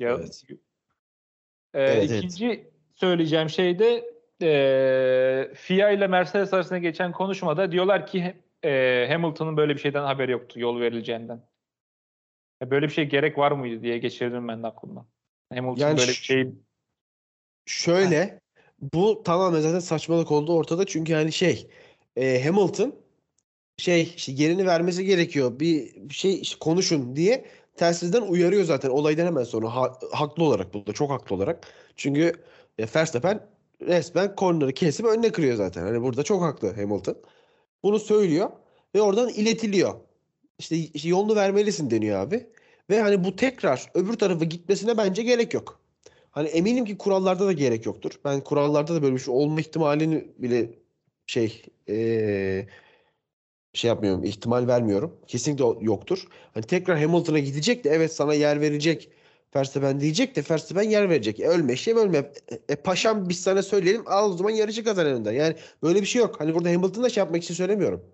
Ya, 0.00 0.10
Evet. 0.10 0.42
Ee, 0.50 1.80
Evet, 1.82 2.10
evet. 2.10 2.18
ikinci 2.18 2.70
söyleyeceğim 2.94 3.50
şey 3.50 3.78
de 3.78 4.04
e, 4.42 5.54
FIA 5.54 5.90
ile 5.90 6.06
Mercedes 6.06 6.54
arasında 6.54 6.78
geçen 6.78 7.12
konuşmada 7.12 7.72
diyorlar 7.72 8.06
ki 8.06 8.34
e, 8.64 9.06
Hamilton'ın 9.10 9.56
böyle 9.56 9.74
bir 9.74 9.80
şeyden 9.80 10.04
haberi 10.04 10.32
yoktu 10.32 10.60
yol 10.60 10.80
verileceğinden. 10.80 11.42
Ya 12.60 12.70
Böyle 12.70 12.86
bir 12.86 12.92
şey 12.92 13.04
gerek 13.04 13.38
var 13.38 13.52
mıydı 13.52 13.82
diye 13.82 13.98
geçirdim 13.98 14.48
ben 14.48 14.62
de 14.62 14.66
aklımdan. 14.66 15.06
Hamilton 15.52 15.80
Yani 15.80 15.98
böyle 15.98 16.10
bir 16.10 16.14
şey 16.14 16.52
Şöyle 17.66 18.40
bu 18.94 19.22
tamamen 19.22 19.60
zaten 19.60 19.78
saçmalık 19.78 20.32
oldu 20.32 20.54
ortada. 20.54 20.86
Çünkü 20.86 21.12
yani 21.12 21.32
şey 21.32 21.70
e, 22.16 22.44
Hamilton 22.44 22.94
şey 23.76 24.12
işte 24.16 24.32
yerini 24.32 24.66
vermesi 24.66 25.04
gerekiyor. 25.04 25.60
Bir 25.60 25.94
bir 25.96 26.14
şey 26.14 26.40
işte 26.40 26.58
konuşun 26.60 27.16
diye 27.16 27.46
telsizden 27.76 28.22
uyarıyor 28.22 28.64
zaten. 28.64 28.90
Olaydan 28.90 29.26
hemen 29.26 29.44
sonra 29.44 29.74
Ha- 29.76 29.98
haklı 30.12 30.44
olarak 30.44 30.74
burada 30.74 30.92
çok 30.92 31.10
haklı 31.10 31.36
olarak. 31.36 31.68
Çünkü 31.96 32.32
e, 32.78 32.86
Verstappen 32.96 33.46
resmen 33.82 34.34
korneri 34.36 34.74
kesip 34.74 35.06
önüne 35.06 35.32
kırıyor 35.32 35.56
zaten. 35.56 35.82
Hani 35.82 36.02
burada 36.02 36.22
çok 36.22 36.42
haklı 36.42 36.74
Hamilton. 36.74 37.16
Bunu 37.82 37.98
söylüyor 37.98 38.50
ve 38.94 39.02
oradan 39.02 39.28
iletiliyor. 39.28 39.94
İşte, 40.58 40.76
işte 40.76 41.08
yolunu 41.08 41.36
vermelisin 41.36 41.90
deniyor 41.90 42.20
abi 42.20 42.46
ve 42.90 43.00
hani 43.00 43.24
bu 43.24 43.36
tekrar 43.36 43.90
öbür 43.94 44.12
tarafa 44.14 44.44
gitmesine 44.44 44.96
bence 44.96 45.22
gerek 45.22 45.54
yok. 45.54 45.80
Hani 46.30 46.48
eminim 46.48 46.84
ki 46.84 46.98
kurallarda 46.98 47.46
da 47.46 47.52
gerek 47.52 47.86
yoktur. 47.86 48.12
Ben 48.24 48.40
kurallarda 48.40 48.94
da 48.94 49.02
böyle 49.02 49.14
bir 49.14 49.20
şey 49.20 49.34
olma 49.34 49.60
ihtimalini 49.60 50.28
bile 50.38 50.70
şey 51.26 51.62
eee, 51.88 52.68
şey 53.74 53.88
yapmıyorum, 53.88 54.24
ihtimal 54.24 54.66
vermiyorum. 54.66 55.16
Kesinlikle 55.26 55.64
yoktur. 55.80 56.26
Hani 56.54 56.64
tekrar 56.64 57.00
Hamilton'a 57.00 57.38
gidecek 57.38 57.84
de 57.84 57.90
evet 57.90 58.12
sana 58.12 58.34
yer 58.34 58.60
verecek. 58.60 59.10
Verstappen 59.56 60.00
diyecek 60.00 60.36
de 60.36 60.42
Verstappen 60.50 60.90
yer 60.90 61.10
verecek. 61.10 61.40
E, 61.40 61.48
ölme 61.48 61.76
şey 61.76 61.94
ölme. 61.94 62.18
E, 62.18 62.58
e, 62.68 62.76
paşam 62.76 63.28
biz 63.28 63.40
sana 63.40 63.62
söyleyelim 63.62 64.02
al 64.06 64.32
o 64.32 64.36
zaman 64.36 64.50
yarışı 64.50 64.84
kazan 64.84 65.06
önünden. 65.06 65.32
Yani 65.32 65.56
böyle 65.82 66.00
bir 66.00 66.06
şey 66.06 66.22
yok. 66.22 66.40
Hani 66.40 66.54
burada 66.54 66.68
Hamilton'da 66.68 67.08
şey 67.08 67.20
yapmak 67.20 67.42
için 67.44 67.54
söylemiyorum. 67.54 68.04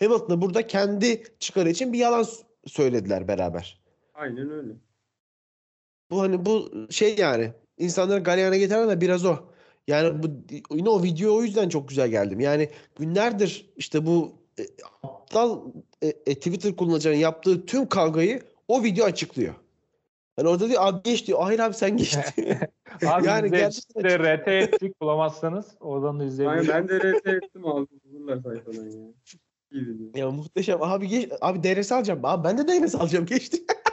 Hamilton'a 0.00 0.40
burada 0.40 0.66
kendi 0.66 1.22
çıkarı 1.38 1.70
için 1.70 1.92
bir 1.92 1.98
yalan 1.98 2.26
söylediler 2.66 3.28
beraber. 3.28 3.79
Aynen 4.20 4.50
öyle. 4.50 4.72
Bu 6.10 6.20
hani 6.20 6.46
bu 6.46 6.70
şey 6.90 7.16
yani 7.16 7.52
insanları 7.78 8.20
galeyana 8.20 8.56
getiren 8.56 8.88
de 8.88 9.00
biraz 9.00 9.24
o. 9.24 9.36
Yani 9.88 10.22
bu 10.22 10.26
yine 10.74 10.88
o 10.88 11.02
video 11.02 11.36
o 11.36 11.42
yüzden 11.42 11.68
çok 11.68 11.88
güzel 11.88 12.08
geldim. 12.08 12.40
Yani 12.40 12.70
günlerdir 12.98 13.70
işte 13.76 14.06
bu 14.06 14.32
e, 14.58 14.62
aptal 15.02 15.60
e, 16.02 16.06
e, 16.08 16.34
Twitter 16.34 16.76
kullanıcıların 16.76 17.18
yaptığı 17.18 17.66
tüm 17.66 17.88
kavgayı 17.88 18.42
o 18.68 18.82
video 18.82 19.04
açıklıyor. 19.04 19.54
Yani 20.38 20.48
orada 20.48 20.68
diyor 20.68 20.82
abi 20.84 21.02
geç 21.02 21.26
diyor. 21.26 21.42
Hayır 21.42 21.58
abi 21.58 21.74
sen 21.74 21.96
geç 21.96 22.16
diyor. 22.36 22.56
Abi 23.06 23.26
Yani 23.26 23.50
gerçekten 23.50 24.04
işte 24.04 24.36
RT 24.36 24.48
ettik 24.48 25.00
bulamazsanız 25.00 25.66
oradan 25.80 26.18
da 26.18 26.22
Aynen 26.22 26.32
izleyebilirsiniz. 26.32 26.74
ben 26.74 26.88
de 26.88 27.12
RT 27.12 27.26
ettim 27.26 27.66
abi. 27.66 27.86
Bulurlar 28.04 28.40
sayfadan 28.42 28.84
ya. 28.84 29.08
İyi 29.72 29.86
video. 29.86 30.20
ya 30.20 30.30
muhteşem. 30.30 30.82
Abi 30.82 31.08
geç 31.08 31.32
abi 31.40 31.62
DRS 31.62 31.92
alacağım. 31.92 32.20
Abi 32.22 32.44
ben 32.44 32.58
de 32.58 32.68
DRS 32.68 32.94
alacağım 32.94 33.26
geçti. 33.26 33.62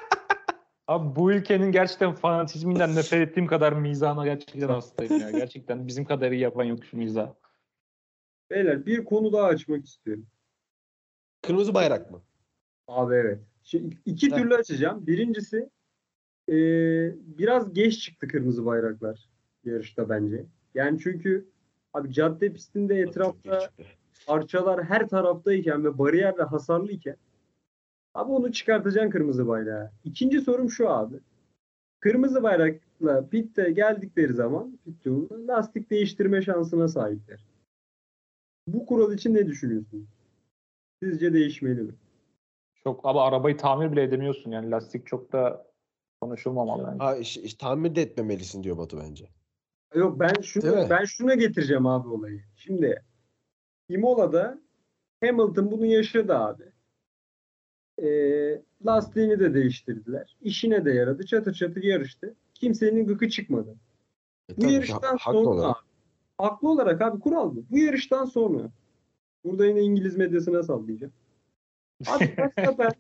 Abi 0.88 1.15
bu 1.15 1.31
ülkenin 1.31 1.71
gerçekten 1.71 2.13
fanatizminden 2.13 2.95
nefret 2.95 3.29
ettiğim 3.29 3.47
kadar 3.47 3.73
mizahına 3.73 4.25
gerçekten 4.25 4.67
hastayım 4.67 5.19
ya. 5.19 5.31
Gerçekten 5.31 5.88
bizim 5.88 6.05
kadar 6.05 6.31
iyi 6.31 6.41
yapan 6.41 6.63
yok 6.63 6.85
şu 6.85 6.97
mizah. 6.97 7.33
Beyler 8.49 8.85
bir 8.85 9.05
konu 9.05 9.33
daha 9.33 9.45
açmak 9.47 9.85
istiyorum. 9.85 10.25
Kırmızı 11.41 11.73
bayrak 11.73 12.11
mı? 12.11 12.21
Abi 12.88 13.15
evet. 13.15 13.39
Şimdi 13.63 13.97
iki 14.05 14.31
Heh. 14.31 14.35
türlü 14.35 14.55
açacağım. 14.55 15.07
Birincisi 15.07 15.69
eee, 16.47 17.15
biraz 17.19 17.73
geç 17.73 17.99
çıktı 17.99 18.27
kırmızı 18.27 18.65
bayraklar 18.65 19.29
yarışta 19.63 20.09
bence. 20.09 20.45
Yani 20.75 20.99
çünkü 20.99 21.49
abi 21.93 22.13
cadde 22.13 22.53
pistinde 22.53 22.95
etrafta 22.95 23.69
parçalar 24.27 24.83
her 24.83 25.07
taraftayken 25.07 25.83
ve 25.85 25.97
bariyer 25.97 26.38
de 26.38 26.43
hasarlıyken 26.43 27.15
abi 28.18 28.32
onu 28.32 28.51
çıkartacaksın 28.51 29.09
kırmızı 29.11 29.47
bayrağı. 29.47 29.91
İkinci 30.03 30.41
sorum 30.41 30.70
şu 30.70 30.89
abi. 30.89 31.15
Kırmızı 31.99 32.43
bayrakla 32.43 33.30
pitte 33.30 33.72
geldikleri 33.72 34.34
zaman 34.34 34.80
pit 34.86 35.05
yolunda 35.05 35.53
lastik 35.53 35.89
değiştirme 35.89 36.41
şansına 36.41 36.88
sahipler. 36.88 37.45
Bu 38.68 38.86
kural 38.86 39.13
için 39.13 39.34
ne 39.34 39.47
düşünüyorsunuz? 39.47 40.07
Sizce 41.03 41.34
değişmeli 41.34 41.82
mi? 41.82 41.93
Çok 42.84 43.05
ama 43.05 43.24
arabayı 43.26 43.57
tamir 43.57 43.91
bile 43.91 44.03
edemiyorsun 44.03 44.51
yani 44.51 44.72
lastik 44.72 45.07
çok 45.07 45.32
da 45.32 45.68
konuşulmamalı 46.22 46.88
bence. 46.88 47.03
Ha, 47.03 47.15
iş, 47.18 47.38
iş- 47.38 47.53
tahmin 47.53 47.95
de 47.95 48.01
etmemelisin 48.01 48.63
diyor 48.63 48.78
Batu 48.78 48.97
bence. 48.99 49.30
Yok 49.95 50.20
ben 50.20 50.41
şunu 50.41 50.89
ben 50.89 51.05
şuna 51.05 51.36
getireceğim 51.36 51.86
abi 51.86 52.07
olayı. 52.07 52.43
Şimdi 52.55 53.03
Imola'da 53.89 54.61
Hamilton 55.24 55.72
bunu 55.72 55.86
yaşadı 55.86 56.36
abi. 56.36 56.63
Ee, 58.03 58.61
lastiğini 58.85 59.39
de 59.39 59.53
değiştirdiler. 59.53 60.37
İşine 60.41 60.85
de 60.85 60.91
yaradı. 60.91 61.25
Çatır 61.25 61.53
çatır 61.53 61.83
yarıştı. 61.83 62.35
Kimsenin 62.53 63.07
gıkı 63.07 63.29
çıkmadı. 63.29 63.75
E, 64.49 64.57
Bu 64.61 64.69
yarıştan 64.71 65.17
ha- 65.17 65.31
sonra 65.33 65.49
olarak. 65.49 65.75
haklı 66.37 66.69
olarak 66.69 67.01
abi 67.01 67.19
kural 67.19 67.55
bu. 67.55 67.63
Bu 67.71 67.77
yarıştan 67.77 68.25
sonra 68.25 68.69
burada 69.43 69.65
yine 69.65 69.81
İngiliz 69.81 70.17
medyasına 70.17 70.63
sallayacağım. 70.63 71.13
Abi 72.07 72.23
Verstappen 72.37 72.91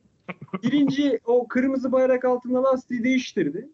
birinci 0.63 1.19
o 1.25 1.47
kırmızı 1.47 1.91
bayrak 1.91 2.25
altında 2.25 2.63
lastiği 2.63 3.03
değiştirdi. 3.03 3.69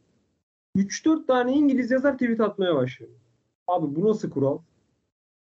3-4 0.78 1.28
tane 1.28 1.54
İngiliz 1.54 1.92
yazar 1.92 2.14
tweet 2.14 2.42
atmaya 2.42 2.76
başladı. 2.76 3.12
Abi 3.68 3.96
bu 3.96 4.10
nasıl 4.10 4.30
kural? 4.30 4.58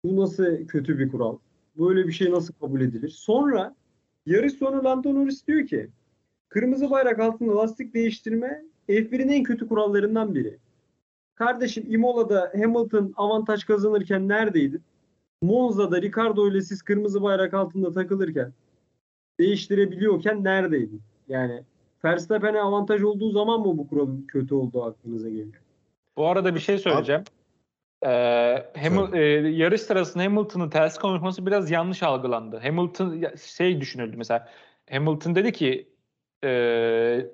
Bu 0.04 0.16
nasıl 0.20 0.66
kötü 0.66 0.98
bir 0.98 1.08
kural? 1.10 1.38
Böyle 1.78 2.06
bir 2.06 2.12
şey 2.12 2.30
nasıl 2.30 2.54
kabul 2.54 2.80
edilir? 2.80 3.08
Sonra 3.08 3.74
yarış 4.28 4.52
sonu 4.52 4.84
Lando 4.84 5.14
Norris 5.14 5.46
diyor 5.46 5.66
ki 5.66 5.88
kırmızı 6.48 6.90
bayrak 6.90 7.18
altında 7.18 7.56
lastik 7.56 7.94
değiştirme 7.94 8.62
F1'in 8.88 9.28
en 9.28 9.42
kötü 9.42 9.68
kurallarından 9.68 10.34
biri. 10.34 10.58
Kardeşim 11.34 11.84
Imola'da 11.88 12.52
Hamilton 12.54 13.12
avantaj 13.16 13.64
kazanırken 13.64 14.28
neredeydin? 14.28 14.82
Monza'da 15.42 16.02
Ricardo 16.02 16.50
ile 16.50 16.62
siz 16.62 16.82
kırmızı 16.82 17.22
bayrak 17.22 17.54
altında 17.54 17.92
takılırken 17.92 18.52
değiştirebiliyorken 19.40 20.44
neredeydin? 20.44 21.00
Yani 21.28 21.62
Verstappen'e 22.04 22.60
avantaj 22.60 23.02
olduğu 23.02 23.30
zaman 23.30 23.60
mı 23.60 23.78
bu 23.78 23.88
kuralın 23.88 24.22
kötü 24.28 24.54
olduğu 24.54 24.84
aklınıza 24.84 25.28
geliyor? 25.28 25.62
Bu 26.16 26.26
arada 26.26 26.54
bir 26.54 26.60
şey 26.60 26.78
söyleyeceğim. 26.78 27.22
Ee, 28.03 28.09
Hamil- 28.74 29.16
e, 29.16 29.49
yarış 29.49 29.80
sırasında 29.80 30.24
Hamilton'ın 30.24 30.70
ters 30.70 30.99
konuşması 30.99 31.46
biraz 31.46 31.70
yanlış 31.70 32.03
algılandı. 32.03 32.57
Hamilton 32.59 33.24
şey 33.36 33.80
düşünüldü 33.80 34.16
mesela. 34.16 34.49
Hamilton 34.90 35.34
dedi 35.34 35.53
ki 35.53 35.88
e, 36.44 37.26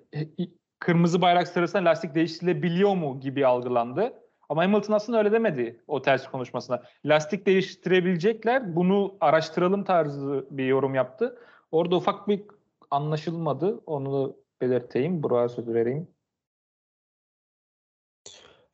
kırmızı 0.78 1.22
bayrak 1.22 1.48
sırasında 1.48 1.84
lastik 1.84 2.14
değiştirilebiliyor 2.14 2.94
mu 2.94 3.20
gibi 3.20 3.46
algılandı. 3.46 4.12
Ama 4.48 4.62
Hamilton 4.62 4.94
aslında 4.94 5.18
öyle 5.18 5.32
demedi 5.32 5.80
o 5.86 6.02
ters 6.02 6.30
konuşmasında. 6.30 6.82
Lastik 7.04 7.46
değiştirebilecekler. 7.46 8.76
Bunu 8.76 9.16
araştıralım 9.20 9.84
tarzı 9.84 10.46
bir 10.50 10.64
yorum 10.64 10.94
yaptı. 10.94 11.38
Orada 11.72 11.96
ufak 11.96 12.28
bir 12.28 12.42
anlaşılmadı. 12.90 13.80
Onu 13.86 14.36
belirteyim. 14.60 15.22
Buraya 15.22 15.48
söz 15.48 15.68
vereyim. 15.68 16.08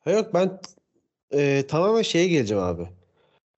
Yok 0.05 0.33
ben 0.33 0.59
e, 1.33 1.67
tamamen 1.67 2.01
şeye 2.01 2.27
geleceğim 2.27 2.63
abi. 2.63 2.87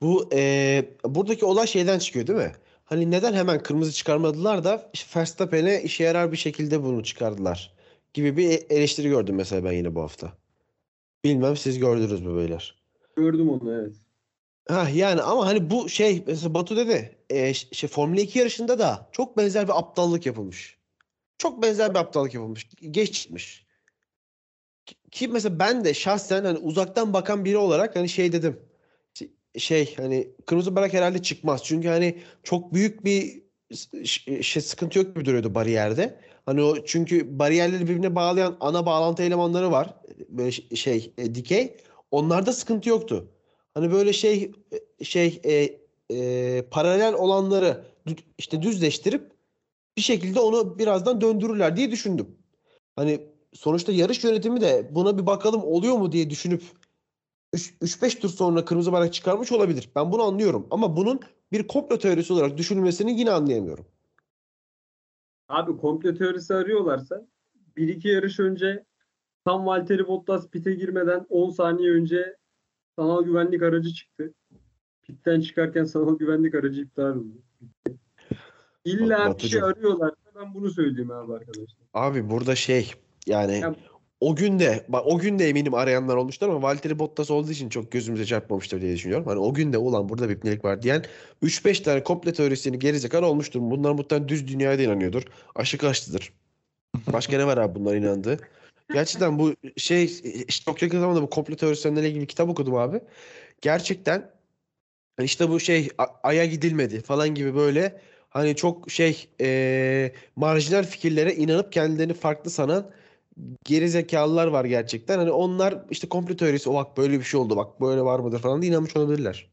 Bu 0.01 0.29
e, 0.33 0.85
buradaki 1.05 1.45
olay 1.45 1.67
şeyden 1.67 1.99
çıkıyor 1.99 2.27
değil 2.27 2.39
mi? 2.39 2.51
Hani 2.83 3.11
neden 3.11 3.33
hemen 3.33 3.63
kırmızı 3.63 3.91
çıkarmadılar 3.91 4.63
da 4.63 4.89
işte 4.93 5.19
Verstappen'e 5.19 5.83
işe 5.83 6.03
yarar 6.03 6.31
bir 6.31 6.37
şekilde 6.37 6.83
bunu 6.83 7.03
çıkardılar 7.03 7.73
gibi 8.13 8.37
bir 8.37 8.49
e- 8.49 8.75
eleştiri 8.75 9.09
gördüm 9.09 9.35
mesela 9.35 9.63
ben 9.63 9.71
yine 9.71 9.95
bu 9.95 10.01
hafta. 10.01 10.33
Bilmem 11.23 11.57
siz 11.57 11.79
gördünüz 11.79 12.21
mü 12.21 12.37
beyler? 12.37 12.83
Gördüm 13.17 13.49
onu 13.49 13.73
evet. 13.73 13.95
Ha 14.67 14.89
yani 14.93 15.21
ama 15.21 15.45
hani 15.45 15.69
bu 15.69 15.89
şey 15.89 16.23
mesela 16.27 16.53
Batu 16.53 16.77
dedi 16.77 17.17
e, 17.29 17.53
şey 17.53 17.89
Formula 17.89 18.21
2 18.21 18.39
yarışında 18.39 18.79
da 18.79 19.09
çok 19.11 19.37
benzer 19.37 19.67
bir 19.67 19.79
aptallık 19.79 20.25
yapılmış. 20.25 20.77
Çok 21.37 21.61
benzer 21.61 21.89
bir 21.89 21.99
aptallık 21.99 22.33
yapılmış. 22.33 22.69
Geç 22.91 23.13
çıkmış. 23.13 23.62
Ki- 25.13 25.27
mesela 25.27 25.59
ben 25.59 25.85
de 25.85 25.93
şahsen 25.93 26.45
hani 26.45 26.57
uzaktan 26.57 27.13
bakan 27.13 27.45
biri 27.45 27.57
olarak 27.57 27.95
hani 27.95 28.09
şey 28.09 28.31
dedim. 28.31 28.59
Şey- 29.57 29.95
hani 29.95 30.27
kırmızı 30.45 30.75
bayrak 30.75 30.93
herhalde 30.93 31.21
çıkmaz. 31.21 31.63
Çünkü 31.63 31.87
hani 31.87 32.17
çok 32.43 32.73
büyük 32.73 33.05
bir 33.05 33.43
şey 34.41 34.61
sıkıntı 34.63 34.99
yok 34.99 35.15
gibi 35.15 35.25
duruyordu 35.25 35.55
bariyerde. 35.55 36.19
Hani 36.45 36.61
o 36.61 36.85
çünkü 36.85 37.39
bariyerleri 37.39 37.83
birbirine 37.83 38.15
bağlayan 38.15 38.57
ana 38.59 38.85
bağlantı 38.85 39.23
elemanları 39.23 39.71
var. 39.71 39.93
Böyle 40.29 40.51
şey 40.51 41.13
e, 41.17 41.35
dikey. 41.35 41.77
Onlarda 42.11 42.53
sıkıntı 42.53 42.89
yoktu. 42.89 43.31
Hani 43.73 43.91
böyle 43.91 44.13
şey 44.13 44.51
e, 44.99 45.03
şey 45.05 45.41
e, 45.45 45.79
e, 46.15 46.61
paralel 46.71 47.13
olanları 47.13 47.85
işte 48.37 48.61
düzleştirip 48.61 49.31
bir 49.97 50.01
şekilde 50.01 50.39
onu 50.39 50.79
birazdan 50.79 51.21
döndürürler 51.21 51.77
diye 51.77 51.91
düşündüm. 51.91 52.37
Hani 52.95 53.32
sonuçta 53.53 53.91
yarış 53.91 54.23
yönetimi 54.23 54.61
de 54.61 54.89
buna 54.91 55.17
bir 55.17 55.25
bakalım 55.25 55.63
oluyor 55.63 55.97
mu 55.97 56.11
diye 56.11 56.29
düşünüp 56.29 56.63
3-5 57.53 58.19
tur 58.19 58.29
sonra 58.29 58.65
kırmızı 58.65 58.91
bayrak 58.91 59.13
çıkarmış 59.13 59.51
olabilir. 59.51 59.89
Ben 59.95 60.11
bunu 60.11 60.23
anlıyorum 60.23 60.67
ama 60.71 60.95
bunun 60.95 61.19
bir 61.51 61.67
komplo 61.67 61.97
teorisi 61.97 62.33
olarak 62.33 62.57
düşünülmesini 62.57 63.19
yine 63.19 63.31
anlayamıyorum. 63.31 63.85
Abi 65.49 65.77
komplo 65.77 66.13
teorisi 66.13 66.53
arıyorlarsa 66.53 67.27
bir 67.77 67.87
iki 67.87 68.07
yarış 68.07 68.39
önce 68.39 68.85
tam 69.45 69.65
Valtteri 69.65 70.07
Bottas 70.07 70.47
pite 70.49 70.73
girmeden 70.73 71.25
10 71.29 71.49
saniye 71.49 71.91
önce 71.91 72.37
sanal 72.95 73.23
güvenlik 73.23 73.63
aracı 73.63 73.93
çıktı. 73.93 74.33
Pitten 75.01 75.41
çıkarken 75.41 75.83
sanal 75.83 76.17
güvenlik 76.17 76.55
aracı 76.55 76.81
iptal 76.81 77.15
oldu. 77.15 77.41
İlla 78.85 79.37
bir 79.37 79.43
şey 79.43 79.61
arıyorlarsa 79.61 80.15
ben 80.35 80.53
bunu 80.53 80.69
söyleyeyim 80.69 81.11
abi 81.11 81.33
arkadaşlar. 81.33 81.87
Abi 81.93 82.29
burada 82.29 82.55
şey 82.55 82.93
yani 83.27 83.59
Ya- 83.59 83.75
o 84.19 84.35
gün 84.35 84.59
de 84.59 84.85
bak 84.87 85.03
o 85.05 85.17
gün 85.17 85.39
de 85.39 85.49
eminim 85.49 85.73
arayanlar 85.73 86.15
olmuştur 86.15 86.49
ama 86.49 86.61
Valtteri 86.61 86.99
Bottas 86.99 87.31
olduğu 87.31 87.51
için 87.51 87.69
çok 87.69 87.91
gözümüze 87.91 88.25
çarpmamıştır 88.25 88.81
diye 88.81 88.95
düşünüyorum. 88.95 89.27
Hani 89.27 89.39
o 89.39 89.53
gün 89.53 89.73
de 89.73 89.77
ulan 89.77 90.09
burada 90.09 90.29
bir 90.29 90.35
ipnelik 90.35 90.65
var 90.65 90.81
diyen 90.81 91.03
3-5 91.41 91.79
tane 91.79 92.03
komplo 92.03 92.31
teorisyeni 92.31 92.79
gerizekalı 92.79 93.25
olmuştur. 93.25 93.59
Bunlar 93.61 93.91
muhtemelen 93.91 94.29
düz 94.29 94.47
dünyaya 94.47 94.77
da 94.77 94.81
inanıyordur. 94.81 95.23
Aşık 95.55 95.83
açtıdır. 95.83 96.33
Başka 97.13 97.37
ne 97.37 97.47
var 97.47 97.57
abi 97.57 97.79
bunlar 97.79 97.95
inandığı? 97.95 98.39
Gerçekten 98.93 99.39
bu 99.39 99.53
şey 99.77 100.03
işte 100.47 100.65
çok 100.65 100.81
yakın 100.81 100.99
zamanda 100.99 101.21
bu 101.21 101.29
komplo 101.29 101.55
teorisyenlerle 101.55 102.09
ilgili 102.09 102.27
kitap 102.27 102.49
okudum 102.49 102.75
abi. 102.75 103.01
Gerçekten 103.61 104.29
işte 105.21 105.49
bu 105.49 105.59
şey 105.59 105.89
Ay'a 106.23 106.45
gidilmedi 106.45 107.01
falan 107.01 107.29
gibi 107.35 107.55
böyle 107.55 108.01
hani 108.29 108.55
çok 108.55 108.91
şey 108.91 109.27
eee, 109.39 110.13
marjinal 110.35 110.83
fikirlere 110.83 111.35
inanıp 111.35 111.71
kendilerini 111.71 112.13
farklı 112.13 112.51
sanan 112.51 112.91
geri 113.63 113.89
zekalılar 113.89 114.47
var 114.47 114.65
gerçekten. 114.65 115.17
Hani 115.17 115.31
onlar 115.31 115.85
işte 115.89 116.09
komplo 116.09 116.35
teorisi 116.35 116.69
o 116.69 116.73
bak 116.73 116.97
böyle 116.97 117.19
bir 117.19 117.23
şey 117.23 117.39
oldu 117.39 117.55
bak 117.55 117.81
böyle 117.81 118.01
var 118.01 118.19
mıdır 118.19 118.39
falan 118.39 118.61
diye 118.61 118.71
inanmış 118.71 118.95
olabilirler. 118.95 119.51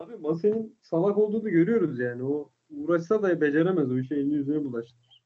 Abi 0.00 0.16
Mase'nin 0.16 0.76
salak 0.82 1.18
olduğunu 1.18 1.50
görüyoruz 1.50 1.98
yani. 1.98 2.22
O 2.22 2.50
uğraşsa 2.70 3.22
da 3.22 3.40
beceremez. 3.40 3.90
O 3.90 3.98
işi 3.98 4.14
elini 4.14 4.34
yüzüne 4.34 4.64
bulaştırır. 4.64 5.22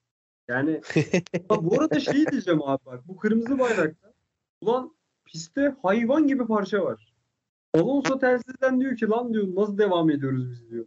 Yani 0.49 0.81
bu 1.63 1.81
arada 1.81 2.01
şey 2.01 2.27
diyeceğim 2.27 2.63
abi 2.63 2.87
bak. 2.87 3.09
Bu 3.09 3.17
kırmızı 3.17 3.59
bayrakta 3.59 4.13
ulan 4.61 4.95
pistte 5.25 5.75
hayvan 5.83 6.27
gibi 6.27 6.47
parça 6.47 6.85
var. 6.85 7.15
Alonso 7.75 8.19
telsizden 8.19 8.81
diyor 8.81 8.97
ki 8.97 9.09
lan 9.09 9.33
diyor 9.35 9.55
nasıl 9.55 9.79
devam 9.79 10.11
ediyoruz 10.11 10.51
biz 10.51 10.71
diyor. 10.71 10.87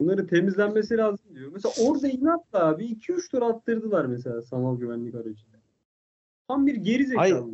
Bunları 0.00 0.26
temizlenmesi 0.26 0.96
lazım 0.96 1.34
diyor. 1.34 1.50
Mesela 1.52 1.74
orada 1.88 2.08
inatla 2.08 2.66
abi 2.66 2.84
2-3 2.84 3.30
tur 3.30 3.42
attırdılar 3.42 4.04
mesela 4.04 4.42
sanal 4.42 4.78
güvenlik 4.78 5.14
aracıyla. 5.14 5.51
Tam 6.52 6.66
bir 6.66 6.74
geri 6.74 7.06
zekalı. 7.06 7.50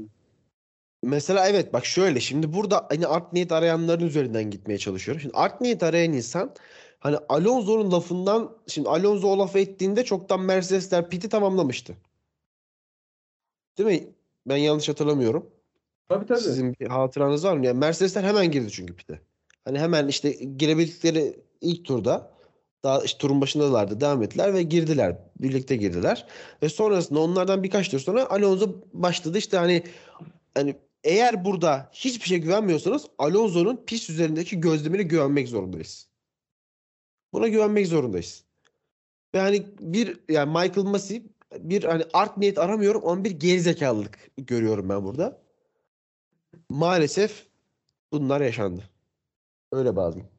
Mesela 1.03 1.49
evet 1.49 1.73
bak 1.73 1.87
şöyle 1.87 2.21
şimdi 2.21 2.53
burada 2.53 2.87
hani 2.91 3.07
art 3.07 3.33
niyet 3.33 3.53
arayanların 3.53 4.07
üzerinden 4.07 4.51
gitmeye 4.51 4.79
çalışıyorum. 4.79 5.21
Şimdi 5.21 5.37
art 5.37 5.61
niyet 5.61 5.83
arayan 5.83 6.13
insan 6.13 6.55
hani 6.99 7.17
Alonso'nun 7.29 7.93
lafından 7.93 8.57
şimdi 8.67 8.89
Alonso 8.89 9.29
o 9.29 9.39
lafı 9.39 9.59
ettiğinde 9.59 10.05
çoktan 10.05 10.41
Mercedesler 10.41 11.09
piti 11.09 11.29
tamamlamıştı. 11.29 11.95
Değil 13.79 14.01
mi? 14.01 14.09
Ben 14.47 14.57
yanlış 14.57 14.89
hatırlamıyorum. 14.89 15.51
Tabii 16.09 16.27
tabii. 16.27 16.41
Sizin 16.41 16.75
bir 16.81 16.87
hatıranız 16.87 17.45
var 17.45 17.57
mı? 17.57 17.67
Yani 17.67 17.79
Mercedesler 17.79 18.25
hemen 18.25 18.51
girdi 18.51 18.71
çünkü 18.71 18.97
pite. 18.97 19.21
Hani 19.65 19.79
hemen 19.79 20.09
işte 20.09 20.31
girebildikleri 20.31 21.37
ilk 21.61 21.85
turda 21.85 22.38
daha 22.83 23.03
işte 23.03 23.19
turun 23.19 23.41
başındalardı 23.41 24.01
devam 24.01 24.23
ettiler 24.23 24.55
ve 24.55 24.63
girdiler. 24.63 25.17
Birlikte 25.41 25.77
girdiler. 25.77 26.27
Ve 26.63 26.69
sonrasında 26.69 27.21
onlardan 27.21 27.63
birkaç 27.63 27.89
tur 27.89 27.99
sonra 27.99 28.31
Alonso 28.31 28.75
başladı. 28.93 29.39
İşte 29.39 29.57
hani 29.57 29.83
hani 30.55 30.77
eğer 31.05 31.45
burada 31.45 31.91
hiçbir 31.93 32.27
şey 32.27 32.39
güvenmiyorsanız 32.39 33.07
Alonso'nun 33.19 33.85
pist 33.87 34.11
üzerindeki 34.11 34.61
gözlemine 34.61 35.03
güvenmek 35.03 35.49
zorundayız. 35.49 36.09
Buna 37.33 37.49
güvenmek 37.49 37.87
zorundayız. 37.87 38.45
Ve 39.35 39.41
hani 39.41 39.67
bir 39.81 40.21
yani 40.29 40.49
Michael 40.49 40.87
Masi 40.87 41.23
bir 41.59 41.85
hani 41.85 42.05
art 42.13 42.37
niyet 42.37 42.59
aramıyorum 42.59 43.09
ama 43.09 43.25
bir 43.25 43.31
gerizekalılık 43.31 44.31
görüyorum 44.37 44.89
ben 44.89 45.05
burada. 45.05 45.43
Maalesef 46.69 47.47
bunlar 48.13 48.41
yaşandı. 48.41 48.83
Öyle 49.73 49.97
bazı. 49.97 50.38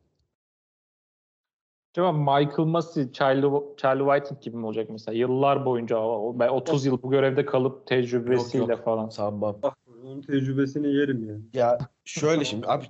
Acaba 2.00 2.12
Michael 2.12 2.68
Massey, 2.68 3.12
Charlie, 3.12 3.62
Charlie 3.78 4.04
Whiting 4.04 4.41
gibi 4.41 4.58
mi 4.58 4.66
olacak 4.66 4.89
mesela? 4.89 5.18
Yıllar 5.18 5.66
boyunca 5.66 5.97
o- 5.97 6.39
ben 6.39 6.47
30 6.47 6.86
yıl 6.86 7.02
bu 7.02 7.12
görevde 7.12 7.45
kalıp 7.45 7.88
tecrübesiyle 7.88 8.72
Yok, 8.72 8.86
falan. 8.86 9.10
Sanmam. 9.10 9.62
Bak 9.64 9.78
onun 10.04 10.22
tecrübesini 10.22 10.88
yerim 10.88 11.30
yani. 11.30 11.41
Ya 11.54 11.78
şöyle 12.06 12.45
şimdi 12.45 12.68
abi 12.68 12.86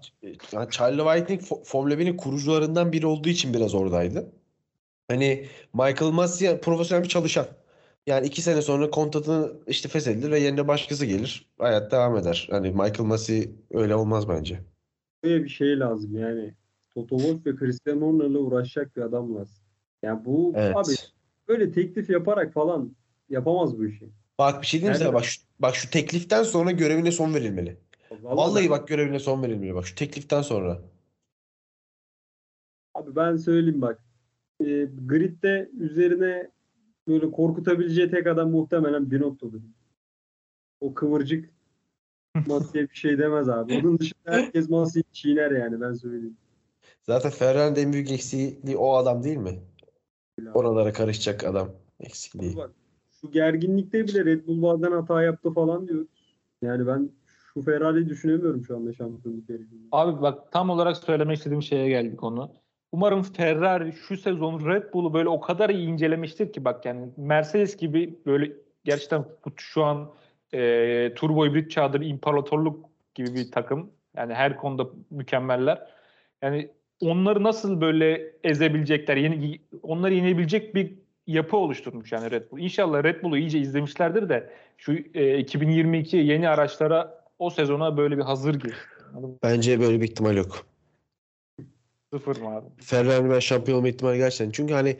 yani 0.52 0.70
Charlie 0.72 1.04
Whiting 1.04 1.42
Fo- 1.42 1.64
Formula 1.64 2.00
1'in 2.00 2.18
kurucularından 2.18 2.92
biri 2.92 3.08
olduğu 3.08 3.30
için 3.30 3.54
biraz 3.54 3.76
oradaydı. 3.76 4.32
Hani 5.08 5.46
Michael 5.74 6.12
Massey 6.12 6.60
profesyonel 6.60 7.04
bir 7.04 7.10
çalışan. 7.10 7.48
Yani 8.08 8.28
iki 8.28 8.42
sene 8.42 8.62
sonra 8.62 8.90
kontratını 8.90 9.54
işte 9.68 9.90
feshedilir 9.90 10.32
ve 10.32 10.40
yerine 10.40 10.68
başkası 10.68 11.06
gelir. 11.06 11.50
Hayat 11.60 11.92
devam 11.92 12.18
eder. 12.18 12.48
Hani 12.52 12.70
Michael 12.70 13.06
Massey 13.06 13.52
öyle 13.72 13.96
olmaz 13.96 14.30
bence. 14.30 14.60
Böyle 15.24 15.44
bir 15.44 15.50
şey 15.50 15.80
lazım 15.80 16.18
yani. 16.18 16.59
Toto 17.00 17.18
Wolff 17.18 17.46
ve 17.46 17.56
Christian 17.56 18.02
Horner'la 18.02 18.40
uğraşacak 18.40 18.96
bir 18.98 19.02
adam 19.02 19.36
lazım. 19.36 19.56
Yani 20.04 20.26
bu 20.26 20.54
Evet. 20.56 20.76
abi 20.76 20.94
böyle 21.48 21.72
teklif 21.72 22.10
yaparak 22.10 22.54
falan 22.54 22.96
yapamaz 23.30 23.80
bu 23.80 23.86
işi. 23.86 24.10
Bak 24.40 24.62
bir 24.62 24.68
şey 24.68 24.80
diyeyim 24.80 25.00
sana 25.00 25.14
bak 25.14 25.26
şu, 25.26 25.42
bak 25.60 25.76
şu 25.76 25.90
tekliften 25.90 26.44
sonra 26.44 26.72
görevine 26.72 27.12
son 27.12 27.34
verilmeli. 27.34 27.78
Vallahi, 28.12 28.38
Vallahi 28.38 28.70
bak 28.70 28.88
görevine 28.88 29.20
son 29.20 29.44
verilmeli 29.44 29.76
bak 29.76 29.88
şu 29.88 29.96
tekliften 29.96 30.42
sonra. 30.42 30.82
Abi 32.94 33.16
ben 33.16 33.38
söyleyeyim 33.38 33.82
bak. 33.82 34.04
E, 34.60 34.66
gridde 35.06 35.70
üzerine 35.80 36.52
böyle 37.08 37.32
korkutabileceği 37.32 38.12
tek 38.12 38.28
adam 38.28 38.52
muhtemelen 38.52 39.12
Binotto'dur. 39.12 39.62
O 40.82 40.94
kıvırcık 40.94 41.50
Masi'ye 42.48 42.90
bir 42.90 42.96
şey 42.96 43.18
demez 43.18 43.50
abi. 43.50 43.78
Onun 43.78 44.00
dışında 44.00 44.32
herkes 44.32 44.70
Masi'yi 44.70 45.04
çiğner 45.12 45.52
yani 45.52 45.82
ben 45.82 45.94
söyleyeyim. 45.94 46.38
Zaten 47.04 47.32
Ferrari'nin 47.32 47.76
en 47.76 47.94
büyük 47.94 48.12
eksikliği 48.12 48.78
o 48.78 48.94
adam 48.96 49.24
değil 49.24 49.38
mi? 49.38 49.60
Oralara 50.54 50.94
karışacak 50.94 51.44
adam 51.44 51.70
eksikliği. 52.00 52.58
Bak, 52.58 52.72
şu 53.22 53.32
gerginlikte 53.32 54.08
bile 54.08 54.26
Red 54.26 54.48
Bull 54.48 54.62
bazen 54.62 54.92
hata 54.92 55.24
yaptı 55.24 55.54
falan 55.54 55.88
diyor. 55.88 56.06
Yani 56.62 56.88
ben 56.88 57.10
şu 57.54 57.62
Ferrari'yi 57.62 58.10
düşünemiyorum 58.10 58.66
şu 58.66 58.76
anda 58.76 58.94
şampiyonluk 58.94 59.50
yarışında. 59.50 59.88
Abi 59.92 60.22
bak 60.22 60.52
tam 60.52 60.70
olarak 60.70 60.98
söylemek 60.98 61.38
istediğim 61.38 61.62
şeye 61.62 61.90
geldik 61.90 62.20
konu. 62.20 62.52
Umarım 62.92 63.24
Ferrari 63.24 63.94
şu 63.94 64.18
sezon 64.18 64.66
Red 64.66 64.94
Bull'u 64.94 65.14
böyle 65.14 65.30
o 65.30 65.40
kadar 65.40 65.70
iyi 65.70 65.88
incelemiştir 65.88 66.54
ki 66.54 66.66
bak 66.66 66.86
yani 66.86 67.10
Mercedes 67.18 67.78
gibi 67.78 68.20
böyle 68.26 68.54
gerçekten 68.84 69.26
şu 69.56 69.84
an 69.84 70.12
e, 70.54 71.14
turbo 71.16 71.46
hibrit 71.46 71.72
çağdır 71.72 72.02
imparatorluk 72.02 72.90
gibi 73.16 73.36
bir 73.36 73.52
takım. 73.52 73.92
Yani 74.16 74.34
her 74.34 74.58
konuda 74.58 74.90
mükemmeller. 75.10 75.99
Yani 76.44 76.70
onları 77.02 77.44
nasıl 77.44 77.82
böyle 77.82 78.34
ezebilecekler, 78.44 79.18
yeni 79.18 79.60
onları 79.84 80.14
yenebilecek 80.14 80.76
bir 80.76 80.94
yapı 81.28 81.58
oluşturmuş 81.58 82.12
yani 82.12 82.32
Red 82.32 82.52
Bull. 82.52 82.60
İnşallah 82.60 83.04
Red 83.04 83.24
Bull'u 83.24 83.38
iyice 83.38 83.60
izlemişlerdir 83.60 84.30
de 84.30 84.50
şu 84.78 84.94
e, 85.14 85.38
2022 85.38 86.18
yeni 86.18 86.50
araçlara 86.50 87.26
o 87.40 87.50
sezona 87.50 87.98
böyle 87.98 88.18
bir 88.18 88.24
hazır 88.24 88.56
gir. 88.56 88.76
Bence 89.44 89.80
böyle 89.80 90.02
bir 90.02 90.06
ihtimal 90.06 90.38
yok. 90.38 90.66
Sıfır 92.14 92.42
mı 92.42 92.56
abi? 92.56 92.66
Ferrari 92.82 93.30
ben 93.30 93.40
şampiyon 93.40 93.78
olma 93.78 93.88
ihtimali 93.88 94.18
gerçekten. 94.18 94.52
Çünkü 94.52 94.74
hani 94.74 94.98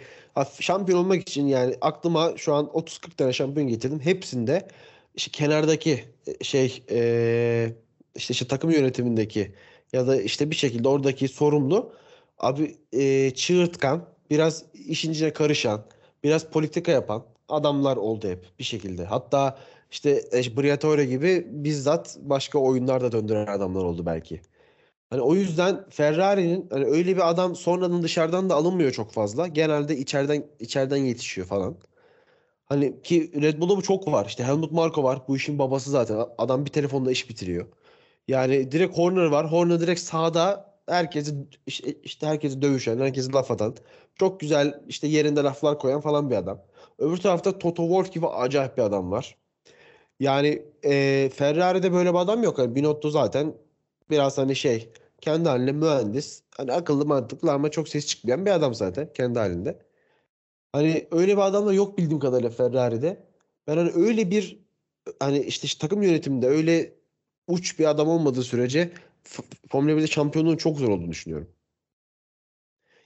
şampiyon 0.60 1.00
olmak 1.00 1.22
için 1.22 1.48
yani 1.48 1.76
aklıma 1.82 2.34
şu 2.38 2.54
an 2.54 2.66
30-40 2.66 3.16
tane 3.16 3.34
şampiyon 3.34 3.68
getirdim. 3.68 4.00
Hepsinde 4.00 4.68
işte 5.16 5.32
kenardaki 5.32 6.04
e, 6.28 6.44
şey 6.44 6.84
e, 6.92 7.72
işte, 8.16 8.32
işte 8.32 8.48
takım 8.48 8.72
yönetimindeki 8.72 9.52
ya 9.94 10.08
da 10.08 10.22
işte 10.22 10.50
bir 10.52 10.56
şekilde 10.56 10.88
oradaki 10.88 11.28
sorumlu 11.28 11.94
abi 12.40 12.78
e, 12.94 13.32
çığırtkan, 13.32 14.06
biraz 14.30 14.66
işin 14.74 15.12
içine 15.12 15.34
karışan, 15.34 15.86
biraz 16.24 16.46
politika 16.46 16.92
yapan 16.92 17.26
adamlar 17.50 17.98
oldu 17.98 18.30
hep 18.30 18.46
bir 18.60 18.64
şekilde. 18.64 19.06
Hatta 19.06 19.58
işte 19.92 20.24
Briatore 20.58 21.06
gibi 21.06 21.48
bizzat 21.50 22.18
başka 22.22 22.60
oyunlarda 22.60 23.12
döndüren 23.12 23.48
adamlar 23.48 23.84
oldu 23.84 24.06
belki. 24.06 24.42
Hani 25.10 25.22
o 25.22 25.36
yüzden 25.36 25.86
Ferrari'nin 25.90 26.68
hani 26.72 26.86
öyle 26.86 27.16
bir 27.16 27.30
adam 27.30 27.56
sonradan 27.56 28.04
dışarıdan 28.04 28.50
da 28.50 28.56
alınmıyor 28.56 28.92
çok 28.92 29.12
fazla. 29.12 29.48
Genelde 29.48 29.98
içeriden 29.98 30.44
içeriden 30.60 30.98
yetişiyor 30.98 31.48
falan. 31.48 31.76
Hani 32.66 33.02
ki 33.02 33.32
Red 33.42 33.62
Bull'da 33.62 33.78
bu 33.78 33.82
çok 33.82 34.08
var. 34.08 34.26
İşte 34.26 34.44
Helmut 34.44 34.72
Marko 34.72 35.04
var. 35.04 35.22
Bu 35.28 35.36
işin 35.38 35.60
babası 35.60 35.92
zaten. 35.92 36.18
Adam 36.38 36.66
bir 36.66 36.72
telefonla 36.72 37.12
iş 37.12 37.30
bitiriyor. 37.30 37.66
Yani 38.30 38.72
direkt 38.72 38.98
Horner 38.98 39.26
var. 39.26 39.52
Horner 39.52 39.80
direkt 39.80 40.02
sahada 40.02 40.74
herkesi 40.88 41.36
işte 42.04 42.28
herkesi 42.28 42.62
dövüşen, 42.62 43.00
herkesi 43.00 43.34
laf 43.34 43.52
atan. 43.52 43.76
Çok 44.16 44.40
güzel 44.40 44.82
işte 44.88 45.08
yerinde 45.08 45.44
laflar 45.44 45.80
koyan 45.80 46.02
falan 46.02 46.30
bir 46.30 46.36
adam. 46.36 46.62
Öbür 47.00 47.18
tarafta 47.18 47.60
Toto 47.60 47.84
Wolff 47.84 48.14
gibi 48.14 48.28
acayip 48.28 48.78
bir 48.78 48.82
adam 48.82 49.12
var. 49.12 49.38
Yani 50.20 50.64
e, 50.86 51.30
Ferrari'de 51.34 51.94
böyle 51.94 52.14
bir 52.14 52.20
adam 52.20 52.44
yok. 52.44 52.60
Yani 52.60 52.76
Binotto 52.76 53.10
zaten 53.10 53.54
biraz 54.10 54.38
hani 54.38 54.56
şey 54.56 54.90
kendi 55.22 55.50
haline 55.50 55.72
mühendis. 55.72 56.44
Hani 56.58 56.72
akıllı 56.74 57.06
mantıklı 57.06 57.52
ama 57.52 57.72
çok 57.72 57.90
ses 57.90 58.08
çıkmayan 58.08 58.46
bir 58.46 58.52
adam 58.52 58.76
zaten 58.76 59.10
kendi 59.14 59.40
halinde. 59.40 59.80
Hani 60.72 61.08
öyle 61.12 61.38
bir 61.38 61.42
adam 61.42 61.68
da 61.68 61.74
yok 61.74 61.98
bildiğim 61.98 62.20
kadarıyla 62.20 62.50
Ferrari'de. 62.50 63.24
Ben 63.68 63.78
hani 63.78 63.92
öyle 63.96 64.32
bir 64.32 64.60
hani 65.20 65.40
işte, 65.40 65.66
işte 65.66 65.82
takım 65.82 66.02
yönetiminde 66.04 66.48
öyle 66.48 66.99
uç 67.50 67.80
bir 67.80 67.90
adam 67.90 68.08
olmadığı 68.08 68.44
sürece 68.44 68.92
Formula 69.70 69.92
1'de 69.92 70.08
şampiyonluğun 70.08 70.58
çok 70.58 70.78
zor 70.78 70.90
olduğunu 70.90 71.12
düşünüyorum. 71.12 71.48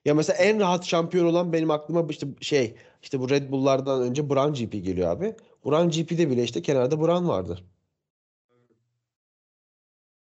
Ya 0.06 0.14
mesela 0.14 0.38
en 0.38 0.60
rahat 0.60 0.86
şampiyon 0.86 1.26
olan 1.26 1.54
benim 1.54 1.72
aklıma 1.72 2.08
işte 2.10 2.28
şey 2.42 2.76
işte 3.02 3.20
bu 3.20 3.30
Red 3.30 3.52
Bull'lardan 3.52 4.02
önce 4.02 4.30
Brown 4.30 4.64
GP 4.64 4.72
geliyor 4.72 5.10
abi. 5.10 5.36
Brown 5.66 5.90
GP'de 5.90 6.30
bile 6.30 6.44
işte 6.44 6.62
kenarda 6.62 7.00
Brown 7.00 7.28
vardı. 7.28 7.60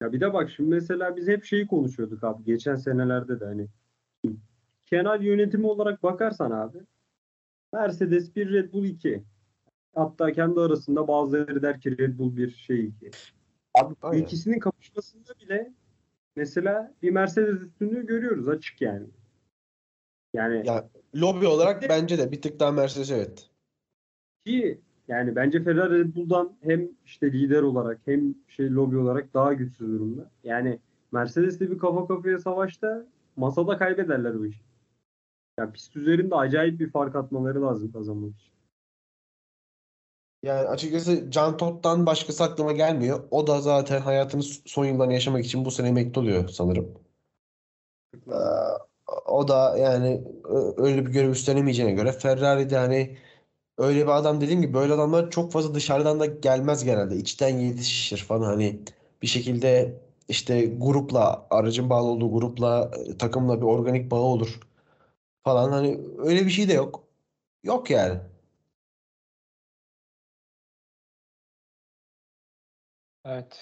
Ya 0.00 0.12
bir 0.12 0.20
de 0.20 0.32
bak 0.32 0.50
şimdi 0.50 0.70
mesela 0.70 1.16
biz 1.16 1.28
hep 1.28 1.44
şeyi 1.44 1.66
konuşuyorduk 1.66 2.24
abi 2.24 2.44
geçen 2.44 2.76
senelerde 2.76 3.40
de 3.40 3.44
hani 3.44 3.68
kenar 4.86 5.20
yönetimi 5.20 5.66
olarak 5.66 6.02
bakarsan 6.02 6.50
abi 6.50 6.78
Mercedes 7.72 8.36
1 8.36 8.52
Red 8.52 8.72
Bull 8.72 8.84
2. 8.84 9.22
Hatta 9.94 10.32
kendi 10.32 10.60
arasında 10.60 11.08
bazıları 11.08 11.62
der 11.62 11.80
ki 11.80 11.98
Red 11.98 12.18
Bull 12.18 12.36
1 12.36 12.50
şey 12.50 12.84
2. 12.84 13.10
Abi 13.76 13.94
Aynen. 14.02 14.22
ikisinin 14.22 14.58
kapışmasında 14.58 15.32
bile 15.40 15.72
mesela 16.36 16.94
bir 17.02 17.10
Mercedes 17.10 17.60
üstünlüğü 17.60 18.06
görüyoruz 18.06 18.48
açık 18.48 18.80
yani. 18.80 19.06
Yani 20.34 20.66
Ya 20.66 20.88
lobi 21.14 21.46
olarak 21.46 21.88
bence 21.88 22.18
de 22.18 22.32
bir 22.32 22.42
tık 22.42 22.60
daha 22.60 22.72
Mercedes 22.72 23.10
evet. 23.10 23.50
ki 24.46 24.80
yani 25.08 25.36
bence 25.36 25.62
Ferrari 25.64 25.98
Red 25.98 26.14
Bull'dan 26.14 26.56
hem 26.60 26.88
işte 27.04 27.32
lider 27.32 27.62
olarak 27.62 28.00
hem 28.04 28.34
şey 28.48 28.70
lobi 28.70 28.96
olarak 28.96 29.34
daha 29.34 29.52
güçsüz 29.52 29.88
durumda. 29.88 30.30
Yani 30.44 30.78
Mercedes'le 31.12 31.60
bir 31.60 31.78
kafa 31.78 32.06
kafaya 32.06 32.38
savaşta 32.38 33.06
masada 33.36 33.78
kaybederler 33.78 34.38
bu 34.38 34.46
işi. 34.46 34.60
Ya 35.58 35.72
pist 35.72 35.96
üzerinde 35.96 36.34
acayip 36.34 36.80
bir 36.80 36.90
fark 36.90 37.16
atmaları 37.16 37.62
lazım 37.62 37.92
kazanmak 37.92 38.34
için. 38.34 38.55
Yani 40.46 40.68
açıkçası 40.68 41.30
Can 41.30 41.56
Todd'dan 41.56 42.06
başkası 42.06 42.44
aklıma 42.44 42.72
gelmiyor. 42.72 43.24
O 43.30 43.46
da 43.46 43.60
zaten 43.60 44.00
hayatının 44.00 44.44
son 44.66 44.84
yıllarını 44.84 45.12
yaşamak 45.12 45.44
için 45.44 45.64
bu 45.64 45.70
sene 45.70 45.88
emekli 45.88 46.20
oluyor 46.20 46.48
sanırım. 46.48 46.98
Ee, 48.28 48.34
O 49.26 49.48
da 49.48 49.78
yani 49.78 50.24
öyle 50.76 51.06
bir 51.06 51.10
görev 51.12 51.30
üstlenemeyeceğine 51.30 51.92
göre 51.92 52.12
Ferrari'de 52.12 52.76
hani 52.76 53.18
öyle 53.78 54.02
bir 54.02 54.10
adam 54.18 54.40
dediğim 54.40 54.62
gibi 54.62 54.74
böyle 54.74 54.92
adamlar 54.94 55.30
çok 55.30 55.52
fazla 55.52 55.74
dışarıdan 55.74 56.20
da 56.20 56.26
gelmez 56.26 56.84
genelde. 56.84 57.16
İçten 57.16 57.58
yetişir 57.58 58.18
falan 58.18 58.42
hani 58.42 58.80
bir 59.22 59.26
şekilde 59.26 60.00
işte 60.28 60.66
grupla 60.66 61.46
aracın 61.50 61.90
bağlı 61.90 62.08
olduğu 62.08 62.32
grupla 62.32 62.90
e, 63.06 63.18
takımla 63.18 63.56
bir 63.62 63.66
organik 63.66 64.10
bağı 64.10 64.20
olur 64.20 64.60
falan 65.44 65.72
hani 65.72 66.00
öyle 66.18 66.46
bir 66.46 66.50
şey 66.50 66.68
de 66.68 66.72
yok. 66.74 67.04
Yok 67.64 67.90
yani. 67.90 68.20
Evet. 73.26 73.60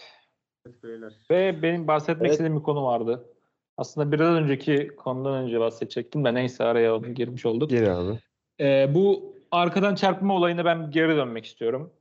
Evet 0.66 0.82
beyler. 0.82 1.12
Ve 1.30 1.62
benim 1.62 1.86
bahsetmek 1.86 2.26
Evet. 2.26 2.32
istediğim 2.32 2.58
bir 2.58 2.62
konu 2.62 2.84
vardı. 2.84 3.30
Aslında 3.76 4.12
biraz 4.12 4.34
önceki 4.34 4.90
konudan 4.96 5.34
önce 5.34 5.60
bahsedecektim 5.60 6.24
de 6.24 6.34
neyse 6.34 6.64
araya 6.64 6.96
onu 6.96 7.14
girmiş 7.14 7.46
olduk. 7.46 7.70
Geri 7.70 7.90
abi. 7.90 8.18
Ee, 8.60 8.94
bu 8.94 9.34
arkadan 9.50 9.94
çarpma 9.94 10.34
olayına 10.34 10.64
ben 10.64 10.90
geri 10.90 11.16
dönmek 11.16 11.44
istiyorum. 11.44 11.92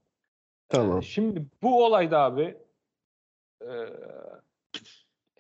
Tamam. 0.70 1.04
Şimdi 1.04 1.46
bu 1.64 1.86
olayda 1.86 2.20
abi 2.20 2.58
e, 3.62 3.70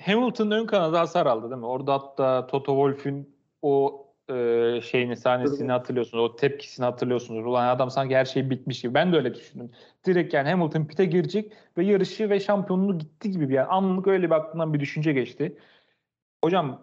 Hamilton 0.01 0.51
ön 0.51 0.65
kanada 0.65 0.99
hasar 0.99 1.25
aldı 1.25 1.49
değil 1.49 1.59
mi? 1.59 1.65
Orada 1.65 1.93
hatta 1.93 2.47
Toto 2.47 2.71
Wolff'ün 2.73 3.35
o 3.61 4.02
e, 4.29 4.81
şeyini 4.81 5.17
sahnesini 5.17 5.71
hatırlıyorsunuz. 5.71 6.23
O 6.23 6.35
tepkisini 6.35 6.85
hatırlıyorsunuz. 6.85 7.45
Ulan 7.45 7.67
adam 7.67 7.91
sanki 7.91 8.15
her 8.15 8.25
şey 8.25 8.49
bitmiş 8.49 8.81
gibi. 8.81 8.93
Ben 8.93 9.13
de 9.13 9.17
öyle 9.17 9.35
düşündüm. 9.35 9.71
Direkt 10.05 10.33
yani 10.33 10.49
Hamilton 10.49 10.85
pite 10.85 11.05
girecek 11.05 11.53
ve 11.77 11.85
yarışı 11.85 12.29
ve 12.29 12.39
şampiyonluğu 12.39 12.97
gitti 12.99 13.31
gibi 13.31 13.49
bir 13.49 13.53
yani 13.53 13.67
anlık 13.67 14.07
öyle 14.07 14.25
bir 14.25 14.35
aklımdan 14.35 14.73
bir 14.73 14.79
düşünce 14.79 15.13
geçti. 15.13 15.57
Hocam 16.43 16.81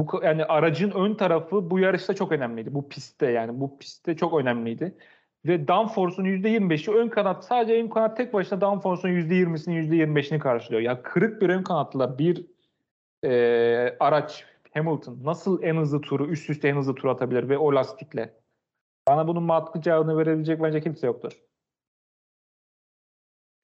bu 0.00 0.20
yani 0.24 0.44
aracın 0.44 0.90
ön 0.90 1.14
tarafı 1.14 1.70
bu 1.70 1.78
yarışta 1.78 2.14
çok 2.14 2.32
önemliydi. 2.32 2.74
Bu 2.74 2.88
pistte 2.88 3.30
yani 3.30 3.60
bu 3.60 3.78
pistte 3.78 4.16
çok 4.16 4.40
önemliydi. 4.40 4.94
Ve 5.46 5.68
downforce'un 5.68 6.24
%25'i 6.24 6.94
ön 6.94 7.08
kanat 7.08 7.44
sadece 7.44 7.82
ön 7.82 7.88
kanat 7.88 8.16
tek 8.16 8.32
başına 8.32 8.60
downforce'un 8.60 9.12
%20'sini 9.12 9.74
%25'ini 9.74 10.38
karşılıyor. 10.38 10.82
Ya 10.82 11.02
kırık 11.02 11.42
bir 11.42 11.48
ön 11.48 11.62
kanatla 11.62 12.18
bir 12.18 12.46
e, 13.24 13.96
araç 14.00 14.44
Hamilton 14.74 15.18
nasıl 15.24 15.62
en 15.62 15.76
hızlı 15.76 16.00
turu 16.00 16.26
üst 16.26 16.50
üste 16.50 16.68
en 16.68 16.76
hızlı 16.76 16.94
tur 16.94 17.08
atabilir 17.08 17.48
ve 17.48 17.58
o 17.58 17.74
lastikle? 17.74 18.34
Bana 19.08 19.28
bunun 19.28 19.42
mantıklı 19.42 19.80
cevabını 19.80 20.18
verebilecek 20.18 20.62
bence 20.62 20.80
kimse 20.80 21.06
yoktur. 21.06 21.32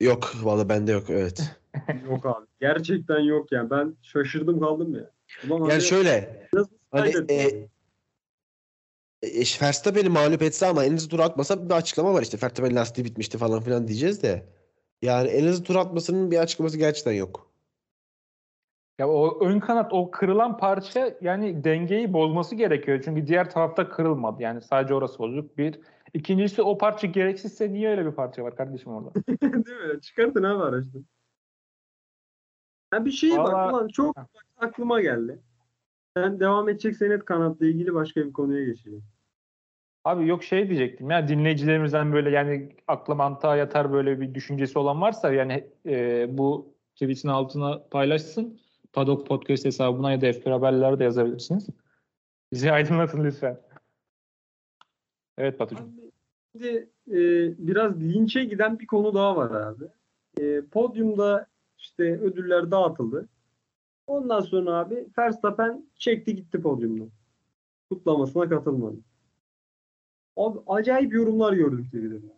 Yok 0.00 0.32
valla 0.42 0.68
bende 0.68 0.92
yok 0.92 1.10
evet. 1.10 1.56
Yok 2.08 2.26
abi. 2.26 2.46
Gerçekten 2.60 3.20
yok 3.20 3.52
yani. 3.52 3.70
Ben 3.70 3.96
şaşırdım 4.02 4.60
kaldım 4.60 4.94
ya. 4.94 5.10
Ulan 5.46 5.60
Yani 5.60 5.70
hani 5.70 5.82
şöyle 5.82 6.48
nasıl 6.52 6.70
hani 6.90 7.10
e, 7.28 7.46
abi? 7.46 7.68
e, 9.22 9.38
Verstappen'i 9.62 10.08
mağlup 10.08 10.42
etse 10.42 10.66
ama 10.66 10.84
en 10.84 10.92
hızlı 10.92 11.08
tur 11.08 11.18
atmasa 11.18 11.68
bir 11.68 11.74
açıklama 11.74 12.14
var 12.14 12.22
işte. 12.22 12.38
Verstappen 12.42 12.76
lastiği 12.76 13.04
bitmişti 13.04 13.38
falan 13.38 13.60
filan 13.60 13.88
diyeceğiz 13.88 14.22
de. 14.22 14.46
Yani 15.02 15.28
en 15.28 15.44
hızlı 15.44 15.64
tur 15.64 15.76
atmasının 15.76 16.30
bir 16.30 16.38
açıklaması 16.38 16.78
gerçekten 16.78 17.12
yok. 17.12 17.53
Ya 18.98 19.08
o 19.08 19.44
ön 19.44 19.60
kanat 19.60 19.92
o 19.92 20.10
kırılan 20.10 20.56
parça 20.58 21.14
yani 21.20 21.64
dengeyi 21.64 22.12
bozması 22.12 22.54
gerekiyor. 22.54 23.02
Çünkü 23.04 23.26
diğer 23.26 23.50
tarafta 23.50 23.88
kırılmadı. 23.88 24.42
Yani 24.42 24.62
sadece 24.62 24.94
orası 24.94 25.18
bozuk. 25.18 25.58
Bir. 25.58 25.80
İkincisi 26.14 26.62
o 26.62 26.78
parça 26.78 27.06
gereksizse 27.06 27.72
niye 27.72 27.90
öyle 27.90 28.06
bir 28.06 28.12
parça 28.12 28.42
var 28.44 28.56
kardeşim 28.56 28.92
orada? 28.92 29.14
Değil 29.42 29.94
mi? 29.94 30.00
Çıkartın 30.00 30.42
abi 30.42 30.62
araçtan. 30.64 31.04
Ha 32.90 33.04
bir 33.04 33.10
şeye 33.10 33.38
bak 33.38 33.52
Vallahi- 33.52 33.72
ulan 33.72 33.88
çok 33.88 34.16
bak, 34.16 34.28
aklıma 34.56 35.00
geldi. 35.00 35.38
Ben 36.16 36.40
devam 36.40 36.68
edecek 36.68 36.96
senet 36.96 37.24
kanatla 37.24 37.66
ilgili 37.66 37.94
başka 37.94 38.26
bir 38.26 38.32
konuya 38.32 38.64
geçeceğim. 38.64 39.04
Abi 40.04 40.28
yok 40.28 40.44
şey 40.44 40.68
diyecektim 40.68 41.10
ya 41.10 41.28
dinleyicilerimizden 41.28 42.12
böyle 42.12 42.30
yani 42.30 42.76
akla 42.88 43.14
mantığa 43.14 43.56
yatar 43.56 43.92
böyle 43.92 44.20
bir 44.20 44.34
düşüncesi 44.34 44.78
olan 44.78 45.00
varsa 45.00 45.32
yani 45.32 45.70
e, 45.86 46.26
bu 46.38 46.74
tweet'in 46.94 47.28
altına 47.28 47.82
paylaşsın. 47.90 48.60
Paddock 48.94 49.26
Podcast 49.26 49.64
hesabına 49.64 50.12
ya 50.12 50.20
da 50.20 50.26
F1 50.30 50.50
haberlerde 50.50 50.98
de 50.98 51.04
yazabilirsiniz. 51.04 51.66
Bizi 52.52 52.72
aydınlatın 52.72 53.24
lütfen. 53.24 53.60
Evet 55.38 55.60
Batucuğum. 55.60 55.90
Şimdi 56.52 56.88
e, 57.08 57.18
biraz 57.58 58.00
linçe 58.00 58.44
giden 58.44 58.78
bir 58.78 58.86
konu 58.86 59.14
daha 59.14 59.36
var 59.36 59.50
abi. 59.50 59.84
E, 60.40 60.62
podyumda 60.66 61.46
işte 61.78 62.20
ödüller 62.20 62.70
dağıtıldı. 62.70 63.28
Ondan 64.06 64.40
sonra 64.40 64.74
abi 64.74 65.06
Verstappen 65.18 65.86
çekti 65.96 66.36
gitti 66.36 66.62
podyumdan. 66.62 67.10
Kutlamasına 67.90 68.48
katılmadı. 68.48 68.96
Abi 70.36 70.58
acayip 70.66 71.12
yorumlar 71.12 71.52
gördüm 71.52 71.84
Twitter'da. 71.84 72.34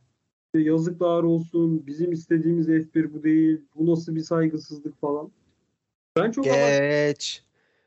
İşte 0.46 0.58
yazıklar 0.70 1.22
olsun, 1.22 1.86
bizim 1.86 2.12
istediğimiz 2.12 2.68
F1 2.68 3.12
bu 3.12 3.22
değil, 3.22 3.60
bu 3.74 3.86
nasıl 3.86 4.14
bir 4.14 4.20
saygısızlık 4.20 5.00
falan. 5.00 5.30
Ben 6.16 6.30
çok 6.30 6.44
Geç. 6.44 7.42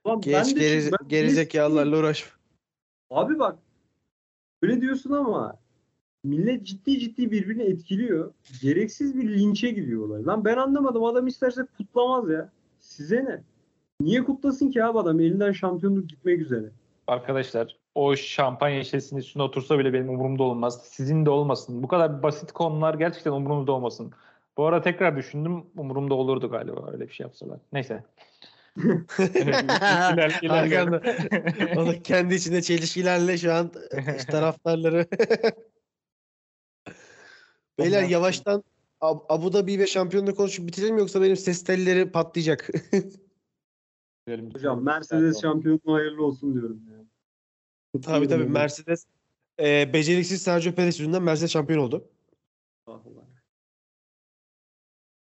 Ben 0.06 0.22
Geç 0.22 0.56
de- 0.56 0.60
geri, 0.60 0.92
ben- 0.92 1.08
gerizekalılarla 1.08 1.98
uğraş. 1.98 2.26
Abi 3.10 3.40
bak 3.40 3.60
öyle 4.62 4.82
diyorsun 4.82 5.12
ama 5.12 5.58
millet 6.24 6.66
ciddi 6.66 7.00
ciddi 7.00 7.32
birbirini 7.32 7.64
etkiliyor. 7.64 8.34
Gereksiz 8.62 9.18
bir 9.18 9.40
linçe 9.40 9.72
gidiyor 9.72 10.06
olay. 10.08 10.26
Lan 10.26 10.46
ben 10.46 10.58
anlamadım 10.58 11.04
adam 11.04 11.28
isterse 11.28 11.62
kutlamaz 11.78 12.30
ya. 12.30 12.50
Size 12.80 13.26
ne? 13.26 13.42
Niye 14.02 14.24
kutlasın 14.24 14.72
ki 14.72 14.84
abi 14.84 15.00
adam 15.00 15.20
elinden 15.20 15.52
şampiyonluk 15.52 16.10
gitmek 16.10 16.42
üzere. 16.42 16.66
Arkadaşlar 17.08 17.78
o 17.96 18.16
şampanya 18.16 18.84
şişesinin 18.84 19.20
üstüne 19.20 19.44
otursa 19.44 19.80
bile 19.80 19.94
benim 19.94 20.10
umurumda 20.10 20.44
olmaz. 20.44 20.82
Sizin 20.84 21.26
de 21.26 21.30
olmasın. 21.30 21.84
Bu 21.84 21.88
kadar 21.88 22.24
basit 22.24 22.52
konular 22.52 22.94
gerçekten 22.94 23.32
umurumda 23.32 23.72
olmasın. 23.72 24.12
Bu 24.60 24.66
ara 24.66 24.82
tekrar 24.82 25.18
düşündüm 25.18 25.66
umurumda 25.78 26.14
olurdu 26.14 26.50
galiba 26.50 26.92
öyle 26.92 27.08
bir 27.08 27.14
şey 27.14 27.24
yapsalar. 27.24 27.60
Neyse. 27.74 28.04
İler- 28.78 30.40
iler- 30.42 30.50
Hakan 30.50 30.92
da, 30.92 31.02
o 31.82 31.86
da 31.88 32.02
kendi 32.04 32.36
içinde 32.36 32.62
çelişkilerle 32.62 33.38
şu 33.38 33.54
an 33.54 33.72
taraftarları. 34.32 35.08
Beyler 37.80 38.04
yavaştan 38.04 38.64
Ab- 39.02 39.26
Abu 39.30 39.54
Dhabi 39.54 39.80
ve 39.80 39.88
şampiyonluğu 39.88 40.36
konuşup 40.36 40.68
bitirelim 40.68 40.98
yoksa 40.98 41.22
benim 41.22 41.36
ses 41.36 41.64
telleri 41.64 42.12
patlayacak. 42.12 42.70
Hocam 44.54 44.84
Mercedes 44.84 45.42
şampiyonluğu 45.42 45.94
hayırlı 45.94 46.26
olsun 46.26 46.54
diyorum. 46.54 46.82
Yani. 46.92 47.06
tabii 48.02 48.28
tabii. 48.28 48.46
Mercedes 48.46 49.06
e, 49.60 49.94
beceriksiz 49.94 50.42
Sergio 50.42 50.72
Perez 50.72 51.00
yüzünden 51.00 51.24
Mercedes 51.24 51.52
şampiyon 51.52 51.80
oldu. 51.80 52.10
Allah 52.88 52.96
Allah. 53.06 53.29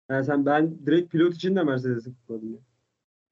Yani 0.10 0.26
sen 0.26 0.46
ben 0.46 0.78
direkt 0.86 1.12
pilot 1.12 1.36
için 1.36 1.56
de 1.56 1.64
Mercedes'i 1.64 2.14
kutladım 2.14 2.54
ya. 2.54 2.60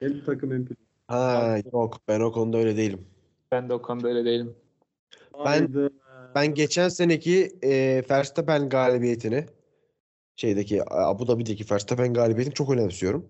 Hem 0.00 0.24
takım 0.24 0.50
hem 0.52 0.64
pilot. 0.64 0.78
Ha 1.08 1.58
yok 1.72 2.00
ben 2.08 2.20
o 2.20 2.32
konuda 2.32 2.58
öyle 2.58 2.76
değilim. 2.76 3.06
Ben 3.52 3.68
de 3.68 3.72
o 3.74 3.82
konuda 3.82 4.08
öyle 4.08 4.24
değilim. 4.24 4.54
Ben- 5.34 5.44
Haydi. 5.44 5.88
Ben 6.34 6.54
geçen 6.54 6.88
seneki 6.88 7.52
e, 7.62 8.02
Verstappen 8.10 8.68
galibiyetini 8.68 9.46
şeydeki 10.36 10.92
Abu 10.94 11.28
Dhabi'deki 11.28 11.64
Verstappen 11.70 12.14
galibiyetini 12.14 12.54
çok 12.54 12.70
önemsiyorum. 12.70 13.26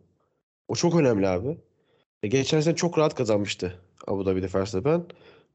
O 0.68 0.74
çok 0.74 0.96
önemli 1.00 1.28
abi. 1.28 1.58
E, 2.22 2.28
geçen 2.28 2.60
sene 2.60 2.76
çok 2.76 2.98
rahat 2.98 3.14
kazanmıştı 3.14 3.74
Abu 4.06 4.26
Dhabi'de 4.26 4.48
Verstappen. 4.54 5.04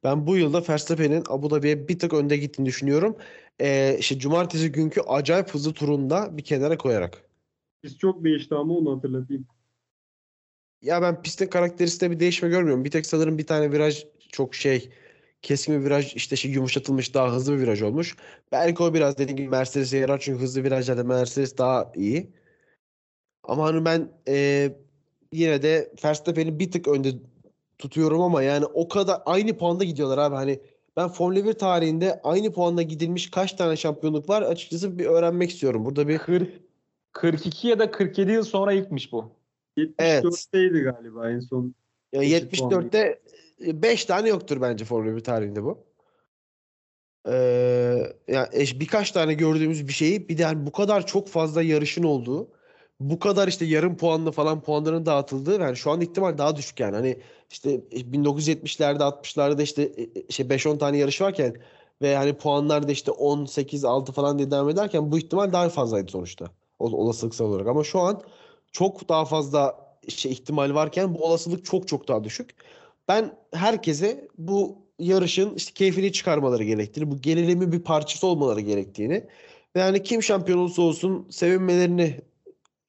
Ben 0.04 0.28
bu 0.28 0.38
yılda 0.38 0.64
Verstappen'in 0.70 1.24
Abu 1.30 1.50
Dhabi'ye 1.50 1.88
bir 1.88 2.00
tık 2.00 2.14
önde 2.14 2.38
gittiğini 2.38 2.66
düşünüyorum. 2.66 3.16
E, 3.62 3.98
işte 4.00 4.20
cumartesi 4.20 4.72
günkü 4.72 5.02
acayip 5.02 5.50
hızlı 5.54 5.74
turunda 5.74 6.38
bir 6.38 6.44
kenara 6.44 6.78
koyarak. 6.78 7.22
Biz 7.84 7.98
çok 7.98 8.24
değişti 8.24 8.56
ama 8.56 8.74
onu 8.74 8.98
hatırlatayım. 8.98 9.48
Ya 10.82 11.02
ben 11.02 11.22
pistin 11.22 11.48
karakteristiğinde 11.48 12.16
bir 12.16 12.20
değişme 12.20 12.50
görmüyorum. 12.50 12.86
Bir 12.86 12.92
tek 12.92 13.06
sanırım 13.06 13.38
bir 13.38 13.48
tane 13.48 13.72
viraj 13.72 14.06
çok 14.32 14.56
şey 14.56 14.90
keskin 15.42 15.80
bir 15.80 15.86
viraj 15.86 16.16
işte 16.16 16.36
şey 16.36 16.52
yumuşatılmış 16.52 17.14
daha 17.14 17.34
hızlı 17.34 17.54
bir 17.54 17.60
viraj 17.60 17.82
olmuş. 17.82 18.16
Belki 18.52 18.84
o 18.84 18.94
biraz 18.94 19.18
dediğim 19.18 19.38
gibi 19.38 19.50
Mercedes'e 19.50 19.98
yarar 19.98 20.20
çünkü 20.20 20.42
hızlı 20.42 20.64
virajlarda 20.64 21.04
Mercedes 21.04 21.58
daha 21.58 21.92
iyi. 21.96 22.32
Ama 23.44 23.64
hani 23.66 23.86
ben 23.86 24.12
e, 24.28 24.70
yine 25.32 25.62
de 25.62 25.94
Verstappen'i 26.04 26.60
bir 26.60 26.72
tık 26.72 26.88
önde 26.88 27.14
tutuyorum 27.78 28.22
ama 28.22 28.44
yani 28.44 28.66
o 28.66 28.88
kadar 28.88 29.22
aynı 29.26 29.58
puanda 29.58 29.84
gidiyorlar 29.84 30.18
abi. 30.18 30.36
Hani 30.36 30.60
ben 30.98 31.10
Formula 31.10 31.46
1 31.46 31.54
tarihinde 31.54 32.22
aynı 32.24 32.54
puanda 32.54 32.82
gidilmiş 32.82 33.32
kaç 33.32 33.54
tane 33.54 33.76
şampiyonluk 33.76 34.30
var 34.30 34.42
açıkçası 34.42 35.00
bir 35.00 35.06
öğrenmek 35.06 35.50
istiyorum. 35.50 35.86
Burada 35.86 36.08
bir 36.08 36.18
40, 36.18 36.50
42 37.14 37.68
ya 37.68 37.80
da 37.80 37.92
47 37.92 38.32
yıl 38.32 38.44
sonra 38.44 38.74
ilkmiş 38.74 39.12
bu. 39.12 39.32
74'teydi 39.78 40.84
galiba 40.84 41.32
en 41.32 41.40
son. 41.40 41.76
Ya 42.14 42.24
Eşit 42.24 42.58
puan 42.58 42.72
74'te 42.72 43.22
5 43.60 44.06
tane 44.06 44.30
yoktur 44.30 44.62
bence 44.62 44.86
Formula 44.86 45.16
1 45.16 45.24
tarihinde 45.24 45.64
bu. 45.64 45.86
Ee, 47.28 48.14
ya 48.28 48.50
eş- 48.52 48.80
birkaç 48.80 49.12
tane 49.12 49.34
gördüğümüz 49.34 49.88
bir 49.88 49.94
şeyi 49.94 50.30
bir 50.30 50.38
de 50.38 50.46
hani 50.46 50.66
bu 50.66 50.72
kadar 50.72 51.06
çok 51.06 51.28
fazla 51.28 51.62
yarışın 51.62 52.04
olduğu, 52.04 52.52
bu 53.00 53.20
kadar 53.20 53.48
işte 53.48 53.66
yarım 53.66 53.98
puanlı 53.98 54.32
falan 54.32 54.62
puanların 54.62 55.06
dağıtıldığı 55.06 55.62
yani 55.62 55.76
şu 55.78 55.92
an 55.92 56.02
ihtimal 56.02 56.38
daha 56.38 56.56
düşük 56.56 56.80
yani. 56.80 56.96
Hani 56.96 57.20
işte 57.52 57.70
1970'lerde 57.92 59.04
60'larda 59.04 59.62
işte 59.64 59.84
e, 59.84 60.02
e, 60.02 60.30
şey 60.30 60.46
5-10 60.46 60.78
tane 60.78 60.98
yarış 60.98 61.22
varken 61.22 61.56
ve 62.02 62.16
hani 62.16 62.34
puanlar 62.34 62.88
da 62.88 62.92
işte 62.92 63.12
10, 63.12 63.46
8, 63.46 63.86
6 63.86 64.12
falan 64.12 64.38
diye 64.38 64.52
devam 64.52 64.70
ederken 64.70 65.12
bu 65.12 65.18
ihtimal 65.18 65.54
daha 65.54 65.70
fazlaydı 65.70 66.12
sonuçta. 66.12 66.52
O, 66.80 66.86
olasılıksal 66.86 67.46
olarak 67.46 67.68
ama 67.68 67.84
şu 67.84 68.00
an 68.00 68.22
çok 68.72 69.10
daha 69.10 69.26
fazla 69.26 69.76
şey 70.08 70.32
ihtimal 70.32 70.74
varken 70.74 71.16
bu 71.16 71.26
olasılık 71.26 71.66
çok 71.66 71.88
çok 71.88 72.08
daha 72.08 72.24
düşük. 72.24 72.56
Ben 73.08 73.36
herkese 73.54 74.28
bu 74.38 74.78
yarışın 75.00 75.56
işte 75.56 75.74
keyfini 75.74 76.12
çıkarmaları 76.12 76.64
gerektiğini, 76.64 77.12
bu 77.12 77.22
gerilimin 77.22 77.72
bir 77.72 77.80
parçası 77.80 78.28
olmaları 78.28 78.62
gerektiğini 78.62 79.28
ve 79.76 79.80
yani 79.80 80.04
kim 80.04 80.24
şampiyon 80.24 80.58
olursa 80.60 80.82
olsun 80.82 81.28
sevinmelerini 81.30 82.22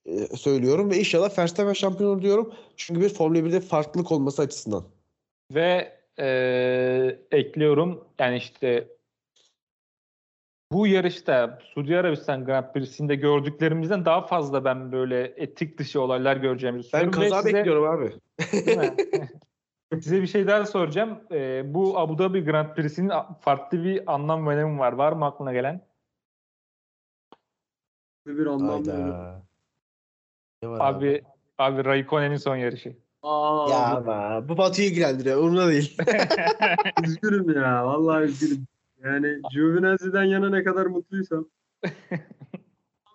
e, 0.06 0.36
söylüyorum 0.36 0.90
ve 0.90 0.98
inşallah 0.98 1.38
Verstappen 1.38 1.72
şampiyon 1.72 2.10
olur 2.10 2.22
diyorum. 2.22 2.54
Çünkü 2.76 3.00
bir 3.00 3.08
Formula 3.08 3.38
1'de 3.38 3.60
farklılık 3.60 4.12
olması 4.12 4.42
açısından. 4.42 4.84
Ve 5.54 5.92
eee, 6.18 7.18
ekliyorum 7.32 8.04
yani 8.18 8.36
işte 8.36 8.88
bu 10.74 10.86
yarışta 10.86 11.58
Suudi 11.62 11.98
Arabistan 11.98 12.44
Grand 12.44 12.72
Prix'sinde 12.72 13.14
gördüklerimizden 13.14 14.04
daha 14.04 14.26
fazla 14.26 14.64
ben 14.64 14.92
böyle 14.92 15.22
etik 15.36 15.78
dışı 15.78 16.00
olaylar 16.00 16.36
göreceğimizi 16.36 16.92
Ben 16.92 17.00
düşünüyorum. 17.00 17.22
Ve 17.22 17.28
kaza 17.30 17.42
size- 17.42 17.58
bekliyorum 17.58 17.84
abi. 17.84 18.12
Değil 18.52 18.78
mi? 18.78 18.94
Size 20.02 20.22
bir 20.22 20.26
şey 20.26 20.46
daha 20.46 20.66
soracağım. 20.66 21.20
Ee, 21.32 21.62
bu 21.74 21.98
Abu 21.98 22.18
Dhabi 22.18 22.44
Grand 22.44 22.74
Prix'sinin 22.74 23.12
farklı 23.40 23.84
bir 23.84 24.14
anlam 24.14 24.46
ve 24.46 24.50
önemi 24.50 24.78
var. 24.78 24.92
Var 24.92 25.12
mı 25.12 25.24
aklına 25.24 25.52
gelen? 25.52 25.86
Bir. 28.26 28.46
Hayda. 28.46 29.42
Ne 30.62 30.68
var 30.68 30.94
Abi 30.94 31.22
abi 31.58 31.84
Raikkonen'in 31.84 32.36
son 32.36 32.56
yarışı. 32.56 32.96
Aa, 33.22 33.66
Ya 33.70 33.96
ama 33.96 34.48
bu 34.48 34.58
Batu'yu 34.58 34.88
ilgilendiriyor. 34.88 35.38
Umurumda 35.38 35.68
değil. 35.68 35.96
üzgünüm 37.04 37.62
ya. 37.62 37.86
Vallahi 37.86 38.24
üzgünüm. 38.24 38.66
Yani 39.04 39.40
Giovinazzi'den 39.52 40.24
yana 40.24 40.50
ne 40.50 40.64
kadar 40.64 40.86
mutluysam. 40.86 41.48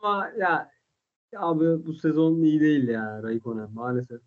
Ama 0.01 0.31
ya 0.37 0.71
abi 1.37 1.85
bu 1.85 1.93
sezon 1.93 2.41
iyi 2.43 2.59
değil 2.61 2.87
ya 2.87 3.23
Raikkonen 3.23 3.71
maalesef. 3.73 4.21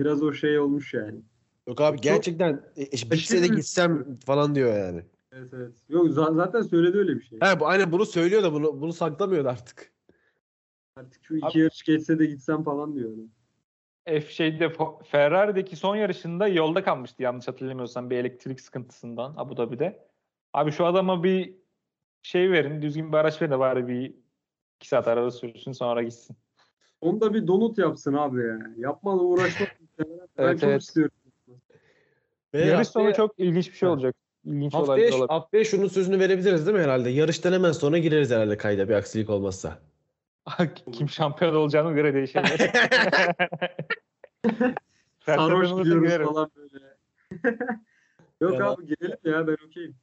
Biraz 0.00 0.22
o 0.22 0.32
şey 0.32 0.58
olmuş 0.58 0.94
yani. 0.94 1.20
Yok 1.68 1.80
abi 1.80 1.96
Çok- 1.96 2.02
gerçekten 2.04 2.62
e, 2.76 3.10
bitse 3.10 3.42
de 3.42 3.46
gitsem 3.46 4.18
falan 4.26 4.54
diyor 4.54 4.76
yani. 4.78 5.04
Evet 5.32 5.54
evet. 5.54 5.72
Yok 5.88 6.06
za- 6.06 6.34
zaten 6.34 6.62
söyledi 6.62 6.98
öyle 6.98 7.16
bir 7.16 7.22
şey. 7.22 7.38
Ha 7.40 7.60
bu 7.60 7.66
aynen 7.66 7.92
bunu 7.92 8.06
söylüyor 8.06 8.42
da 8.42 8.52
bunu 8.52 8.80
bunu 8.80 8.92
saklamıyordu 8.92 9.48
artık. 9.48 9.92
Artık 10.96 11.24
şu 11.24 11.36
iki 11.36 11.46
Abi- 11.46 11.58
yarış 11.58 11.82
geçse 11.82 12.18
de 12.18 12.26
gitsem 12.26 12.62
falan 12.62 12.94
diyor. 12.94 13.10
yani. 13.10 13.28
F 14.20 14.30
şeyde 14.32 14.72
Ferrari'deki 15.04 15.76
son 15.76 15.96
yarışında 15.96 16.48
yolda 16.48 16.82
kalmıştı 16.84 17.22
yanlış 17.22 17.48
hatırlamıyorsam 17.48 18.10
bir 18.10 18.16
elektrik 18.16 18.60
sıkıntısından 18.60 19.34
Abu 19.36 19.56
Dhabi'de. 19.56 20.09
Abi 20.52 20.72
şu 20.72 20.86
adama 20.86 21.24
bir 21.24 21.54
şey 22.22 22.50
verin, 22.50 22.82
düzgün 22.82 23.12
bir 23.12 23.16
araç 23.16 23.42
verin 23.42 23.52
de 23.52 23.58
bari 23.58 23.88
bir 23.88 24.14
iki 24.76 24.88
saat 24.88 25.08
araba 25.08 25.30
sürsün 25.30 25.72
sonra 25.72 26.02
gitsin. 26.02 26.36
Onu 27.00 27.20
da 27.20 27.34
bir 27.34 27.46
donut 27.46 27.78
yapsın 27.78 28.14
abi 28.14 28.40
ya. 28.40 28.58
Yapmalı 28.76 29.22
uğraşmak. 29.22 29.68
ben 29.98 30.06
Evet, 30.38 30.60
çok 30.60 30.70
evet. 30.70 30.82
istiyorum. 30.82 31.16
Ve 32.54 32.60
Yarış 32.64 32.88
sonu 32.88 33.14
çok 33.14 33.38
ilginç 33.38 33.70
bir 33.72 33.76
şey 33.76 33.88
olacak. 33.88 34.14
İlginç 34.44 34.74
Haftaya, 34.74 35.14
olabilir. 35.14 35.28
haftaya 35.28 35.64
şunun 35.64 35.88
sözünü 35.88 36.18
verebiliriz 36.18 36.66
değil 36.66 36.76
mi 36.76 36.82
herhalde? 36.82 37.10
Yarıştan 37.10 37.52
hemen 37.52 37.72
sonra 37.72 37.98
gireriz 37.98 38.30
herhalde 38.30 38.56
kayda 38.56 38.88
bir 38.88 38.94
aksilik 38.94 39.30
olmazsa. 39.30 39.78
Kim 40.92 41.08
şampiyon 41.08 41.54
olacağına 41.54 41.92
göre 41.92 42.14
değişebilir. 42.14 42.58
Sarhoş 45.26 45.68
gidiyoruz 45.68 46.28
falan 46.32 46.50
böyle. 46.56 46.96
Yok 48.40 48.52
Ya- 48.52 48.70
abi 48.70 48.86
gelelim 48.86 49.18
ya 49.24 49.46
ben 49.46 49.56
okeyim. 49.66 49.96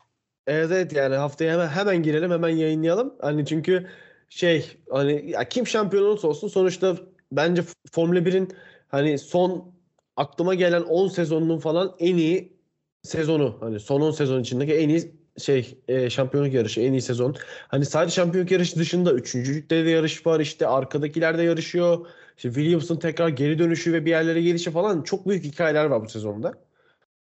Evet 0.47 0.71
evet 0.71 0.93
yani 0.93 1.15
haftaya 1.15 1.53
hemen 1.53 1.67
hemen 1.67 2.03
girelim 2.03 2.31
hemen 2.31 2.49
yayınlayalım. 2.49 3.15
Hani 3.21 3.45
çünkü 3.45 3.87
şey 4.29 4.77
hani 4.89 5.31
ya 5.31 5.49
kim 5.49 5.67
şampiyon 5.67 6.03
olursa 6.03 6.27
olsun 6.27 6.47
sonuçta 6.47 6.97
bence 7.31 7.61
Formula 7.91 8.25
1'in 8.25 8.53
hani 8.87 9.17
son 9.19 9.75
aklıma 10.15 10.53
gelen 10.55 10.81
10 10.83 11.07
sezonunun 11.07 11.59
falan 11.59 11.95
en 11.99 12.17
iyi 12.17 12.57
sezonu. 13.03 13.57
Hani 13.59 13.79
son 13.79 14.01
10 14.01 14.11
sezon 14.11 14.41
içindeki 14.41 14.73
en 14.73 14.89
iyi 14.89 15.15
şey 15.37 15.77
e, 15.87 16.09
şampiyonluk 16.09 16.53
yarışı 16.53 16.81
en 16.81 16.91
iyi 16.93 17.01
sezon. 17.01 17.35
Hani 17.67 17.85
sadece 17.85 18.15
şampiyonluk 18.15 18.51
yarışı 18.51 18.79
dışında 18.79 19.13
üçüncülükte 19.13 19.85
de 19.85 19.89
yarış 19.89 20.25
var 20.27 20.39
işte 20.39 20.67
arkadakiler 20.67 21.37
de 21.37 21.43
yarışıyor. 21.43 22.07
İşte 22.37 22.49
Williams'ın 22.53 22.97
tekrar 22.99 23.29
geri 23.29 23.59
dönüşü 23.59 23.93
ve 23.93 24.05
bir 24.05 24.09
yerlere 24.09 24.41
gelişi 24.41 24.71
falan 24.71 25.01
çok 25.03 25.27
büyük 25.27 25.43
hikayeler 25.43 25.85
var 25.85 26.03
bu 26.03 26.09
sezonda. 26.09 26.66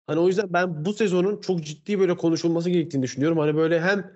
Hani 0.06 0.20
o 0.20 0.26
yüzden 0.26 0.52
ben 0.52 0.84
bu 0.84 0.92
sezonun 0.92 1.40
çok 1.40 1.60
ciddi 1.64 2.00
böyle 2.00 2.16
konuşulması 2.16 2.70
gerektiğini 2.70 3.02
düşünüyorum. 3.02 3.38
Hani 3.38 3.56
böyle 3.56 3.80
hem 3.80 4.10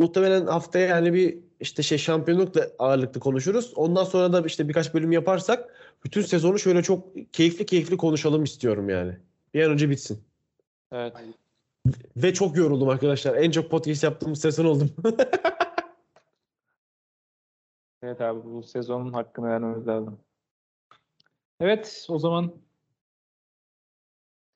muhtemelen 0.00 0.46
haftaya 0.46 0.86
yani 0.86 1.14
bir 1.14 1.38
işte 1.60 1.82
şey 1.82 1.98
şampiyonlukla 1.98 2.68
ağırlıklı 2.78 3.20
konuşuruz. 3.20 3.72
Ondan 3.76 4.04
sonra 4.04 4.32
da 4.32 4.46
işte 4.46 4.68
birkaç 4.68 4.94
bölüm 4.94 5.12
yaparsak 5.12 5.74
bütün 6.04 6.22
sezonu 6.22 6.58
şöyle 6.58 6.82
çok 6.82 7.04
keyifli 7.32 7.66
keyifli 7.66 7.96
konuşalım 7.96 8.44
istiyorum 8.44 8.88
yani. 8.88 9.16
Bir 9.54 9.62
an 9.62 9.70
önce 9.70 9.90
bitsin. 9.90 10.24
Evet. 10.92 11.12
Ve 12.16 12.34
çok 12.34 12.56
yoruldum 12.56 12.88
arkadaşlar. 12.88 13.36
En 13.36 13.50
çok 13.50 13.70
podcast 13.70 14.04
yaptığımız 14.04 14.40
sezon 14.40 14.64
oldum. 14.64 14.90
Evet 18.02 18.20
abi 18.20 18.44
bu 18.44 18.62
sezonun 18.62 19.12
hakkını 19.12 19.46
vermemiz 19.46 19.86
lazım. 19.86 20.18
Evet 21.60 22.06
o 22.08 22.18
zaman 22.18 22.52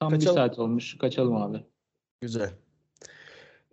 tam 0.00 0.10
Kaçalım. 0.10 0.36
bir 0.36 0.40
saat 0.40 0.58
olmuş. 0.58 0.98
Kaçalım 0.98 1.36
abi. 1.36 1.64
Güzel. 2.20 2.50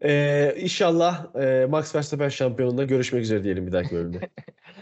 Ee, 0.04 0.56
inşallah 0.60 1.36
e, 1.36 1.66
Max 1.66 1.96
Verstappen 1.96 2.30
şampiyonunda 2.30 2.84
görüşmek 2.84 3.24
üzere 3.24 3.44
diyelim 3.44 3.68
bir 3.68 3.72
dahaki 3.72 3.96
bölümde. 3.96 4.30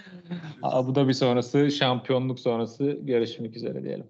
Abu 0.62 0.96
Dhabi 0.96 1.14
sonrası, 1.14 1.72
şampiyonluk 1.72 2.40
sonrası 2.40 2.84
görüşmek 3.02 3.56
üzere 3.56 3.84
diyelim. 3.84 4.08